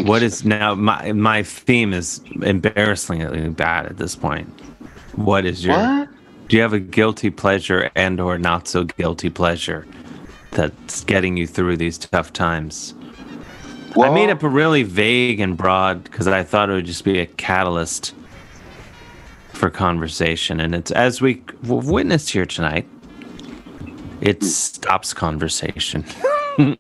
[0.06, 4.48] what is now my my theme is embarrassingly bad at this point.
[5.16, 6.10] What is your What?
[6.48, 9.86] do you have a guilty pleasure and or not so guilty pleasure
[10.52, 12.94] that's getting you through these tough times?
[14.00, 17.20] I made up a really vague and broad because i thought it would just be
[17.20, 18.14] a catalyst
[19.54, 20.60] for conversation.
[20.60, 22.88] And it's as we w- witnessed here tonight
[24.22, 26.06] it stops conversation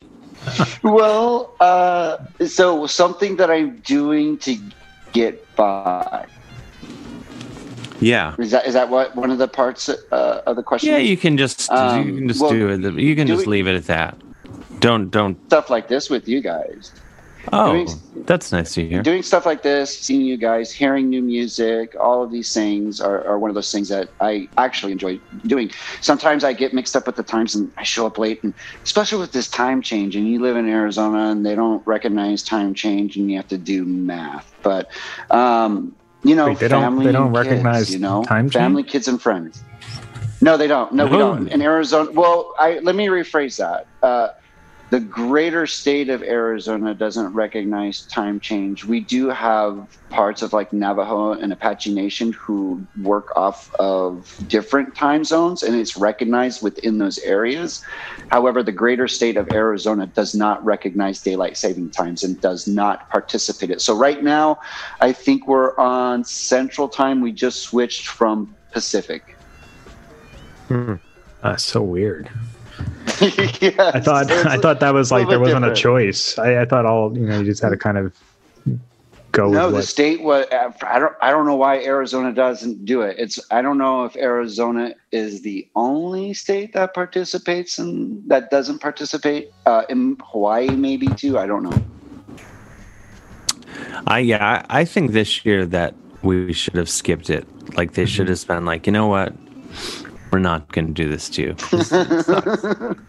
[0.83, 4.57] well, uh, so something that I'm doing to
[5.11, 6.25] get by.
[7.99, 10.91] yeah Is that is that what one of the parts uh, of the question?
[10.91, 11.09] yeah is?
[11.09, 13.75] you can just Um, you can just well, do it you can just leave it
[13.75, 14.17] at that
[14.79, 16.91] don't don't stuff like this with you guys.
[17.53, 17.89] Oh Doing-
[18.25, 22.21] that's nice to hear Doing stuff like this, seeing you guys, hearing new music, all
[22.21, 25.71] of these things are, are one of those things that I actually enjoy doing.
[26.01, 28.53] Sometimes I get mixed up with the times and I show up late, and
[28.83, 30.15] especially with this time change.
[30.15, 33.57] And you live in Arizona and they don't recognize time change, and you have to
[33.57, 34.53] do math.
[34.61, 34.91] But
[35.31, 38.45] um, you know, Wait, they don't- family they don't and kids, recognize you know, time
[38.45, 38.53] change?
[38.53, 39.63] family, kids, and friends.
[40.41, 40.93] No, they don't.
[40.93, 41.47] No, we don't.
[41.49, 43.87] In Arizona, well, I let me rephrase that.
[44.01, 44.29] Uh,
[44.89, 48.85] the greater state of Arizona doesn't recognize time change.
[48.85, 54.95] We do have parts of like Navajo and Apache Nation who work off of different
[54.95, 57.83] time zones and it's recognized within those areas.
[58.29, 63.09] However, the greater state of Arizona does not recognize daylight saving times and does not
[63.11, 63.81] participate it.
[63.81, 64.57] So right now,
[65.01, 67.21] I think we're on central time.
[67.21, 69.37] We just switched from Pacific.
[70.67, 70.95] Hmm.
[71.43, 72.29] That's so weird.
[73.21, 76.37] yeah, I thought it's I a thought that was like there wasn't a choice.
[76.37, 78.13] I, I thought all you know you just had to kind of
[79.31, 79.57] go with.
[79.57, 79.85] no, with the what.
[79.85, 80.45] state was.
[80.51, 81.13] I don't.
[81.21, 83.17] I don't know why Arizona doesn't do it.
[83.19, 83.39] It's.
[83.51, 89.51] I don't know if Arizona is the only state that participates and that doesn't participate.
[89.65, 91.37] Uh, in Hawaii, maybe too.
[91.37, 91.83] I don't know.
[94.07, 97.47] I yeah, I, I think this year that we should have skipped it.
[97.75, 99.33] Like they should have been like, you know what?
[100.31, 102.95] We're not going to do this to you.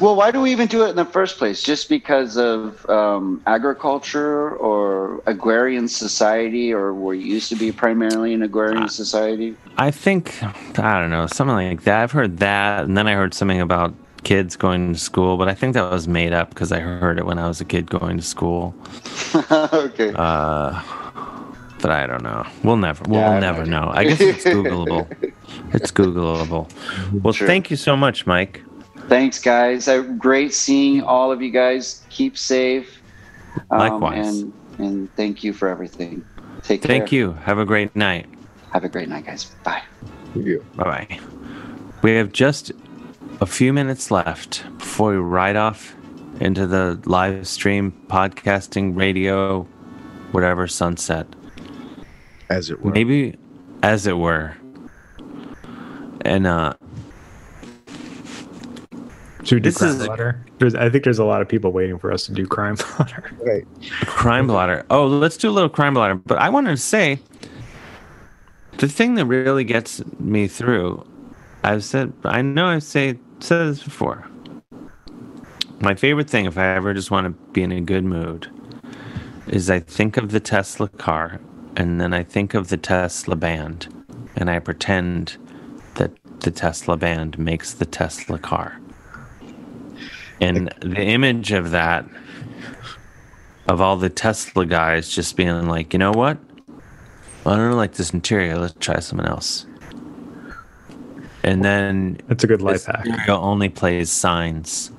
[0.00, 1.62] Well, why do we even do it in the first place?
[1.62, 8.32] Just because of um, agriculture or agrarian society, or were you used to be primarily
[8.32, 9.54] an agrarian society?
[9.76, 10.42] I think
[10.78, 12.00] I don't know something like that.
[12.00, 15.54] I've heard that, and then I heard something about kids going to school, but I
[15.54, 18.16] think that was made up because I heard it when I was a kid going
[18.16, 18.74] to school.
[19.52, 20.14] okay.
[20.14, 20.80] Uh,
[21.80, 22.46] but I don't know.
[22.62, 23.02] We'll never.
[23.08, 23.90] We'll Yeah, never know.
[23.92, 25.10] I guess it's Googleable.
[25.74, 26.70] it's Googleable.
[27.22, 27.46] Well, Sure.
[27.46, 28.62] thank you so much, Mike.
[29.08, 29.88] Thanks, guys.
[29.88, 32.04] Uh, great seeing all of you guys.
[32.10, 33.00] Keep safe.
[33.70, 34.40] Um, Likewise.
[34.40, 36.24] And, and thank you for everything.
[36.62, 36.88] Take care.
[36.88, 37.32] Thank you.
[37.44, 38.26] Have a great night.
[38.72, 39.46] Have a great night, guys.
[39.64, 39.82] Bye.
[40.36, 40.64] You.
[40.76, 41.20] Bye bye.
[42.02, 42.70] We have just
[43.40, 45.94] a few minutes left before we ride off
[46.40, 49.62] into the live stream podcasting radio,
[50.30, 51.26] whatever sunset.
[52.50, 52.90] As it were.
[52.90, 53.36] Maybe
[53.82, 54.54] as it were.
[56.22, 56.74] And uh
[59.44, 60.44] Should we do This crime is- blotter?
[60.58, 63.30] There's, I think there's a lot of people waiting for us to do crime blotter.
[63.40, 63.66] Right.
[64.02, 64.84] crime blotter.
[64.90, 66.14] Oh, let's do a little crime blotter.
[66.16, 67.18] But I wanted to say
[68.76, 71.06] the thing that really gets me through,
[71.64, 74.26] I've said I know I've say said this before.
[75.80, 78.48] My favorite thing if I ever just want to be in a good mood
[79.46, 81.40] is I think of the Tesla car
[81.76, 83.88] and then I think of the Tesla band
[84.36, 85.36] and I pretend
[85.94, 88.80] that the Tesla band makes the Tesla car.
[90.40, 92.06] And the image of that
[93.68, 96.38] of all the Tesla guys just being like, you know what?
[97.46, 98.58] I don't like this interior.
[98.58, 99.66] Let's try something else.
[101.42, 103.06] And then That's a good life hack.
[103.06, 104.90] stereo only plays signs.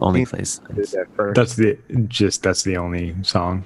[0.00, 1.34] Only plays Did that first.
[1.34, 1.76] That's the
[2.06, 3.64] just that's the only song.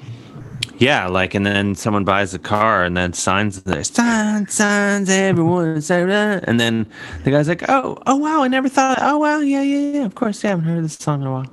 [0.79, 5.83] Yeah, like, and then someone buys a car, and then signs there, signs, signs, everyone,
[5.89, 6.87] and then
[7.25, 10.15] the guy's like, oh, oh wow, I never thought, oh wow, yeah, yeah, yeah, of
[10.15, 11.47] course, yeah, I haven't heard this song in a while.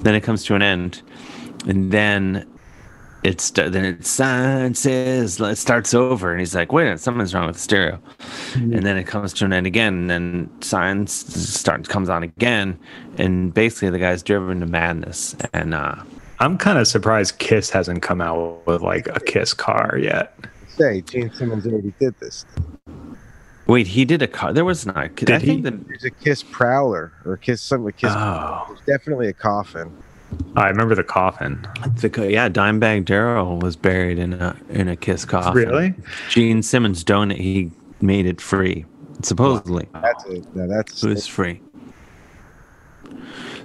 [0.00, 1.00] Then it comes to an end,
[1.66, 2.46] and then
[3.22, 7.32] it's then it sign says it starts over, and he's like, wait, a minute, something's
[7.34, 7.98] wrong with the stereo,
[8.54, 12.78] and then it comes to an end again, and then signs starts comes on again,
[13.16, 15.94] and basically the guy's driven to madness, and uh,
[16.42, 20.36] I'm kind of surprised Kiss hasn't come out with like a Kiss car yet.
[20.66, 22.44] Say, Gene Simmons already did this.
[23.68, 24.52] Wait, he did a car.
[24.52, 24.96] There was not.
[24.96, 25.60] I Did think he?
[25.60, 28.10] that There's a Kiss Prowler or Kiss something with Kiss.
[28.12, 28.64] Oh.
[28.66, 29.96] There's definitely a coffin.
[30.56, 31.64] I remember the coffin.
[32.00, 35.52] the yeah, Dimebag Darrell was buried in a in a Kiss coffin.
[35.52, 35.94] Really?
[36.28, 37.38] Gene Simmons donate.
[37.38, 37.70] He
[38.00, 38.84] made it free.
[39.22, 41.60] Supposedly, That's a no, that's it was free.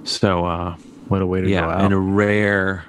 [0.04, 0.76] So, uh,
[1.08, 1.84] What a way to go yeah, out.
[1.84, 2.84] in a rare,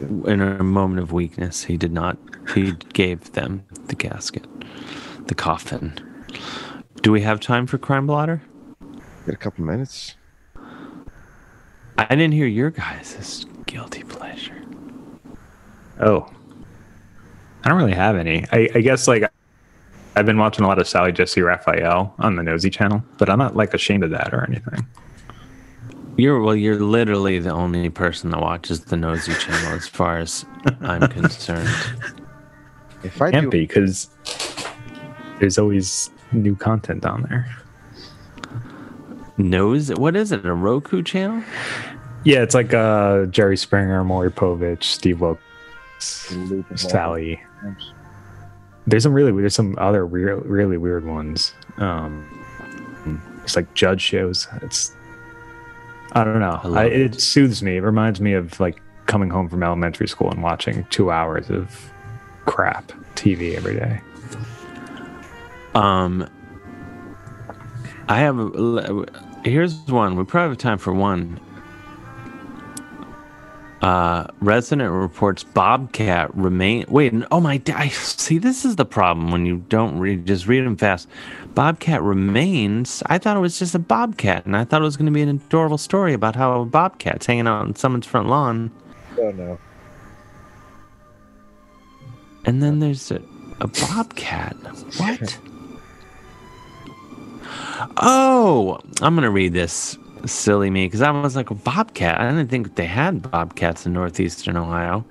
[0.00, 2.18] in a moment of weakness, he did not.
[2.54, 4.46] He gave them the casket,
[5.26, 5.98] the coffin.
[7.02, 8.42] Do we have time for crime blotter?
[9.24, 10.14] Got a couple minutes.
[11.98, 14.62] I didn't hear your guys' guilty pleasure.
[15.98, 16.30] Oh,
[17.64, 18.44] I don't really have any.
[18.52, 19.24] I, I guess like
[20.14, 23.38] I've been watching a lot of Sally Jessy Raphael on the Nosey channel, but I'm
[23.38, 24.86] not like ashamed of that or anything.
[26.16, 26.56] You're well.
[26.56, 30.44] You're literally the only person that watches the Nosey channel, as far as
[30.80, 31.68] I'm concerned.
[33.02, 34.08] If I Can't do, be because
[35.38, 37.46] there's always new content on there.
[39.38, 39.90] Nose?
[39.90, 40.44] What is it?
[40.44, 41.44] A Roku channel?
[42.24, 47.40] Yeah, it's like uh, Jerry Springer, Maury Povich, Steve Wilkos, Loop Sally.
[47.62, 47.92] times.
[48.88, 51.52] There's some really there's some other real, really weird ones.
[51.76, 52.26] Um,
[53.44, 54.48] it's like judge shows.
[54.62, 54.96] It's
[56.12, 56.60] I don't know.
[56.62, 57.76] I I, it soothes me.
[57.76, 61.92] It reminds me of like coming home from elementary school and watching two hours of
[62.44, 64.00] crap TV every day.
[65.74, 66.28] Um,
[68.08, 68.38] I have.
[68.38, 69.04] A,
[69.44, 70.16] here's one.
[70.16, 71.40] We probably have time for one.
[73.82, 76.86] Uh, resident reports Bobcat remain.
[76.88, 77.60] Wait, oh my!
[77.74, 78.38] I see.
[78.38, 80.26] This is the problem when you don't read.
[80.26, 81.08] Just read them fast.
[81.56, 83.02] Bobcat remains.
[83.06, 85.22] I thought it was just a bobcat, and I thought it was going to be
[85.22, 88.70] an adorable story about how a bobcat's hanging out on someone's front lawn.
[89.18, 89.58] Oh no.
[92.44, 93.22] And then there's a,
[93.60, 94.54] a bobcat.
[94.98, 95.38] What?
[97.98, 99.98] Oh, I'm gonna read this.
[100.24, 102.18] Silly me, because I was like a bobcat.
[102.18, 105.04] I didn't think they had bobcats in northeastern Ohio.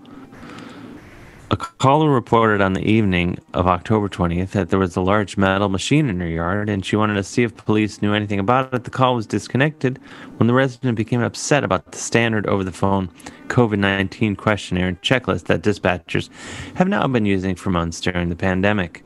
[1.52, 5.70] A caller reported on the evening of October 20th that there was a large metal
[5.70, 8.84] machine in her yard, and she wanted to see if police knew anything about it.
[8.84, 10.00] The call was disconnected
[10.38, 13.12] when the resident became upset about the standard over the phone
[13.48, 16.30] COVID 19 questionnaire and checklist that dispatchers
[16.78, 19.04] have now been using for months during the pandemic.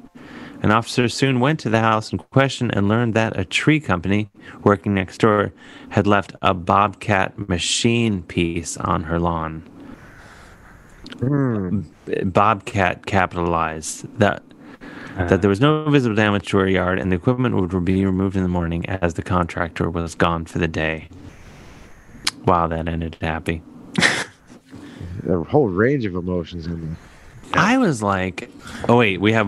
[0.62, 4.30] An officer soon went to the house in question and learned that a tree company
[4.64, 5.52] working next door
[5.90, 9.62] had left a Bobcat machine piece on her lawn.
[11.20, 11.82] Hmm.
[12.26, 14.44] Bobcat capitalized that
[15.16, 15.38] that uh-huh.
[15.38, 18.44] there was no visible damage to her yard and the equipment would be removed in
[18.44, 21.10] the morning as the contractor was gone for the day.
[22.46, 23.62] Wow, that ended happy.
[25.30, 26.98] A whole range of emotions in there.
[27.54, 28.50] I was like,
[28.88, 29.48] oh wait, we have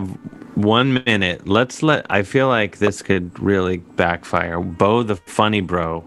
[0.56, 1.48] one minute.
[1.48, 2.06] Let's let.
[2.10, 4.60] I feel like this could really backfire.
[4.60, 6.04] Bo, the funny bro,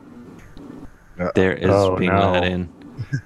[1.18, 2.32] uh, there is Oh, being no.
[2.32, 2.72] let in.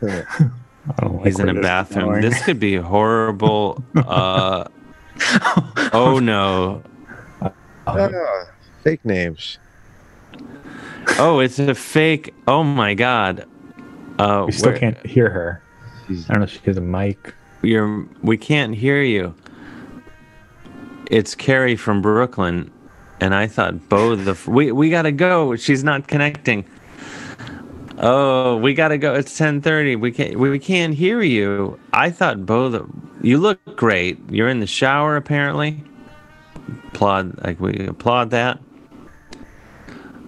[0.97, 2.07] I don't like He's in a bathroom.
[2.11, 2.21] going.
[2.23, 3.83] This could be horrible.
[3.97, 4.65] Uh,
[5.93, 6.83] oh no!
[7.87, 8.45] Ah,
[8.85, 9.59] fake names.
[11.19, 12.35] Oh, it's a fake.
[12.47, 13.47] Oh my god.
[14.19, 15.63] Uh, We still can't hear her.
[16.09, 17.35] I don't know if she has a mic.
[17.63, 18.07] You're.
[18.23, 19.35] We can't hear you.
[21.11, 22.71] It's Carrie from Brooklyn,
[23.21, 24.33] and I thought Bo the.
[24.33, 25.57] f- We we gotta go.
[25.57, 26.65] She's not connecting.
[28.01, 29.15] Oh, we gotta go.
[29.15, 29.97] It's ten thirty.
[29.97, 30.37] We can't.
[30.39, 31.79] We, we can't hear you.
[31.93, 32.87] I thought Bo the.
[33.23, 34.19] You look great.
[34.31, 35.83] You're in the shower apparently.
[36.89, 37.43] Applaud.
[37.45, 38.61] Like we applaud that.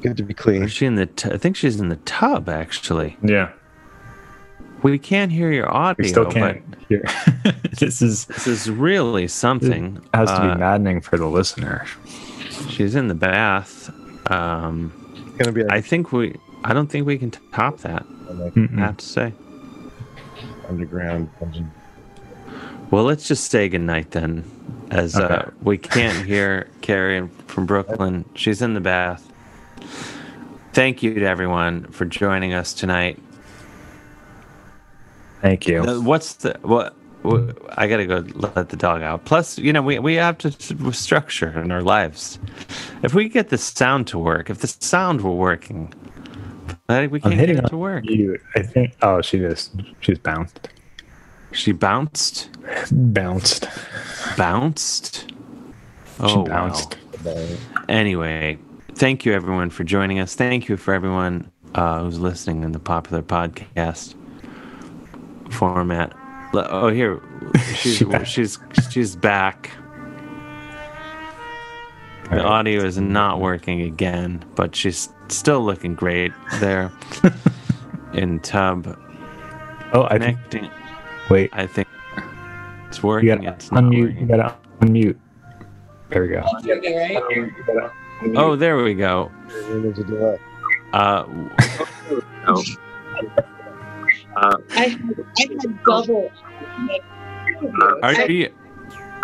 [0.03, 0.63] Good to be clean.
[0.65, 1.07] Is she in the?
[1.07, 3.17] T- I think she's in the tub actually.
[3.23, 3.51] Yeah.
[4.83, 6.03] We can't hear your audio.
[6.03, 7.05] We still can't hear.
[7.79, 9.97] this is This is really something.
[10.13, 11.87] It has to be Uh, maddening for the listener.
[12.71, 13.91] She's in the bath.
[14.31, 14.91] Um,
[15.39, 15.65] gonna be.
[15.69, 16.35] I think we.
[16.65, 18.07] I don't think we can top that.
[18.07, 18.79] Mm-mm.
[18.79, 19.33] I have to say.
[20.69, 21.71] underground dungeon.
[22.91, 24.45] Well, let's just say goodnight then,
[24.91, 28.25] as uh, we can't hear Carrie from Brooklyn.
[28.35, 29.31] She's in the bath.
[30.73, 33.19] Thank you to everyone for joining us tonight.
[35.41, 35.83] Thank you.
[35.83, 36.95] Uh, What's the what?
[37.23, 39.25] what I gotta go let the dog out.
[39.25, 42.39] Plus, you know, we we have to structure in our lives.
[43.03, 45.93] If we get the sound to work, if the sound were working,
[47.11, 48.05] we can't get it to work.
[48.05, 48.41] mute.
[48.57, 48.95] I think.
[49.03, 50.69] Oh, she just She's bounced.
[51.53, 52.49] She bounced.
[52.93, 53.67] Bounced.
[54.37, 55.17] Bounced.
[55.29, 55.35] She
[56.21, 56.97] Oh, bounced.
[57.25, 57.47] wow.
[57.89, 58.59] Anyway,
[58.95, 60.35] thank you everyone for joining us.
[60.35, 64.15] Thank you for everyone uh, who's listening in the popular podcast
[65.51, 66.13] format.
[66.53, 67.21] Oh, here,
[67.77, 68.27] she's She back.
[68.27, 68.59] she's
[68.91, 69.71] she's back.
[72.31, 72.47] The Alright.
[72.47, 76.93] audio is not working again, but she's still looking great there
[78.13, 78.97] in tub.
[79.93, 80.39] Oh, I think.
[81.29, 81.51] Wait.
[81.53, 81.89] I think
[82.89, 83.29] it's You working.
[83.43, 84.01] gotta It's not unmute.
[84.03, 84.21] working.
[84.21, 85.17] You gotta unmute.
[86.11, 86.45] There we go.
[88.37, 89.31] Oh, there we go.
[89.49, 90.39] There's a delay.
[90.93, 91.25] Uh,
[94.37, 96.31] I had, I had double.
[98.03, 98.53] are you?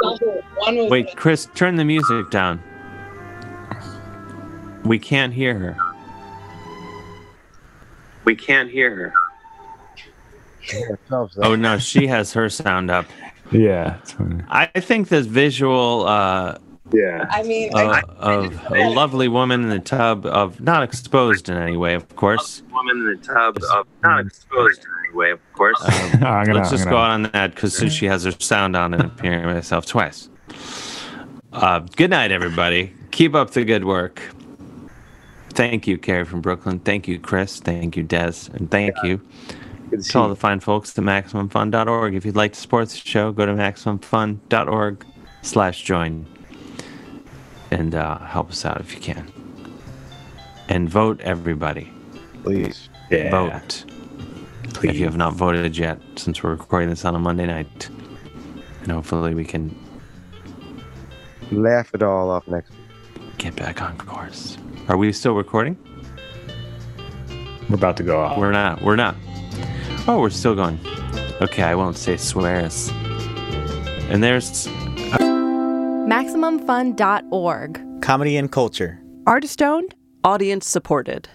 [0.03, 0.43] double.
[0.57, 2.63] One was Wait, Chris, turn the music down.
[4.87, 5.77] We can't hear her.
[8.25, 9.13] We can't hear her.
[11.43, 13.07] Oh no, she has her sound up.
[13.53, 13.99] Yeah.
[14.49, 16.59] I think this visual uh,
[16.93, 17.27] Yeah.
[17.31, 21.77] I mean, uh, of a lovely woman in the tub of not exposed in any
[21.77, 22.63] way, of course.
[22.73, 25.81] Woman in the tub of not exposed in any way, of course.
[25.85, 28.75] I'm gonna- let's just I'm go gonna- on that because since she has her sound
[28.75, 30.29] on and appearing myself twice.
[31.53, 32.93] Uh, good night, everybody.
[33.13, 34.21] Keep up the good work.
[35.57, 36.79] Thank you, Carrie from Brooklyn.
[36.81, 37.61] Thank you, Chris.
[37.61, 38.53] Thank you, Dez.
[38.55, 39.21] And thank you
[39.91, 42.15] to all the fine folks at MaximumFun.org.
[42.15, 45.07] If you'd like to support the show, go to MaximumFun.org
[45.41, 46.27] slash join
[47.71, 49.33] and uh, help us out if you can.
[50.69, 51.91] And vote, everybody.
[52.43, 52.91] Please.
[53.11, 53.31] Yeah.
[53.31, 53.85] Vote.
[54.85, 57.89] If you have not voted yet, since we're recording this on a Monday night.
[58.83, 59.75] And hopefully we can
[61.51, 62.81] Laugh it all off next week.
[63.39, 64.59] get back on course.
[64.89, 65.77] Are we still recording?
[67.69, 68.39] We're about to go off.
[68.39, 68.83] We're not.
[68.83, 69.17] We're not.
[70.07, 70.79] Oh, we're still going.
[71.41, 72.89] Okay, I won't say swears.
[74.09, 74.69] And there's
[76.07, 78.03] MaximumFun.org.
[78.03, 79.03] Comedy and culture.
[79.27, 81.29] Artist owned, audience supported.